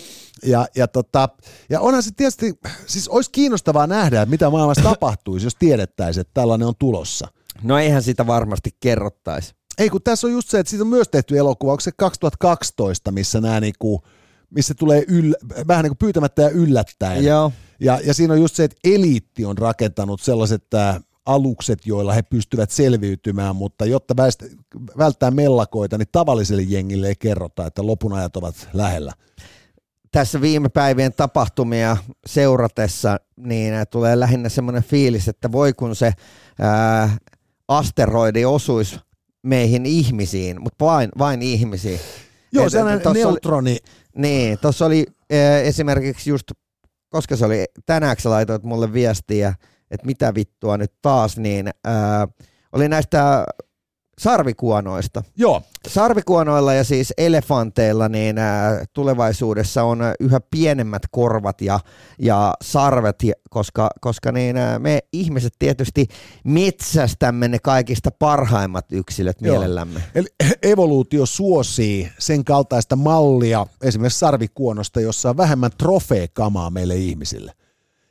Ja, 0.43 0.67
ja, 0.77 0.89
tota, 0.89 1.29
ja 1.71 1.81
onhan 1.81 2.03
se 2.03 2.11
tietysti, 2.17 2.55
siis 2.87 3.09
olisi 3.09 3.31
kiinnostavaa 3.31 3.87
nähdä, 3.87 4.23
että 4.23 4.31
mitä 4.31 4.51
maailmassa 4.51 4.83
tapahtuisi, 4.83 5.47
jos 5.47 5.57
tiedettäisiin, 5.59 6.21
että 6.21 6.35
tällainen 6.35 6.69
on 6.69 6.75
tulossa. 6.79 7.29
No 7.63 7.79
eihän 7.79 8.03
sitä 8.03 8.27
varmasti 8.27 8.71
kerrottaisi. 8.81 9.55
Ei, 9.79 9.91
kun 9.91 10.03
tässä 10.03 10.27
on 10.27 10.33
just 10.33 10.49
se, 10.49 10.59
että 10.59 10.71
siitä 10.71 10.85
on 10.85 10.89
myös 10.89 11.09
tehty 11.09 11.39
elokuva, 11.39 11.73
onko 11.73 11.81
se 11.81 11.93
2012, 11.97 13.13
missä 13.13 13.41
nämä 13.41 13.61
niinku, 13.61 14.03
missä 14.51 14.75
tulee 14.75 15.05
yl, 15.09 15.35
vähän 15.69 15.83
niin 15.83 15.91
kuin 15.91 15.99
pyytämättä 15.99 16.43
ja 16.43 16.51
yllättäen. 16.51 17.25
Joo. 17.25 17.53
Ja, 17.81 18.01
ja 18.05 18.15
siinä 18.15 18.35
on 18.35 18.41
just 18.41 18.57
se, 18.57 18.65
että 18.65 18.77
eliitti 18.85 19.45
on 19.45 19.59
rakentanut 19.59 20.21
sellaiset 20.21 20.75
äh, 20.75 21.01
alukset, 21.27 21.87
joilla 21.87 22.13
he 22.13 22.23
pystyvät 22.23 22.71
selviytymään, 22.71 23.57
mutta 23.57 23.87
jotta 23.87 24.17
väistä, 24.17 24.47
välttää 24.99 25.31
mellakoita, 25.31 25.99
niin 25.99 26.09
tavalliselle 26.13 26.63
jengille 26.63 27.09
ei 27.09 27.17
kerrota, 27.19 27.67
että 27.67 27.87
lopun 27.87 28.13
ajat 28.13 28.37
ovat 28.37 28.69
lähellä 28.73 29.13
tässä 30.13 30.41
viime 30.41 30.69
päivien 30.69 31.13
tapahtumia 31.13 31.97
seuratessa, 32.27 33.21
niin 33.37 33.75
tulee 33.91 34.21
lähinnä 34.21 34.49
semmoinen 34.49 34.83
fiilis, 34.83 35.29
että 35.29 35.53
voi 35.53 35.73
kun 35.73 35.97
se 35.97 36.13
ää, 36.61 37.17
asteroidi 37.69 38.45
osuisi 38.45 39.01
meihin 39.43 39.87
ihmisiin, 39.87 40.63
mutta 40.63 40.85
vain, 40.85 41.09
vain 41.19 41.43
ihmisiin. 41.43 42.01
Joo, 42.53 42.67
Et- 42.67 42.73
sellainen 42.73 43.01
tossa 43.01 43.11
oli- 43.29 43.35
neutroni. 43.35 43.77
Niin, 44.17 44.59
tuossa 44.59 44.87
oli 44.87 45.07
äh, 45.33 45.63
esimerkiksi 45.67 46.31
just, 46.31 46.51
koska 47.09 47.37
se 47.37 47.45
oli, 47.47 47.65
tänään 47.87 48.17
sä 48.19 48.31
laitoit 48.31 48.63
mulle 48.63 48.93
viestiä, 48.93 49.55
että 49.91 50.07
mitä 50.07 50.35
vittua 50.35 50.77
nyt 50.77 50.93
taas, 51.03 51.37
niin 51.39 51.69
äh, 51.69 51.95
oli 52.73 52.89
näistä 52.89 53.45
sarvikuonoista. 54.21 55.23
Joo, 55.37 55.63
Sarvikuonoilla 55.89 56.75
ja 56.75 56.85
siis 56.85 57.13
elefanteilla 57.19 58.09
niin 58.09 58.39
ää, 58.39 58.85
tulevaisuudessa 58.93 59.83
on 59.83 60.03
ää, 60.03 60.15
yhä 60.21 60.41
pienemmät 60.51 61.03
korvat 61.11 61.61
ja, 61.61 61.81
ja 62.19 62.55
sarvet, 62.63 63.17
koska, 63.51 63.91
koska 64.01 64.33
niin, 64.33 64.57
ää, 64.57 64.79
me 64.79 64.99
ihmiset 65.13 65.53
tietysti 65.59 66.09
metsästämme 66.45 67.49
ne 67.49 67.59
kaikista 67.59 68.11
parhaimmat 68.11 68.93
yksilöt 68.93 69.37
Joo. 69.41 69.53
mielellämme. 69.53 70.03
Eli 70.15 70.27
evoluutio 70.63 71.27
suosii 71.27 72.11
sen 72.19 72.45
kaltaista 72.45 72.97
mallia 72.97 73.67
esimerkiksi 73.83 74.19
sarvikuonosta, 74.19 75.01
jossa 75.01 75.31
on 75.31 75.37
vähemmän 75.37 75.71
trofeekamaa 75.79 76.71
meille 76.71 76.97
ihmisille. 76.97 77.53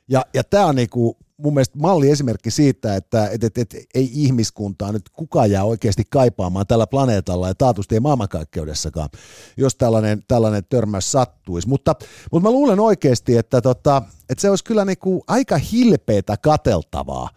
Ja, 0.08 0.24
ja 0.34 0.44
tämä 0.44 0.66
on 0.66 0.76
niinku 0.76 1.16
mun 1.42 1.54
mielestä 1.54 1.78
malliesimerkki 1.78 2.50
siitä, 2.50 2.96
että 2.96 3.28
et, 3.28 3.44
et, 3.44 3.58
et, 3.58 3.74
ei 3.94 4.10
ihmiskuntaa 4.12 4.92
nyt 4.92 5.08
kukaan 5.12 5.50
jää 5.50 5.64
oikeasti 5.64 6.02
kaipaamaan 6.10 6.66
tällä 6.66 6.86
planeetalla 6.86 7.48
ja 7.48 7.54
taatusti 7.54 7.94
ei 7.94 8.00
maailmankaikkeudessakaan, 8.00 9.08
jos 9.56 9.76
tällainen, 9.76 10.22
tällainen 10.28 10.64
törmäys 10.68 11.12
sattuisi. 11.12 11.68
Mutta, 11.68 11.94
mutta 12.32 12.48
mä 12.48 12.52
luulen 12.52 12.80
oikeasti, 12.80 13.36
että, 13.36 13.60
tota, 13.60 14.02
että 14.28 14.42
se 14.42 14.50
olisi 14.50 14.64
kyllä 14.64 14.84
niinku 14.84 15.24
aika 15.26 15.58
hilpeätä 15.58 16.36
kateltavaa, 16.36 17.28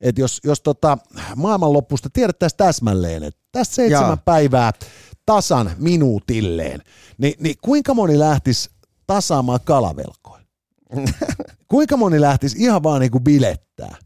että 0.00 0.20
jos, 0.20 0.40
jos 0.44 0.60
tota 0.60 0.98
maailmanloppusta 1.36 2.10
tiedettäisiin 2.12 2.56
täsmälleen, 2.56 3.22
että 3.22 3.40
tästä 3.52 3.74
seitsemän 3.74 4.08
Jaa. 4.08 4.22
päivää 4.24 4.72
tasan 5.26 5.70
minuutilleen, 5.78 6.80
niin, 7.18 7.34
niin 7.38 7.56
kuinka 7.62 7.94
moni 7.94 8.18
lähtisi 8.18 8.70
tasaamaan 9.06 9.60
kalavelkoja? 9.64 10.21
kuinka 11.70 11.96
moni 11.96 12.20
lähtisi 12.20 12.56
ihan 12.58 12.82
vaan 12.82 13.00
niinku 13.00 13.20
bilettää? 13.20 13.96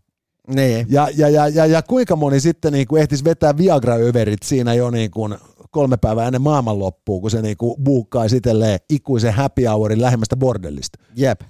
Niin. 0.55 0.87
Ja, 0.91 1.09
ja, 1.17 1.29
ja, 1.29 1.49
ja, 1.49 1.67
ja 1.67 1.83
kuinka 1.83 2.17
moni 2.17 2.41
sitten 2.41 2.73
niinku 2.73 2.97
ehtisi 2.97 3.25
vetää 3.25 3.57
Viagra-överit 3.57 4.43
siinä 4.43 4.75
jo 4.75 4.91
niinku 4.91 5.29
kolme 5.71 5.97
päivää 5.97 6.27
ennen 6.27 6.43
maailmanloppua, 6.43 7.21
kun 7.21 7.31
se 7.31 7.43
niinku 7.43 7.77
buukkaa 7.85 8.29
sitelleen 8.29 8.79
ikuisen 8.91 9.33
happy 9.33 9.65
hourin 9.65 10.01
lähemmästä 10.01 10.37
bordellista. 10.37 10.99
Jep. 11.17 11.41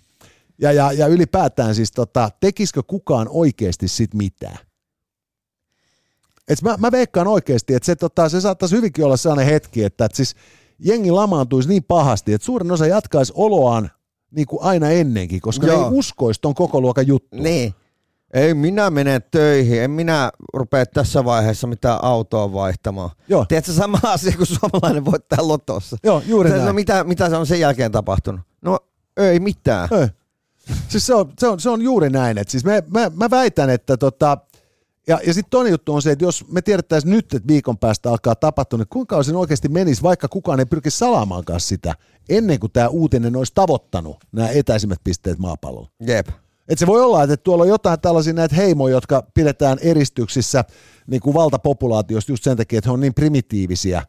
Ja, 0.60 0.72
ja, 0.72 0.92
ja 0.92 1.06
ylipäätään 1.06 1.74
siis 1.74 1.92
tota, 1.92 2.30
tekisikö 2.40 2.82
kukaan 2.86 3.28
oikeasti 3.30 3.88
sit 3.88 4.14
mitään? 4.14 4.58
Et 6.48 6.62
mä, 6.62 6.76
mä 6.78 6.92
veikkaan 6.92 7.26
oikeasti, 7.26 7.74
että 7.74 7.86
se, 7.86 7.96
tota, 7.96 8.28
se 8.28 8.40
saattaisi 8.40 8.76
hyvinkin 8.76 9.04
olla 9.04 9.16
sellainen 9.16 9.46
hetki, 9.46 9.84
että, 9.84 10.04
että 10.04 10.16
siis 10.16 10.34
jengi 10.78 11.10
lamaantuisi 11.10 11.68
niin 11.68 11.84
pahasti, 11.84 12.32
että 12.32 12.44
suurin 12.44 12.72
osa 12.72 12.86
jatkaisi 12.86 13.32
oloaan 13.36 13.90
niin 14.30 14.46
kuin 14.46 14.62
aina 14.62 14.90
ennenkin, 14.90 15.40
koska 15.40 15.66
Joo. 15.66 15.80
ne 15.80 15.84
ei 15.86 15.90
uskoisi 15.98 16.40
ton 16.40 16.54
koko 16.54 16.80
luokan 16.80 17.06
juttu. 17.06 17.36
Niin. 17.36 17.74
Ei 18.34 18.54
minä 18.54 18.90
mene 18.90 19.20
töihin, 19.20 19.82
en 19.82 19.90
minä 19.90 20.32
rupea 20.54 20.86
tässä 20.86 21.24
vaiheessa 21.24 21.66
mitään 21.66 22.04
autoa 22.04 22.52
vaihtamaan. 22.52 23.10
Joo. 23.28 23.44
Tiedätkö 23.44 23.72
sama 23.72 23.98
asia 24.14 24.36
kuin 24.36 24.46
suomalainen 24.46 25.04
voittaa 25.04 25.48
lotossa? 25.48 25.96
Joo, 26.04 26.22
juuri 26.26 26.50
Se- 26.50 26.56
näin. 26.56 26.66
No 26.66 26.72
mitä, 26.72 27.04
mitä 27.04 27.28
se 27.30 27.36
on 27.36 27.46
sen 27.46 27.60
jälkeen 27.60 27.92
tapahtunut? 27.92 28.40
No 28.62 28.78
ei 29.16 29.40
mitään. 29.40 29.88
Ei. 30.00 30.06
Siis 30.88 31.06
se 31.06 31.14
on, 31.14 31.32
se 31.38 31.46
on, 31.48 31.60
se 31.60 31.70
on 31.70 31.82
juuri 31.82 32.10
näin. 32.10 32.38
Et 32.38 32.48
siis 32.48 32.64
mä, 32.64 32.72
mä, 32.90 33.10
mä 33.14 33.30
väitän, 33.30 33.70
että 33.70 33.96
tota, 33.96 34.38
ja, 35.08 35.20
ja 35.26 35.34
sitten 35.34 35.50
toinen 35.50 35.70
juttu 35.70 35.94
on 35.94 36.02
se, 36.02 36.10
että 36.10 36.24
jos 36.24 36.48
me 36.48 36.62
tiedettäisiin 36.62 37.10
nyt, 37.10 37.34
että 37.34 37.48
viikon 37.48 37.78
päästä 37.78 38.10
alkaa 38.10 38.34
tapahtua, 38.34 38.78
niin 38.78 38.88
kuinka 38.88 39.10
kauan 39.12 39.24
siinä 39.24 39.38
oikeasti 39.38 39.68
menisi, 39.68 40.02
vaikka 40.02 40.28
kukaan 40.28 40.60
ei 40.60 40.66
pyrkisi 40.66 40.98
salaamaankaan 40.98 41.60
sitä, 41.60 41.94
ennen 42.28 42.60
kuin 42.60 42.72
tämä 42.72 42.88
uutinen 42.88 43.36
olisi 43.36 43.52
tavoittanut 43.54 44.16
nämä 44.32 44.48
etäisimmät 44.48 44.98
pisteet 45.04 45.38
maapallolla. 45.38 45.88
Jep. 46.06 46.28
Et 46.68 46.78
se 46.78 46.86
voi 46.86 47.02
olla, 47.02 47.22
että 47.22 47.36
tuolla 47.36 47.62
on 47.62 47.68
jotain 47.68 48.00
tällaisia 48.00 48.32
näitä 48.32 48.54
heimoja, 48.54 48.94
jotka 48.94 49.22
pidetään 49.34 49.78
eristyksissä 49.80 50.64
niin 51.06 51.20
kuin 51.20 51.34
valtapopulaatiosta 51.34 52.32
just 52.32 52.44
sen 52.44 52.56
takia, 52.56 52.78
että 52.78 52.88
he 52.88 52.92
on 52.92 53.00
niin 53.00 53.14
primitiivisiä 53.14 54.02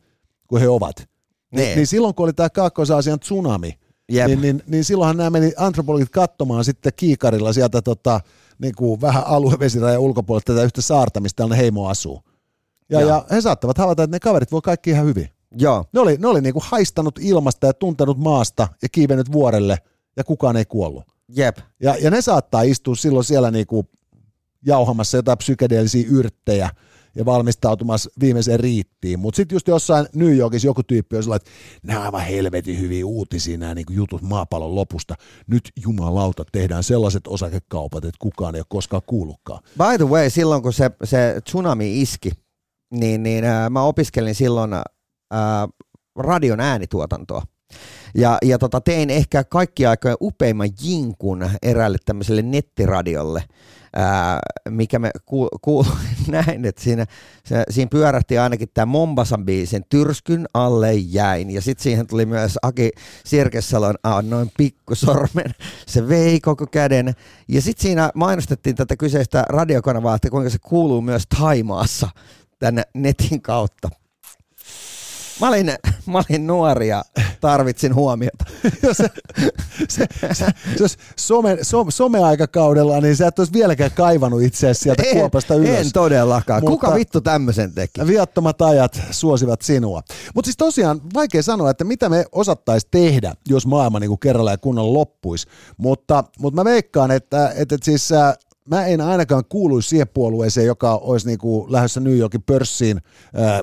kuin 0.48 0.62
he 0.62 0.70
ovat. 0.70 1.10
Niin. 1.52 1.76
niin 1.76 1.88
silloin 1.88 2.16
kun 2.16 2.24
oli 2.24 2.34
tämä 2.34 2.50
Kaakkois-Aasian 2.50 3.20
tsunami, 3.20 3.80
Jep. 4.10 4.28
niin, 4.28 4.42
niin, 4.42 4.64
niin 4.68 4.84
silloinhan 4.84 5.18
nämä 5.18 5.30
meni 5.30 5.54
antropologit 5.58 6.10
katsomaan 6.10 6.64
sitten 6.64 6.92
kiikarilla 6.96 7.54
sieltä 7.54 7.82
tota, 7.82 8.20
niin 8.60 8.76
kuin 8.76 9.02
vähän 9.02 9.24
aluevesirajan 9.28 10.02
ulkopuolelta 10.02 10.54
tätä 10.54 10.66
yhtä 10.66 10.82
saarta, 10.82 11.20
mistä 11.20 11.36
tällainen 11.36 11.62
heimo 11.62 11.88
asuu. 11.88 12.22
Ja, 12.90 13.02
ja 13.02 13.26
he 13.32 13.42
saattavat 13.42 13.78
havaita, 13.78 14.04
että 14.04 14.16
ne 14.16 14.20
kaverit 14.20 14.52
voi 14.52 14.62
kaikki 14.62 14.90
ihan 14.90 15.06
hyvin. 15.06 15.30
Joo. 15.58 15.86
Ne 15.94 16.00
oli, 16.00 16.18
ne 16.18 16.28
oli 16.28 16.42
niin 16.42 16.54
kuin 16.54 16.64
haistanut 16.68 17.20
ilmasta 17.22 17.68
ja 17.68 17.74
tuntenut 17.74 18.18
maasta 18.18 18.68
ja 18.82 18.90
kiivennyt 18.90 19.32
vuorelle 19.32 19.78
ja 20.18 20.24
kukaan 20.24 20.58
ei 20.58 20.66
kuollut. 20.66 21.04
Jep. 21.36 21.58
Ja, 21.80 21.96
ja 22.02 22.12
ne 22.12 22.22
saattaa 22.22 22.62
istua 22.62 22.96
silloin 22.96 23.26
siellä 23.26 23.52
niinku 23.52 23.86
jauhamassa 24.66 25.18
jotain 25.18 25.38
psykedeellisiä 25.38 26.08
yrttejä 26.12 26.70
ja 27.18 27.26
valmistautumassa 27.26 28.10
viimeiseen 28.20 28.60
riittiin. 28.60 29.20
Mutta 29.20 29.36
sitten 29.36 29.56
just 29.56 29.68
jossain 29.68 30.08
New 30.16 30.38
Yorkissa 30.38 30.68
joku 30.68 30.84
tyyppi 30.84 31.18
on 31.18 31.24
sellainen, 31.24 31.48
että 31.48 31.88
nämä 31.88 32.04
aivan 32.04 32.22
helvetin 32.22 32.80
hyviä 32.80 33.06
uutisia, 33.06 33.58
nämä 33.58 33.76
niinku 33.76 33.94
jutut 33.94 34.22
maapallon 34.22 34.76
lopusta. 34.76 35.16
Nyt 35.48 35.72
jumalauta 35.84 36.46
tehdään 36.52 36.84
sellaiset 36.84 37.28
osakekaupat, 37.28 38.06
että 38.06 38.18
kukaan 38.20 38.56
ei 38.56 38.60
ole 38.60 38.66
koskaan 38.70 39.02
kuullutkaan. 39.06 39.64
By 39.78 39.98
the 39.98 40.08
way, 40.08 40.30
silloin 40.30 40.62
kun 40.62 40.74
se, 40.74 40.92
se 41.04 41.42
tsunami 41.46 42.02
iski, 42.02 42.32
niin, 42.94 43.24
niin 43.24 43.44
ää, 43.44 43.70
mä 43.70 43.82
opiskelin 43.82 44.36
silloin 44.36 44.74
ää, 44.74 45.68
radion 46.20 46.60
äänituotantoa. 46.60 47.42
Ja, 48.16 48.38
ja 48.46 48.58
tota, 48.58 48.82
tein 48.82 49.10
ehkä 49.10 49.44
kaikki 49.44 49.86
aikojen 49.86 50.18
upeimman 50.22 50.70
jinkun 50.84 51.50
eräälle 51.62 51.98
tämmöiselle 52.06 52.42
nettiradiolle, 52.42 53.44
ää, 53.98 54.40
mikä 54.70 55.00
me 55.00 55.12
kuul, 55.62 55.84
näin, 56.28 56.66
että 56.66 56.82
siinä, 56.84 57.06
se, 57.44 57.64
siinä 57.70 57.90
pyörähti 57.92 58.38
ainakin 58.38 58.70
tämä 58.74 58.86
Mombasan 58.86 59.46
biisin 59.46 59.86
Tyrskyn 59.90 60.48
alle 60.54 60.94
jäin. 60.94 61.50
Ja 61.50 61.62
sitten 61.62 61.84
siihen 61.84 62.08
tuli 62.08 62.26
myös 62.26 62.58
Aki 62.62 62.92
Sirkessalon 63.26 63.96
noin 64.22 64.52
pikkusormen, 64.58 65.52
se 65.88 66.08
vei 66.08 66.40
koko 66.40 66.68
käden. 66.68 67.14
Ja 67.48 67.62
sitten 67.62 67.82
siinä 67.82 68.12
mainostettiin 68.16 68.76
tätä 68.76 68.98
kyseistä 68.98 69.46
radiokanavaa, 69.50 70.16
että 70.16 70.30
kuinka 70.30 70.50
se 70.50 70.58
kuuluu 70.60 71.02
myös 71.02 71.24
Taimaassa 71.40 72.10
tänne 72.60 72.84
netin 72.94 73.42
kautta. 73.42 73.90
Mä 75.42 75.48
olin, 75.48 75.72
mä 76.12 76.22
olin 76.30 76.48
nuori 76.48 76.88
ja 76.88 77.06
tarvitsin 77.42 77.96
huomiota. 77.96 78.46
se, 78.92 79.10
se, 79.90 80.08
se, 80.34 80.46
se 80.78 80.84
olisi 80.84 80.98
some, 81.16 81.58
some, 81.62 81.92
someaikakaudella, 81.92 83.02
niin 83.02 83.16
sä 83.16 83.28
et 83.28 83.40
olisi 83.40 83.54
vieläkään 83.54 83.92
kaivannut 83.92 84.42
itseäsi 84.42 84.82
sieltä 84.82 85.04
kuopasta 85.14 85.56
ylös. 85.56 85.80
en 85.80 85.92
todellakaan. 85.94 86.64
Mutta- 86.64 86.88
Kuka 86.88 86.96
vittu 86.96 87.22
tämmöisen 87.22 87.74
teki? 87.74 88.08
Viattomat 88.08 88.62
ajat 88.62 89.02
suosivat 89.12 89.62
sinua. 89.62 90.02
Mutta 90.36 90.48
siis 90.48 90.58
tosiaan 90.58 91.02
vaikea 91.14 91.44
sanoa, 91.44 91.70
että 91.70 91.84
mitä 91.84 92.10
me 92.10 92.26
osattaisiin 92.32 92.92
tehdä, 92.92 93.34
jos 93.50 93.66
maailma 93.68 94.00
niinku 94.00 94.18
kerralla 94.18 94.52
ja 94.52 94.58
kunnolla 94.58 94.94
loppuisi. 94.94 95.48
Mutta, 95.78 96.24
mutta 96.40 96.56
mä 96.56 96.66
veikkaan, 96.66 97.12
että, 97.12 97.48
että, 97.56 97.76
että 97.76 97.86
siis 97.86 98.12
äh, 98.12 98.34
mä 98.70 98.86
en 98.86 99.02
ainakaan 99.02 99.44
kuuluisi 99.50 99.90
siihen 99.90 100.08
puolueeseen, 100.08 100.68
joka 100.68 100.96
olisi 100.96 101.28
niinku 101.28 101.66
lähdössä 101.70 102.00
New 102.00 102.18
Yorkin 102.18 102.44
pörssiin 102.44 102.98
äh, 103.40 103.60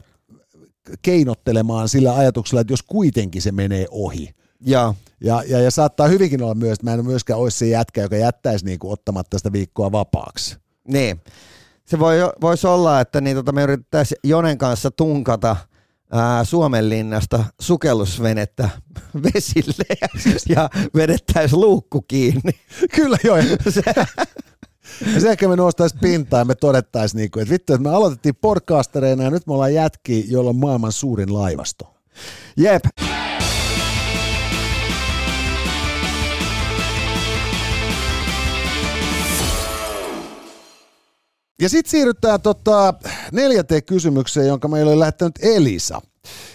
keinottelemaan 1.02 1.88
sillä 1.88 2.16
ajatuksella, 2.16 2.60
että 2.60 2.72
jos 2.72 2.82
kuitenkin 2.82 3.42
se 3.42 3.52
menee 3.52 3.86
ohi. 3.90 4.34
Joo. 4.60 4.94
Ja, 5.20 5.42
ja, 5.48 5.60
ja 5.60 5.70
saattaa 5.70 6.08
hyvinkin 6.08 6.42
olla 6.42 6.54
myös, 6.54 6.72
että 6.72 6.86
mä 6.86 6.94
en 6.94 7.04
myöskään 7.04 7.40
olisi 7.40 7.58
se 7.58 7.66
jätkä, 7.66 8.02
joka 8.02 8.16
jättäisi 8.16 8.64
niinku 8.64 8.90
ottamatta 8.92 9.38
sitä 9.38 9.52
viikkoa 9.52 9.92
vapaaksi. 9.92 10.56
Niin. 10.88 11.20
Se 11.84 11.98
voi, 11.98 12.16
voisi 12.40 12.66
olla, 12.66 13.00
että 13.00 13.20
niin 13.20 13.36
tota 13.36 13.52
me 13.52 13.62
yritettäisiin 13.62 14.18
Jonen 14.24 14.58
kanssa 14.58 14.90
tunkata 14.90 15.56
ää, 16.12 16.44
Suomenlinnasta 16.44 17.44
sukellusvenettä 17.60 18.68
vesille 19.34 19.84
ja, 20.00 20.08
ja 20.48 20.70
vedettäisiin 20.94 21.60
luukku 21.60 22.02
kiinni. 22.02 22.52
Kyllä 22.94 23.16
joo. 23.24 23.36
Ja 25.14 25.20
sen 25.20 25.28
jälkeen 25.28 25.50
me 25.50 25.56
noustaisiin 25.56 26.00
pintaan 26.00 26.40
ja 26.40 26.44
me 26.44 26.54
todettaisiin, 26.54 27.18
niinku, 27.18 27.40
että 27.40 27.52
vittu, 27.52 27.72
että 27.72 27.82
me 27.82 27.94
aloitettiin 27.94 28.36
podcastereina 28.40 29.24
ja 29.24 29.30
nyt 29.30 29.46
me 29.46 29.52
ollaan 29.52 29.74
jätki, 29.74 30.24
jolla 30.28 30.50
on 30.50 30.56
maailman 30.56 30.92
suurin 30.92 31.34
laivasto. 31.34 31.94
Jep. 32.56 32.84
Ja 41.62 41.68
sitten 41.68 41.90
siirrytään 41.90 42.40
tota 42.40 42.94
neljänteen 43.32 43.84
kysymykseen, 43.84 44.46
jonka 44.46 44.68
meille 44.68 44.90
oli 44.92 45.00
lähettänyt 45.00 45.38
Elisa. 45.42 46.00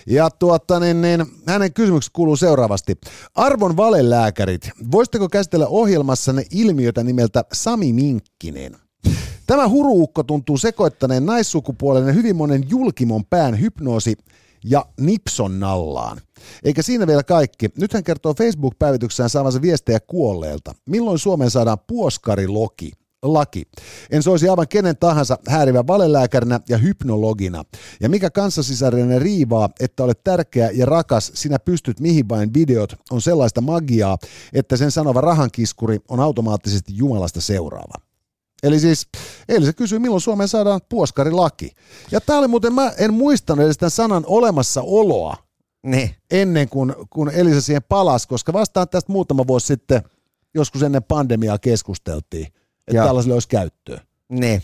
Ja 0.07 0.29
tuota, 0.29 0.79
niin, 0.79 1.01
niin, 1.01 1.25
hänen 1.47 1.73
kysymyksensä 1.73 2.11
kuuluu 2.13 2.35
seuraavasti. 2.35 2.97
Arvon 3.35 3.77
valelääkärit, 3.77 4.69
voisitteko 4.91 5.29
käsitellä 5.29 5.67
ohjelmassanne 5.67 6.43
ilmiötä 6.51 7.03
nimeltä 7.03 7.43
Sami 7.53 7.93
Minkkinen? 7.93 8.75
Tämä 9.47 9.67
huruukko 9.67 10.23
tuntuu 10.23 10.57
sekoittaneen 10.57 11.25
naissukupuolinen 11.25 12.15
hyvin 12.15 12.35
monen 12.35 12.69
julkimon 12.69 13.25
pään 13.25 13.59
hypnoosi 13.59 14.15
ja 14.65 14.85
Nipson 14.99 15.59
nallaan. 15.59 16.21
Eikä 16.63 16.81
siinä 16.81 17.07
vielä 17.07 17.23
kaikki. 17.23 17.69
Nyt 17.77 17.93
hän 17.93 18.03
kertoo 18.03 18.33
Facebook-päivityksessään 18.33 19.29
saavansa 19.29 19.61
viestejä 19.61 19.99
kuolleelta. 19.99 20.75
Milloin 20.85 21.19
Suomeen 21.19 21.51
saadaan 21.51 21.77
puoskariloki? 21.87 22.91
Laki. 23.23 23.63
En 24.11 24.23
soisi 24.23 24.49
aivan 24.49 24.67
kenen 24.67 24.97
tahansa 24.97 25.37
häärivä 25.47 25.87
valelääkärinä 25.87 26.59
ja 26.69 26.77
hypnologina. 26.77 27.63
Ja 28.01 28.09
mikä 28.09 28.29
kanssasisarinen 28.29 29.21
riivaa, 29.21 29.69
että 29.79 30.03
olet 30.03 30.23
tärkeä 30.23 30.69
ja 30.73 30.85
rakas, 30.85 31.31
sinä 31.35 31.59
pystyt 31.59 31.99
mihin 31.99 32.29
vain 32.29 32.53
videot, 32.53 32.93
on 33.11 33.21
sellaista 33.21 33.61
magiaa, 33.61 34.17
että 34.53 34.77
sen 34.77 34.91
sanova 34.91 35.21
rahankiskuri 35.21 35.99
on 36.07 36.19
automaattisesti 36.19 36.93
Jumalasta 36.97 37.41
seuraava. 37.41 37.93
Eli 38.63 38.79
siis 38.79 39.07
Elisa 39.49 39.73
kysyy, 39.73 39.99
milloin 39.99 40.21
Suomeen 40.21 40.47
saadaan 40.47 40.81
puoskarilaki. 40.89 41.71
Ja 42.11 42.21
tää 42.21 42.39
oli 42.39 42.47
muuten, 42.47 42.73
mä 42.73 42.91
en 42.97 43.13
muistanut 43.13 43.65
edes 43.65 43.77
tämän 43.77 43.91
sanan 43.91 44.23
olemassaoloa 44.27 45.35
Niin. 45.85 46.15
ennen 46.31 46.69
kuin, 46.69 46.93
kun 47.09 47.29
Elisa 47.29 47.61
siihen 47.61 47.83
palasi, 47.89 48.27
koska 48.27 48.53
vastaan 48.53 48.89
tästä 48.89 49.11
muutama 49.11 49.47
vuosi 49.47 49.67
sitten, 49.67 50.01
joskus 50.53 50.83
ennen 50.83 51.03
pandemiaa 51.03 51.57
keskusteltiin, 51.57 52.47
että 52.89 52.97
Joo. 52.97 53.05
tällaiselle 53.05 53.33
olisi 53.33 53.47
käyttöä. 53.47 54.01
Niin. 54.29 54.63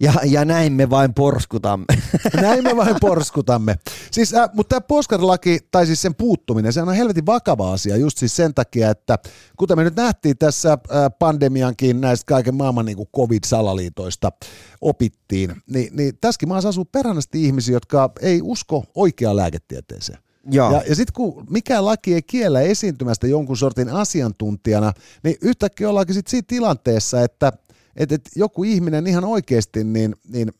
Ja, 0.00 0.12
ja 0.24 0.44
näin 0.44 0.72
me 0.72 0.90
vain 0.90 1.14
porskutamme. 1.14 1.84
Näin 2.42 2.64
me 2.64 2.76
vain 2.76 2.96
porskutamme. 3.00 3.76
Siis, 4.10 4.34
äh, 4.34 4.50
mutta 4.52 4.68
tämä 4.68 4.86
puoskarilaki, 4.88 5.58
tai 5.70 5.86
siis 5.86 6.02
sen 6.02 6.14
puuttuminen, 6.14 6.72
se 6.72 6.82
on 6.82 6.94
helvetin 6.94 7.26
vakava 7.26 7.72
asia 7.72 7.96
just 7.96 8.18
siis 8.18 8.36
sen 8.36 8.54
takia, 8.54 8.90
että 8.90 9.18
kuten 9.56 9.78
me 9.78 9.84
nyt 9.84 9.96
nähtiin 9.96 10.38
tässä 10.38 10.72
äh, 10.72 10.78
pandemiankin 11.18 12.00
näistä 12.00 12.26
kaiken 12.26 12.54
maailman 12.54 12.86
niin 12.86 12.96
covid-salaliitoista 13.16 14.32
opittiin, 14.80 15.62
niin, 15.66 15.96
niin 15.96 16.18
tässäkin 16.20 16.48
maassa 16.48 16.68
asuu 16.68 16.84
perhanaisesti 16.84 17.44
ihmisiä, 17.44 17.76
jotka 17.76 18.12
ei 18.20 18.40
usko 18.42 18.84
oikeaan 18.94 19.36
lääketieteeseen. 19.36 20.18
Joo. 20.50 20.72
Ja, 20.72 20.82
ja 20.88 20.94
sitten 20.94 21.14
kun 21.14 21.46
mikään 21.50 21.84
laki 21.84 22.14
ei 22.14 22.22
kiellä 22.22 22.60
esiintymästä 22.60 23.26
jonkun 23.26 23.56
sortin 23.56 23.88
asiantuntijana, 23.88 24.92
niin 25.24 25.36
yhtäkkiä 25.42 25.88
ollaankin 25.88 26.14
sit 26.14 26.26
siinä 26.26 26.44
tilanteessa, 26.48 27.22
että 27.22 27.52
et, 27.96 28.12
et 28.12 28.30
joku 28.36 28.64
ihminen 28.64 29.06
ihan 29.06 29.24
oikeasti, 29.24 29.84
niin, 29.84 30.16
niin 30.28 30.52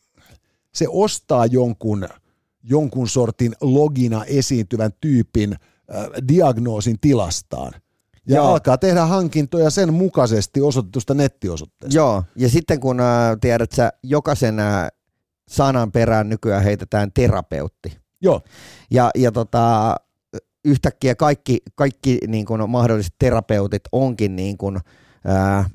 se 0.75 0.87
ostaa 0.89 1.47
jonkun, 1.47 2.09
jonkun 2.63 3.09
sortin 3.09 3.53
logina 3.61 4.25
esiintyvän 4.25 4.91
tyypin 5.01 5.53
äh, 5.53 6.07
diagnoosin 6.29 6.97
tilastaan. 7.01 7.73
Ja 8.29 8.37
Joo. 8.37 8.47
alkaa 8.47 8.79
tehdä 8.79 9.07
hankintoja 9.07 9.71
sen 9.71 9.95
mukaisesti 9.95 10.61
osoitetusta 10.61 11.15
nettiosoitteesta. 11.15 11.99
Joo, 11.99 12.25
ja 12.37 12.49
sitten 12.49 12.81
kun 12.81 13.01
äh, 13.01 13.07
tiedät 13.41 13.73
sä, 13.73 13.93
jokaisen 14.03 14.61
äh, 14.61 14.89
sanan 15.49 15.93
perään 15.93 16.29
nykyään 16.29 16.65
heitetään 16.65 17.13
terapeutti. 17.15 18.02
Joo. 18.23 18.41
Ja, 18.91 19.11
ja 19.15 19.33
tota, 19.33 19.97
yhtäkkiä 20.65 21.15
kaikki, 21.15 21.59
kaikki 21.75 22.19
niin 22.29 22.47
kuin 22.47 22.71
mahdolliset 22.71 23.15
terapeutit 23.19 23.83
onkin 23.93 24.37
niin 24.37 24.59
kuin, 24.59 24.81
ää, 25.25 25.71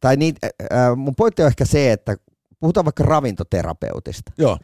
tai 0.00 0.16
niin, 0.16 0.34
ää, 0.70 0.94
mun 0.94 1.14
pointti 1.16 1.42
on 1.42 1.48
ehkä 1.48 1.64
se, 1.64 1.92
että 1.92 2.16
puhutaan 2.60 2.84
vaikka 2.84 3.02
ravintoterapeutista, 3.02 4.32
Joo. 4.38 4.58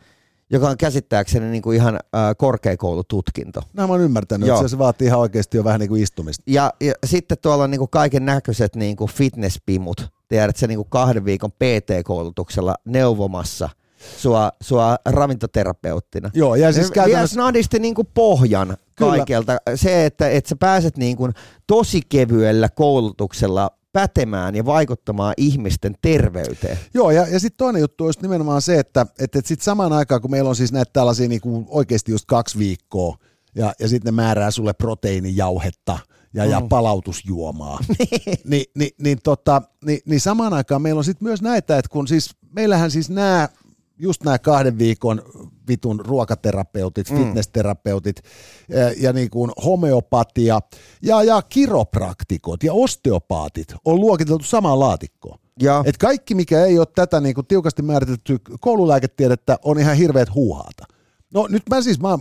joka 0.51 0.69
on 0.69 0.77
käsittääkseni 0.77 1.47
niin 1.47 1.63
kuin 1.63 1.77
ihan 1.77 2.01
ää, 2.13 2.35
korkeakoulututkinto. 2.35 3.63
Näin 3.73 3.89
mä 3.89 3.95
oon 3.95 4.03
ymmärtänyt, 4.03 4.49
Joo. 4.49 4.59
että 4.59 4.69
se 4.69 4.79
vaatii 4.79 5.07
ihan 5.07 5.21
oikeasti 5.21 5.57
jo 5.57 5.65
vähän 5.65 5.81
niin 5.81 5.89
kuin 5.89 6.03
istumista. 6.03 6.43
Ja, 6.47 6.73
ja 6.81 6.93
sitten 7.07 7.39
tuolla 7.43 7.65
on 7.65 7.71
niin 7.71 7.89
kaiken 7.91 8.25
näköiset 8.25 8.77
niin 8.77 8.97
fitnesspimut, 9.11 10.09
tiedät 10.29 10.57
sä 10.57 10.67
niin 10.67 10.79
kuin 10.79 10.91
kahden 10.91 11.25
viikon 11.25 11.53
PT-koulutuksella 11.53 12.75
neuvomassa 12.85 13.69
sua, 14.19 14.53
sua 14.63 14.97
ravintoterapeuttina. 15.05 16.31
Joo, 16.35 16.55
ja 16.55 16.73
siis 16.73 16.91
käytännössä... 16.91 17.35
snadisti 17.35 17.79
niin 17.79 17.95
kuin 17.95 18.09
pohjan 18.15 18.77
Kyllä. 18.95 19.17
kaikelta. 19.17 19.57
Se, 19.75 20.07
että, 20.07 20.31
että 20.31 20.49
sä 20.49 20.57
pääset 20.57 20.97
niin 20.97 21.17
kuin 21.17 21.33
tosi 21.67 22.01
kevyellä 22.09 22.69
koulutuksella 22.69 23.71
pätemään 23.93 24.55
ja 24.55 24.65
vaikuttamaan 24.65 25.35
ihmisten 25.37 25.95
terveyteen. 26.03 26.79
Joo, 26.95 27.11
ja, 27.11 27.27
ja 27.27 27.41
sitten 27.41 27.59
toinen 27.59 27.81
juttu 27.81 28.05
on 28.05 28.13
nimenomaan 28.23 28.63
se, 28.63 28.79
että 28.79 29.07
et, 29.19 29.37
et 29.37 29.47
sitten 29.47 29.65
samaan 29.65 29.93
aikaan, 29.93 30.21
kun 30.21 30.31
meillä 30.31 30.49
on 30.49 30.57
siis 30.57 30.73
näitä 30.73 30.91
tällaisia 30.93 31.29
niinku 31.29 31.67
oikeasti 31.69 32.13
just 32.13 32.25
kaksi 32.27 32.59
viikkoa, 32.59 33.17
ja, 33.55 33.73
ja 33.81 33.89
sitten 33.89 34.15
ne 34.15 34.23
määrää 34.23 34.51
sulle 34.51 34.73
proteiinijauhetta 34.73 35.99
ja, 36.35 36.45
ja 36.45 36.61
palautusjuomaa, 36.69 37.79
niin, 38.45 38.65
niin, 38.75 38.91
niin, 38.99 39.19
tota, 39.23 39.63
niin, 39.85 40.01
niin 40.07 40.21
samaan 40.21 40.53
aikaan 40.53 40.83
meillä 40.83 40.99
on 40.99 41.05
sitten 41.05 41.29
myös 41.29 41.43
näitä, 41.43 41.79
että 41.79 41.89
kun 41.89 42.09
siis 42.09 42.31
meillähän 42.53 42.91
siis 42.91 43.11
nämä 43.11 43.49
just 43.99 44.25
nämä 44.25 44.39
kahden 44.39 44.79
viikon 44.79 45.23
vitun 45.69 46.01
ruokaterapeutit, 46.01 47.11
mm. 47.11 47.17
fitnessterapeutit 47.17 48.23
ja, 48.69 48.93
ja 49.01 49.13
niin 49.13 49.31
kuin 49.31 49.51
homeopatia 49.65 50.61
ja, 51.03 51.23
ja 51.23 51.43
kiropraktikot 51.43 52.63
ja 52.63 52.73
osteopaatit 52.73 53.75
on 53.85 54.01
luokiteltu 54.01 54.45
samaan 54.45 54.81
laatikkoon. 54.81 55.39
Ja, 55.61 55.83
Et 55.87 55.99
kaikki, 55.99 56.35
mikä 56.35 56.65
ei 56.65 56.79
ole 56.79 56.87
tätä 56.95 57.21
niin 57.21 57.35
kuin 57.35 57.47
tiukasti 57.47 57.83
määritelty 57.83 58.39
koululääketiedettä, 58.61 59.59
on 59.65 59.79
ihan 59.79 59.97
hirveät 59.97 60.35
huuhaata. 60.35 60.85
No 61.35 61.47
nyt 61.51 61.63
mä 61.71 61.83
siis, 61.83 62.01
mä 62.01 62.19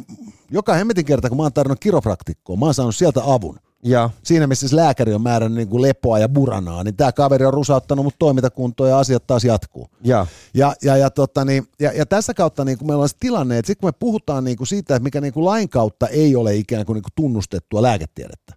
joka 0.51 0.73
hemmetin 0.73 1.05
kerta, 1.05 1.29
kun 1.29 1.37
mä 1.37 1.43
oon 1.43 1.53
tarvinnut 1.53 1.79
kiropraktikkoa, 1.79 2.55
mä 2.55 2.65
oon 2.65 2.73
saanut 2.73 2.95
sieltä 2.95 3.21
avun. 3.25 3.59
Ja, 3.83 4.09
Siinä, 4.23 4.47
missä 4.47 4.67
se 4.67 4.75
lääkäri 4.75 5.13
on 5.13 5.21
määrännyt 5.21 5.57
niin 5.57 5.69
kuin 5.69 5.81
lepoa 5.81 6.19
ja 6.19 6.29
buranaa, 6.29 6.83
niin 6.83 6.95
tämä 6.95 7.11
kaveri 7.11 7.45
on 7.45 7.53
rusauttanut 7.53 8.05
mut 8.05 8.15
toimintakuntoon 8.19 8.89
ja 8.89 8.99
asiat 8.99 9.27
taas 9.27 9.43
jatkuu. 9.43 9.87
ja, 10.03 10.25
Ja, 10.53 10.75
ja, 10.81 10.97
ja, 10.97 11.09
tota, 11.09 11.45
niin, 11.45 11.67
ja, 11.79 11.91
ja 11.91 12.05
tässä 12.05 12.33
kautta 12.33 12.65
niin 12.65 12.77
kuin 12.77 12.87
meillä 12.87 13.01
on 13.01 13.09
se 13.09 13.15
tilanne, 13.19 13.57
että 13.57 13.67
sitten 13.67 13.81
kun 13.81 13.87
me 13.87 13.97
puhutaan 13.99 14.43
niin 14.43 14.57
kuin 14.57 14.67
siitä, 14.67 14.95
että 14.95 15.03
mikä 15.03 15.21
niin 15.21 15.33
kuin 15.33 15.45
lain 15.45 15.69
kautta 15.69 16.07
ei 16.07 16.35
ole 16.35 16.55
ikään 16.55 16.85
kuin, 16.85 16.95
niin 16.95 17.03
kuin 17.03 17.13
tunnustettua 17.15 17.81
lääketiedettä, 17.81 18.53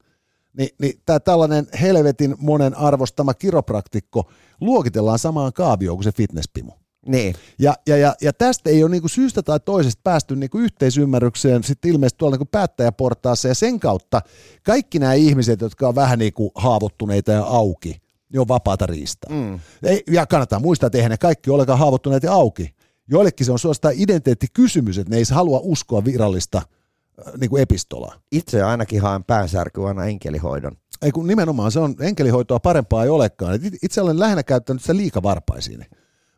niin, 0.58 0.68
niin 0.80 1.00
tämä 1.06 1.20
tällainen 1.20 1.66
helvetin 1.80 2.34
monen 2.38 2.76
arvostama 2.76 3.34
kiropraktikko 3.34 4.30
luokitellaan 4.60 5.18
samaan 5.18 5.52
kaavioon 5.52 5.96
kuin 5.96 6.04
se 6.04 6.12
fitnesspimu. 6.12 6.72
Niin. 7.06 7.34
Ja, 7.58 7.74
ja, 7.86 7.96
ja, 7.96 8.14
ja 8.22 8.32
tästä 8.32 8.70
ei 8.70 8.82
ole 8.82 8.90
niinku 8.90 9.08
syystä 9.08 9.42
tai 9.42 9.60
toisesta 9.60 10.00
päästy 10.04 10.36
niinku 10.36 10.58
yhteisymmärrykseen 10.58 11.64
sitten 11.64 11.90
ilmeisesti 11.90 12.18
tuolla 12.18 12.34
niinku 12.34 12.48
päättäjäportaassa 12.52 13.48
ja 13.48 13.54
sen 13.54 13.80
kautta 13.80 14.20
kaikki 14.62 14.98
nämä 14.98 15.12
ihmiset, 15.14 15.60
jotka 15.60 15.88
on 15.88 15.94
vähän 15.94 16.18
niinku 16.18 16.52
haavoittuneita 16.54 17.32
ja 17.32 17.44
auki, 17.44 17.96
niin 18.32 18.40
on 18.40 18.48
vapaata 18.48 18.86
riistaa. 18.86 19.32
Mm. 19.32 19.60
Ei, 19.82 20.02
ja 20.10 20.26
kannattaa 20.26 20.58
muistaa, 20.58 20.86
että 20.86 20.98
eihän 20.98 21.10
ne 21.10 21.16
kaikki 21.16 21.50
olekaan 21.50 21.78
haavoittuneet 21.78 22.22
ja 22.22 22.32
auki. 22.32 22.74
Joillekin 23.08 23.46
se 23.46 23.52
on 23.52 23.58
suorastaan 23.58 23.94
identiteettikysymys, 23.96 24.98
että 24.98 25.10
ne 25.10 25.16
ei 25.16 25.24
halua 25.32 25.60
uskoa 25.62 26.04
virallista 26.04 26.58
äh, 26.58 27.34
niinku 27.40 27.56
epistolaa. 27.56 28.14
Itse 28.32 28.62
ainakin 28.62 29.02
haen 29.02 29.24
päänsärkyä 29.24 29.88
aina 29.88 30.04
enkelihoidon. 30.04 30.76
Ei 31.02 31.12
kun 31.12 31.26
nimenomaan 31.26 31.72
se 31.72 31.80
on 31.80 31.94
enkelihoitoa 32.00 32.60
parempaa 32.60 33.04
ei 33.04 33.10
olekaan. 33.10 33.60
Itse 33.82 34.00
olen 34.00 34.18
lähinnä 34.18 34.42
käyttänyt 34.42 34.82
sitä 34.82 34.96
liikavarpaisiin. 34.96 35.86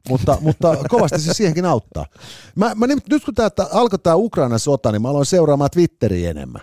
Mutta, 0.09 0.39
mutta 0.41 0.77
kovasti 0.89 1.21
se 1.21 1.35
siihenkin 1.35 1.65
auttaa. 1.65 2.07
Mä, 2.55 2.75
mä 2.75 2.87
nyt, 2.87 2.99
nyt 3.11 3.25
kun 3.25 3.35
tää, 3.35 3.51
tää, 3.51 3.67
alkoi 3.73 3.99
tämä 3.99 4.17
Ukrainan 4.17 4.61
sota, 4.61 4.93
niin 4.93 5.03
mä 5.03 5.09
aloin 5.09 5.27
seuraamaan 5.27 5.71
Twitteriä 5.71 6.31
enemmän. 6.31 6.63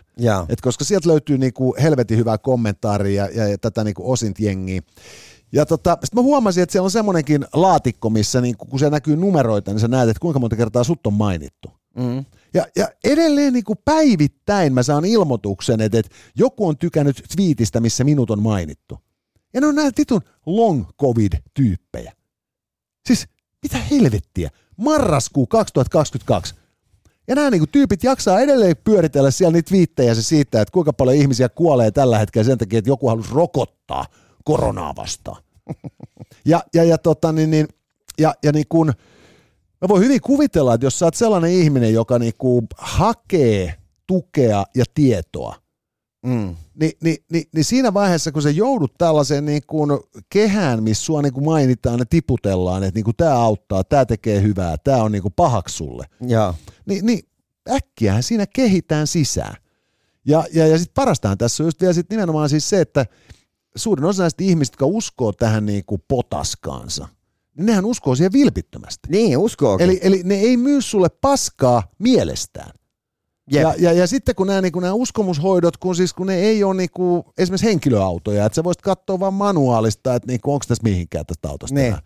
Et 0.50 0.62
koska 0.62 0.86
sieltä 0.86 1.10
löytyy 1.10 1.38
niinku 1.38 1.76
helvetin 1.82 2.18
hyvää 2.18 2.38
kommentaaria 2.38 3.28
ja, 3.28 3.48
ja, 3.48 3.58
tätä 3.58 3.84
niinku 3.84 4.12
osint 4.12 4.39
jengiä. 4.39 4.82
Ja 5.52 5.66
tota, 5.66 5.98
sitten 6.04 6.20
mä 6.20 6.24
huomasin, 6.24 6.64
että 6.64 6.72
siellä 6.72 6.86
on 6.86 6.91
semmoinenkin 6.91 7.46
laatikko, 7.54 8.10
missä 8.10 8.41
niinku, 8.41 8.66
kun 8.66 8.80
se 8.80 8.89
näkyy 8.89 9.16
numeroita, 9.16 9.72
niin 9.72 9.80
sä 9.80 9.88
näet, 9.88 10.10
että 10.10 10.22
kuinka 10.22 10.39
monta 10.39 10.56
kertaa 10.56 10.84
sut 10.84 11.08
on 11.08 11.14
mainittu. 11.14 11.72
mm, 11.98 12.26
Ja, 12.54 12.66
ja 12.76 12.88
edelleen 13.04 13.54
niin 13.54 13.64
kuin 13.64 13.80
päivittäin 13.86 14.74
mä 14.74 14.84
saan 14.84 15.06
ilmoituksen, 15.06 15.82
että, 15.82 16.00
että 16.00 16.16
joku 16.36 16.68
on 16.68 16.78
tykännyt 16.78 17.24
twiitistä, 17.36 17.80
missä 17.80 18.04
minut 18.04 18.32
on 18.32 18.41
mainittu. 18.41 19.00
Ja 19.54 19.62
ne 19.62 19.68
on 19.68 19.76
näitä 19.76 19.98
vitun 19.98 20.22
long 20.46 20.86
covid-tyyppejä. 21.02 22.14
Siis 23.08 23.28
mitä 23.64 23.78
helvettiä? 23.78 24.49
Marraskuu 24.78 25.47
2022. 25.47 26.55
Ja 27.28 27.36
nämä 27.36 27.49
niinku 27.49 27.68
tyypit 27.68 28.03
jaksaa 28.03 28.39
edelleen 28.39 28.76
pyöritellä 28.84 29.32
siellä 29.32 29.53
niitä 29.53 29.70
twiittejä 29.70 30.16
se 30.16 30.22
siitä, 30.24 30.61
että 30.61 30.72
kuinka 30.72 30.93
paljon 30.93 31.18
ihmisiä 31.18 31.49
kuolee 31.49 31.91
tällä 31.91 32.18
hetkellä 32.18 32.45
sen 32.45 32.57
takia, 32.57 32.80
että 32.80 32.89
joku 32.89 33.07
halusi 33.07 33.34
rokottaa 33.34 34.05
koronaa 34.43 34.95
vastaan. 34.95 35.43
Ja, 36.45 36.64
ja, 36.74 36.84
ja, 36.84 36.97
tota, 36.97 37.32
niin, 37.32 37.51
niin, 37.51 37.68
ja, 38.20 38.34
ja 38.43 38.51
niin 38.51 38.66
kun, 38.70 38.88
mä 39.82 39.88
voin 39.88 40.03
hyvin 40.03 40.22
kuvitella, 40.22 40.74
että 40.74 40.86
jos 40.86 40.99
sä 40.99 41.05
oot 41.05 41.16
sellainen 41.16 41.51
ihminen, 41.51 41.93
joka 41.93 42.20
niinku 42.20 42.64
hakee 42.78 43.76
tukea 44.07 44.66
ja 44.76 44.86
tietoa, 44.93 45.55
mm, 46.26 46.55
niin, 46.80 46.92
niin, 47.04 47.18
niin, 47.32 47.44
niin 47.56 47.66
siinä 47.66 47.94
vaiheessa, 47.94 48.32
kun 48.32 48.42
sä 48.42 48.50
joudut 48.50 48.94
tällaiseen 48.98 49.46
niin 49.46 49.62
kuin 49.68 49.90
kehään, 50.30 50.84
missä 50.84 51.06
sua 51.06 51.22
niin 51.22 51.34
kuin 51.34 51.46
mainitaan 51.46 52.00
ja 52.00 52.06
tiputellaan, 52.06 52.84
että 52.84 52.98
niin 52.98 53.06
kuin 53.06 53.16
tämä 53.18 53.36
auttaa, 53.36 53.84
tämä 53.84 54.06
tekee 54.06 54.42
hyvää, 54.42 54.78
tämä 54.78 55.04
on 55.04 55.12
niin 55.12 55.22
kuin 55.22 55.34
pahaksi 55.36 55.78
sulle, 55.78 56.06
niin, 56.86 57.06
niin 57.06 57.20
äkkiähän 57.70 58.24
siinä 58.24 58.46
kehitään 58.48 59.08
sisään. 59.08 59.56
Ja, 60.26 60.46
ja, 60.54 60.68
ja 60.68 60.78
sitten 60.78 60.94
parastahan 60.94 61.38
tässä 61.38 61.64
on 61.64 61.68
just 61.68 61.82
vielä 61.82 61.94
sit 61.94 62.10
nimenomaan 62.10 62.50
siis 62.50 62.70
se, 62.70 62.82
että 62.82 63.06
suurin 63.76 64.06
osa 64.06 64.24
näistä 64.24 64.44
ihmistä, 64.44 64.74
jotka 64.74 64.86
uskoo 64.86 65.32
tähän 65.32 65.66
niin 65.66 65.86
kuin 65.86 66.04
potaskaansa, 66.08 67.08
niin 67.58 67.66
nehän 67.66 67.86
uskoo 67.86 68.16
siihen 68.16 68.34
vilpittömästi. 68.34 69.10
Niin, 69.10 69.38
uskoo. 69.38 69.78
Eli, 69.80 70.00
eli 70.04 70.22
ne 70.24 70.36
ei 70.36 70.58
myy 70.58 70.82
sulle 70.82 71.10
paskaa 71.10 71.84
mielestään. 72.00 72.72
Ja, 73.52 73.76
ja, 73.78 73.94
ja 73.94 74.08
sitten 74.08 74.36
kun 74.36 74.48
nämä, 74.48 74.62
niin 74.62 74.74
nämä 74.82 74.94
uskomushoidot, 74.94 75.78
kun, 75.78 75.96
siis, 75.96 76.14
kun 76.14 76.28
ne 76.28 76.36
ei 76.36 76.64
ole 76.64 76.74
niin 76.74 76.89
kuin, 76.91 77.24
esimerkiksi 77.38 77.68
henkilöautoja, 77.68 78.46
että 78.46 78.56
sä 78.56 78.64
voisit 78.64 78.82
katsoa 78.82 79.20
vaan 79.20 79.34
manuaalista, 79.34 80.16
että 80.16 80.28
niin 80.28 80.39
onko 80.44 80.66
tässä 80.68 80.84
mihinkään 80.84 81.26
tästä 81.26 81.50
autosta. 81.50 81.76
Ne. 81.76 81.98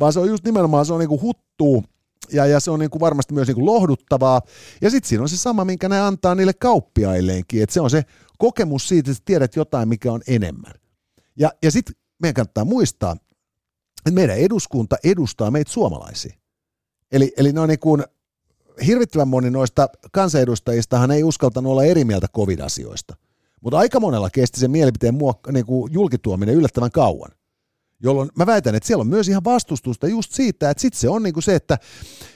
Vaan 0.00 0.12
se 0.12 0.20
on 0.20 0.28
just 0.28 0.44
nimenomaan, 0.44 0.86
se 0.86 0.92
on 0.92 0.98
niin 0.98 1.08
kuin 1.08 1.22
huttuu 1.22 1.84
ja, 2.32 2.46
ja 2.46 2.60
se 2.60 2.70
on 2.70 2.78
niin 2.78 2.90
kuin 2.90 3.00
varmasti 3.00 3.34
myös 3.34 3.48
niin 3.48 3.54
kuin 3.54 3.66
lohduttavaa. 3.66 4.40
Ja 4.82 4.90
sitten 4.90 5.08
siinä 5.08 5.22
on 5.22 5.28
se 5.28 5.36
sama, 5.36 5.64
minkä 5.64 5.88
ne 5.88 6.00
antaa 6.00 6.34
niille 6.34 6.52
kauppiailleenkin, 6.52 7.62
että 7.62 7.74
se 7.74 7.80
on 7.80 7.90
se 7.90 8.04
kokemus 8.38 8.88
siitä, 8.88 9.10
että 9.10 9.22
tiedät 9.24 9.56
jotain, 9.56 9.88
mikä 9.88 10.12
on 10.12 10.20
enemmän. 10.26 10.72
Ja, 11.38 11.50
ja 11.62 11.70
sitten 11.70 11.94
meidän 12.22 12.34
kannattaa 12.34 12.64
muistaa, 12.64 13.12
että 14.06 14.10
meidän 14.10 14.38
eduskunta 14.38 14.96
edustaa 15.04 15.50
meitä 15.50 15.72
suomalaisia. 15.72 16.34
Eli, 17.12 17.32
eli 17.36 17.52
ne 17.52 17.60
on 17.60 17.68
niin 17.68 17.78
kuin, 17.78 18.04
hirvittävän 18.86 19.28
moni 19.28 19.50
noista 19.50 19.88
kansanedustajistahan 20.12 21.10
ei 21.10 21.24
uskaltanut 21.24 21.70
olla 21.70 21.84
eri 21.84 22.04
mieltä 22.04 22.26
covid-asioista. 22.36 23.16
Mutta 23.60 23.78
aika 23.78 24.00
monella 24.00 24.30
kesti 24.30 24.60
sen 24.60 24.70
mielipiteen 24.70 25.14
muokka, 25.14 25.52
niin 25.52 25.66
kuin 25.66 25.92
julkituominen 25.92 26.54
yllättävän 26.54 26.90
kauan. 26.90 27.30
Jolloin 28.02 28.30
mä 28.36 28.46
väitän, 28.46 28.74
että 28.74 28.86
siellä 28.86 29.02
on 29.02 29.08
myös 29.08 29.28
ihan 29.28 29.44
vastustusta 29.44 30.08
just 30.08 30.32
siitä, 30.32 30.70
että 30.70 30.80
sitten 30.80 31.00
se 31.00 31.08
on 31.08 31.22
niin 31.22 31.32
kuin 31.32 31.42
se, 31.42 31.54
että 31.54 31.78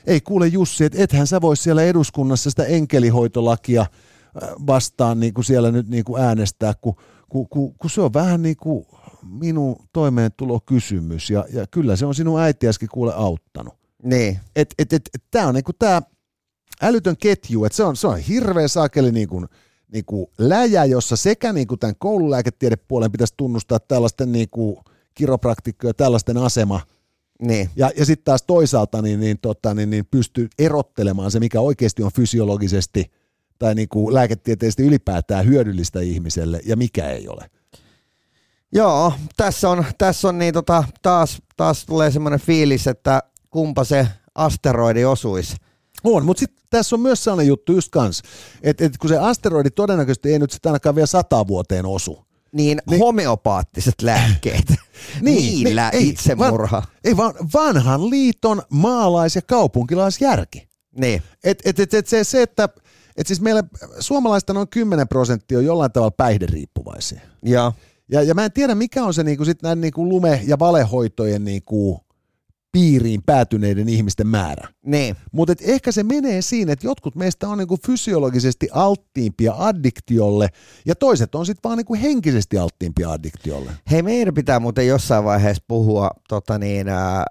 ei 0.07 0.21
kuule 0.21 0.47
Jussi, 0.47 0.85
että 0.85 1.03
ethän 1.03 1.27
sä 1.27 1.41
voi 1.41 1.57
siellä 1.57 1.83
eduskunnassa 1.83 2.51
sitä 2.51 2.65
enkelihoitolakia 2.65 3.81
äh, 3.81 3.89
vastaan 4.67 5.21
niin 5.21 5.35
kuin 5.35 5.45
siellä 5.45 5.71
nyt 5.71 5.89
niin 5.89 6.05
kuin 6.05 6.23
äänestää, 6.23 6.75
kun, 6.81 6.95
kun, 7.29 7.49
kun, 7.49 7.75
kun 7.79 7.91
se 7.91 8.01
on 8.01 8.13
vähän 8.13 8.43
niin 8.43 8.57
kuin 8.57 8.87
minun 9.23 9.77
toimeentulokysymys 9.93 11.31
ja, 11.31 11.45
ja 11.53 11.67
kyllä 11.71 11.97
se 11.97 12.07
on 12.07 12.15
sinun 12.15 12.41
äitiäskin 12.41 12.89
kuule 12.89 13.15
auttanut. 13.15 13.75
Niin. 14.03 14.39
Et, 14.57 14.75
et, 14.79 14.93
et, 14.93 15.03
et, 15.15 15.23
tämä 15.31 15.47
on 15.47 15.55
niinku 15.55 15.73
tää 15.73 16.03
älytön 16.83 17.17
ketju, 17.17 17.65
että 17.65 17.77
se 17.77 17.85
on, 17.85 17.97
se 17.97 18.07
on 18.07 18.19
hirveä 18.19 18.69
saakeli 18.69 19.13
niinku, 19.13 19.47
niinku 19.93 20.31
läjä, 20.39 20.85
jossa 20.85 21.17
sekä 21.17 21.53
niinku 21.53 21.77
tämän 21.77 21.97
koululääketiedepuolen 21.99 23.13
pitäisi 23.13 23.35
tunnustaa 23.37 23.81
tällaisten 23.81 24.33
niinku 24.33 24.83
kiropraktikkoja, 25.15 25.95
tällaisten 25.95 26.37
asema, 26.37 26.81
Niin. 27.43 27.71
ja, 27.77 27.91
ja 27.97 28.05
sitten 28.05 28.25
taas 28.25 28.43
toisaalta 28.43 29.03
niin, 29.03 29.21
niin, 29.21 29.39
tota, 29.43 29.75
niin, 29.75 29.91
niin 29.91 30.07
pystyy 30.11 30.49
erottelemaan 30.59 31.31
se, 31.31 31.41
mikä 31.41 31.61
oikeasti 31.61 32.03
on 32.03 32.13
fysiologisesti 32.13 33.13
tai 33.59 33.75
niinku 33.75 34.15
lääketieteellisesti 34.15 34.83
ylipäätään 34.83 35.47
hyödyllistä 35.47 36.01
ihmiselle 36.01 36.61
ja 36.65 36.77
mikä 36.77 37.11
ei 37.11 37.29
ole. 37.29 37.51
Joo, 38.73 39.13
tässä 39.37 39.71
on, 39.71 39.85
tässä 39.99 40.29
on 40.29 40.39
niin 40.39 40.55
tota, 40.55 40.85
taas, 41.03 41.43
taas 41.57 41.87
tulee 41.87 42.11
semmoinen 42.11 42.41
fiilis, 42.41 42.87
että 42.87 43.23
kumpa 43.51 43.85
se 43.85 44.09
asteroidi 44.35 45.05
osuisi. 45.05 45.57
On, 46.05 46.25
mutta 46.25 46.41
sitten 46.41 46.67
tässä 46.71 46.97
on 46.97 47.01
myös 47.01 47.25
sellainen 47.25 47.47
juttu 47.47 47.73
just 47.73 47.89
kans, 47.91 48.23
että 48.63 48.85
et 48.85 48.99
kun 48.99 49.09
se 49.09 49.19
asteroidi 49.19 49.71
todennäköisesti 49.71 50.33
ei 50.33 50.39
nyt 50.39 50.51
sitten 50.51 50.71
ainakaan 50.71 50.95
vielä 50.95 51.07
sata 51.07 51.47
vuoteen 51.47 51.87
osu. 51.87 52.25
Niin, 52.53 52.79
niin 52.91 53.01
homeopaattiset 53.01 53.95
lääkkeet. 54.03 54.75
Niillä 55.21 55.91
ei, 55.91 56.09
itsemurha. 56.09 56.77
Van, 56.77 56.93
ei 57.05 57.17
vaan 57.17 57.35
vanhan 57.55 58.11
liiton 58.11 58.63
maalais- 58.69 59.37
ja 59.37 59.43
kaupunkilaisjärki. 59.43 60.69
Niin. 60.99 61.23
Et, 61.45 61.63
et, 61.65 61.81
et, 61.81 61.95
et 61.95 62.07
se, 62.07 62.25
se, 62.25 62.43
että 62.43 62.69
et 63.17 63.27
siis 63.27 63.41
meillä 63.41 63.65
suomalaista 64.01 64.53
noin 64.53 64.69
10 64.69 65.09
prosenttia 65.09 65.59
on 65.59 65.65
jollain 65.65 65.93
tavalla 65.93 66.11
päihderiippuvaisia. 66.11 67.21
Joo. 67.43 67.73
Ja, 68.09 68.23
ja 68.23 68.35
mä 68.35 68.45
en 68.45 68.53
tiedä, 68.53 68.75
mikä 68.75 69.05
on 69.05 69.15
se 69.15 69.25
niinku 69.25 69.45
sit 69.45 69.63
näin 69.63 69.81
niinku 69.81 70.09
lume- 70.09 70.41
ja 70.47 70.59
valehoitojen 70.59 71.45
niinku 71.45 72.01
piiriin 72.75 73.23
päätyneiden 73.27 73.89
ihmisten 73.89 74.27
määrä. 74.27 74.69
Niin. 74.87 75.17
Mutta 75.33 75.55
ehkä 75.61 75.93
se 75.93 76.03
menee 76.03 76.43
siinä, 76.43 76.73
että 76.73 76.87
jotkut 76.87 77.17
meistä 77.17 77.49
on 77.49 77.59
niinku 77.59 77.79
fysiologisesti 77.87 78.69
alttiimpia 78.73 79.55
addiktiolle 79.59 80.49
ja 80.87 80.95
toiset 80.95 81.35
on 81.35 81.47
sitten 81.47 81.69
vaan 81.69 81.77
niinku 81.77 81.95
henkisesti 81.95 82.59
alttiimpia 82.59 83.11
addiktiolle. 83.11 83.71
Hei, 83.91 84.03
meidän 84.03 84.35
pitää 84.35 84.61
muuten 84.61 84.87
jossain 84.87 85.25
vaiheessa 85.25 85.65
puhua 85.69 86.11
tota 86.29 86.59
niin, 86.59 86.89
ää, 86.89 87.25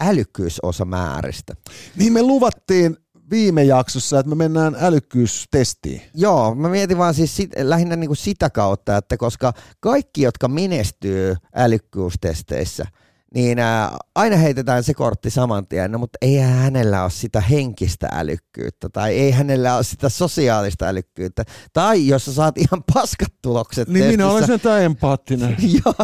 älykkyysosamääristä. 0.00 1.54
Niin 1.96 2.12
me 2.12 2.22
luvattiin 2.22 2.96
viime 3.30 3.64
jaksossa, 3.64 4.18
että 4.18 4.30
me 4.30 4.34
mennään 4.34 4.76
älykkyystestiin. 4.80 6.02
Joo, 6.14 6.54
mä 6.54 6.68
mietin 6.68 6.98
vaan 6.98 7.14
siis 7.14 7.36
sit, 7.36 7.50
lähinnä 7.62 7.96
niin 7.96 8.08
kuin 8.08 8.16
sitä 8.16 8.50
kautta, 8.50 8.96
että 8.96 9.16
koska 9.16 9.52
kaikki, 9.80 10.22
jotka 10.22 10.48
menestyy 10.48 11.36
älykkyystesteissä, 11.54 12.86
niin 13.34 13.58
ää, 13.58 13.96
aina 14.14 14.36
heitetään 14.36 14.84
se 14.84 14.94
kortti 14.94 15.30
saman 15.30 15.66
tien, 15.66 15.92
no, 15.92 15.98
mutta 15.98 16.18
ei 16.22 16.36
hänellä 16.36 17.02
ole 17.02 17.10
sitä 17.10 17.40
henkistä 17.40 18.08
älykkyyttä 18.12 18.88
tai 18.88 19.14
ei 19.14 19.30
hänellä 19.30 19.76
ole 19.76 19.84
sitä 19.84 20.08
sosiaalista 20.08 20.86
älykkyyttä. 20.86 21.44
Tai 21.72 22.06
jos 22.06 22.24
sä 22.24 22.32
saat 22.32 22.58
ihan 22.58 22.84
paskat 22.94 23.32
tulokset 23.42 23.88
Niin 23.88 24.04
minä 24.04 24.08
testissä, 24.08 24.32
olen 24.32 24.46
sentään 24.46 24.82
empaattinen. 24.82 25.56
joo, 25.84 25.94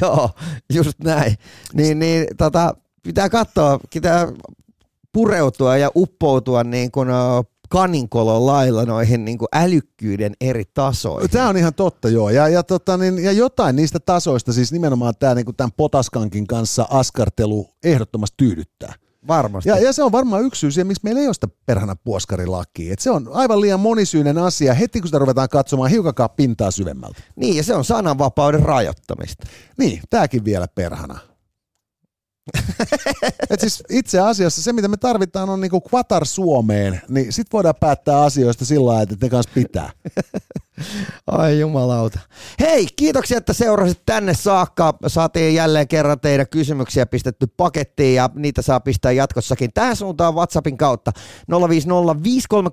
joo, 0.00 0.30
just 0.74 0.98
näin. 1.04 1.36
Niin, 1.74 1.98
niin 1.98 2.26
tota, 2.38 2.74
pitää 3.02 3.28
katsoa, 3.28 3.80
pitää 3.94 4.28
pureutua 5.12 5.76
ja 5.76 5.90
uppoutua 5.96 6.64
niin 6.64 6.90
kuin 6.90 7.08
kaninkolon 7.70 8.46
lailla 8.46 8.84
noihin 8.84 9.24
niin 9.24 9.38
kuin 9.38 9.48
älykkyyden 9.54 10.32
eri 10.40 10.64
tasoihin. 10.74 11.30
Tämä 11.30 11.48
on 11.48 11.56
ihan 11.56 11.74
totta, 11.74 12.08
joo. 12.08 12.30
Ja, 12.30 12.48
ja, 12.48 12.62
tota, 12.62 12.96
niin, 12.96 13.24
ja 13.24 13.32
jotain 13.32 13.76
niistä 13.76 14.00
tasoista, 14.00 14.52
siis 14.52 14.72
nimenomaan 14.72 15.14
tämä 15.18 15.34
niin 15.34 15.56
tämän 15.56 15.72
potaskankin 15.76 16.46
kanssa 16.46 16.86
askartelu 16.90 17.68
ehdottomasti 17.84 18.34
tyydyttää. 18.36 18.94
Varmasti. 19.28 19.68
Ja, 19.68 19.78
ja 19.78 19.92
se 19.92 20.02
on 20.02 20.12
varmaan 20.12 20.44
yksi 20.44 20.60
syy 20.60 20.70
siihen, 20.70 20.86
miksi 20.86 21.04
meillä 21.04 21.20
ei 21.20 21.26
ole 21.26 21.34
sitä 21.34 21.48
perhana 21.66 21.96
puoskarilakia. 21.96 22.92
Et 22.92 22.98
se 22.98 23.10
on 23.10 23.28
aivan 23.32 23.60
liian 23.60 23.80
monisyinen 23.80 24.38
asia 24.38 24.74
heti, 24.74 25.00
kun 25.00 25.08
sitä 25.08 25.18
ruvetaan 25.18 25.48
katsomaan 25.48 25.90
hiukakaan 25.90 26.30
pintaa 26.30 26.70
syvemmältä. 26.70 27.22
Niin, 27.36 27.56
ja 27.56 27.62
se 27.62 27.74
on 27.74 27.84
sananvapauden 27.84 28.62
rajoittamista. 28.62 29.46
Niin, 29.78 30.00
tämäkin 30.10 30.44
vielä 30.44 30.68
perhana. 30.74 31.29
Et 33.50 33.60
siis 33.60 33.82
itse 33.90 34.20
asiassa 34.20 34.62
se, 34.62 34.72
mitä 34.72 34.88
me 34.88 34.96
tarvitaan, 34.96 35.48
on 35.48 35.60
niinku 35.60 35.80
Qatar 35.80 36.24
Suomeen, 36.24 37.00
niin 37.08 37.32
sit 37.32 37.46
voidaan 37.52 37.74
päättää 37.80 38.22
asioista 38.22 38.64
sillä 38.64 38.86
lailla, 38.86 39.02
että 39.02 39.16
ne 39.22 39.30
kanssa 39.30 39.52
pitää. 39.54 39.90
Ai 41.26 41.60
jumalauta. 41.60 42.18
Hei, 42.60 42.86
kiitoksia, 42.96 43.38
että 43.38 43.52
seurasit 43.52 44.02
tänne 44.06 44.34
saakka. 44.34 44.94
Saatiin 45.06 45.54
jälleen 45.54 45.88
kerran 45.88 46.20
teidän 46.20 46.48
kysymyksiä 46.48 47.06
pistetty 47.06 47.46
pakettiin 47.56 48.14
ja 48.14 48.30
niitä 48.34 48.62
saa 48.62 48.80
pistää 48.80 49.12
jatkossakin 49.12 49.70
tähän 49.74 49.96
suuntaan 49.96 50.34
WhatsAppin 50.34 50.76
kautta. 50.76 51.12
050 51.50 52.70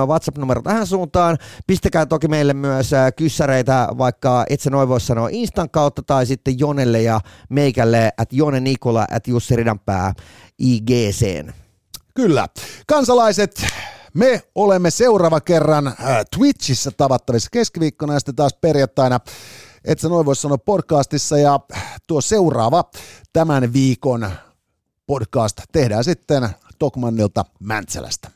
on 0.00 0.08
WhatsApp-numero 0.08 0.62
tähän 0.62 0.86
suuntaan. 0.86 1.38
Pistäkää 1.66 2.06
toki 2.06 2.28
meille 2.28 2.54
myös 2.54 2.92
äh, 2.92 3.12
kyssäreitä, 3.16 3.88
vaikka 3.98 4.44
et 4.50 4.60
sä 4.60 4.70
noin 4.70 4.88
voi 4.88 5.00
sanoa 5.00 5.28
Instan 5.32 5.70
kautta 5.70 6.02
tai 6.02 6.26
sitten 6.26 6.58
Jonelle 6.58 7.02
ja 7.02 7.20
meikälle 7.48 8.12
at 8.18 8.32
Jone 8.32 8.60
Nikola 8.60 9.06
at 9.10 9.28
Jussi 9.28 9.56
Ridanpää 9.56 10.12
IGCn. 10.58 11.52
Kyllä. 12.14 12.46
Kansalaiset, 12.86 13.66
me 14.16 14.42
olemme 14.54 14.90
seuraava 14.90 15.40
kerran 15.40 15.86
äh, 15.86 15.96
Twitchissä 16.36 16.90
tavattavissa 16.90 17.48
keskiviikkona 17.52 18.12
ja 18.12 18.20
sitten 18.20 18.36
taas 18.36 18.54
perjantaina. 18.60 19.20
Et 19.84 19.98
sä 19.98 20.08
noin 20.08 20.26
voi 20.26 20.36
sanoa 20.36 20.58
podcastissa 20.58 21.38
ja 21.38 21.60
tuo 22.06 22.20
seuraava 22.20 22.84
tämän 23.32 23.72
viikon 23.72 24.30
podcast 25.06 25.60
tehdään 25.72 26.04
sitten 26.04 26.48
Tokmannilta 26.78 27.44
Mäntsälästä. 27.60 28.30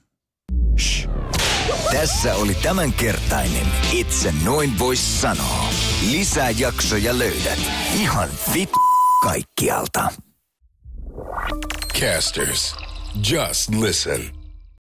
Tässä 1.93 2.35
oli 2.35 2.55
tämänkertainen 2.55 3.67
Itse 3.93 4.35
noin 4.45 4.79
vois 4.79 5.21
sanoa. 5.21 5.69
Lisää 6.11 6.51
jaksoja 6.51 7.19
löydät 7.19 7.59
ihan 7.95 8.29
vit 8.55 8.71
kaikkialta. 9.23 10.09
Casters, 12.01 12.75
just 13.31 13.69
listen. 13.69 14.40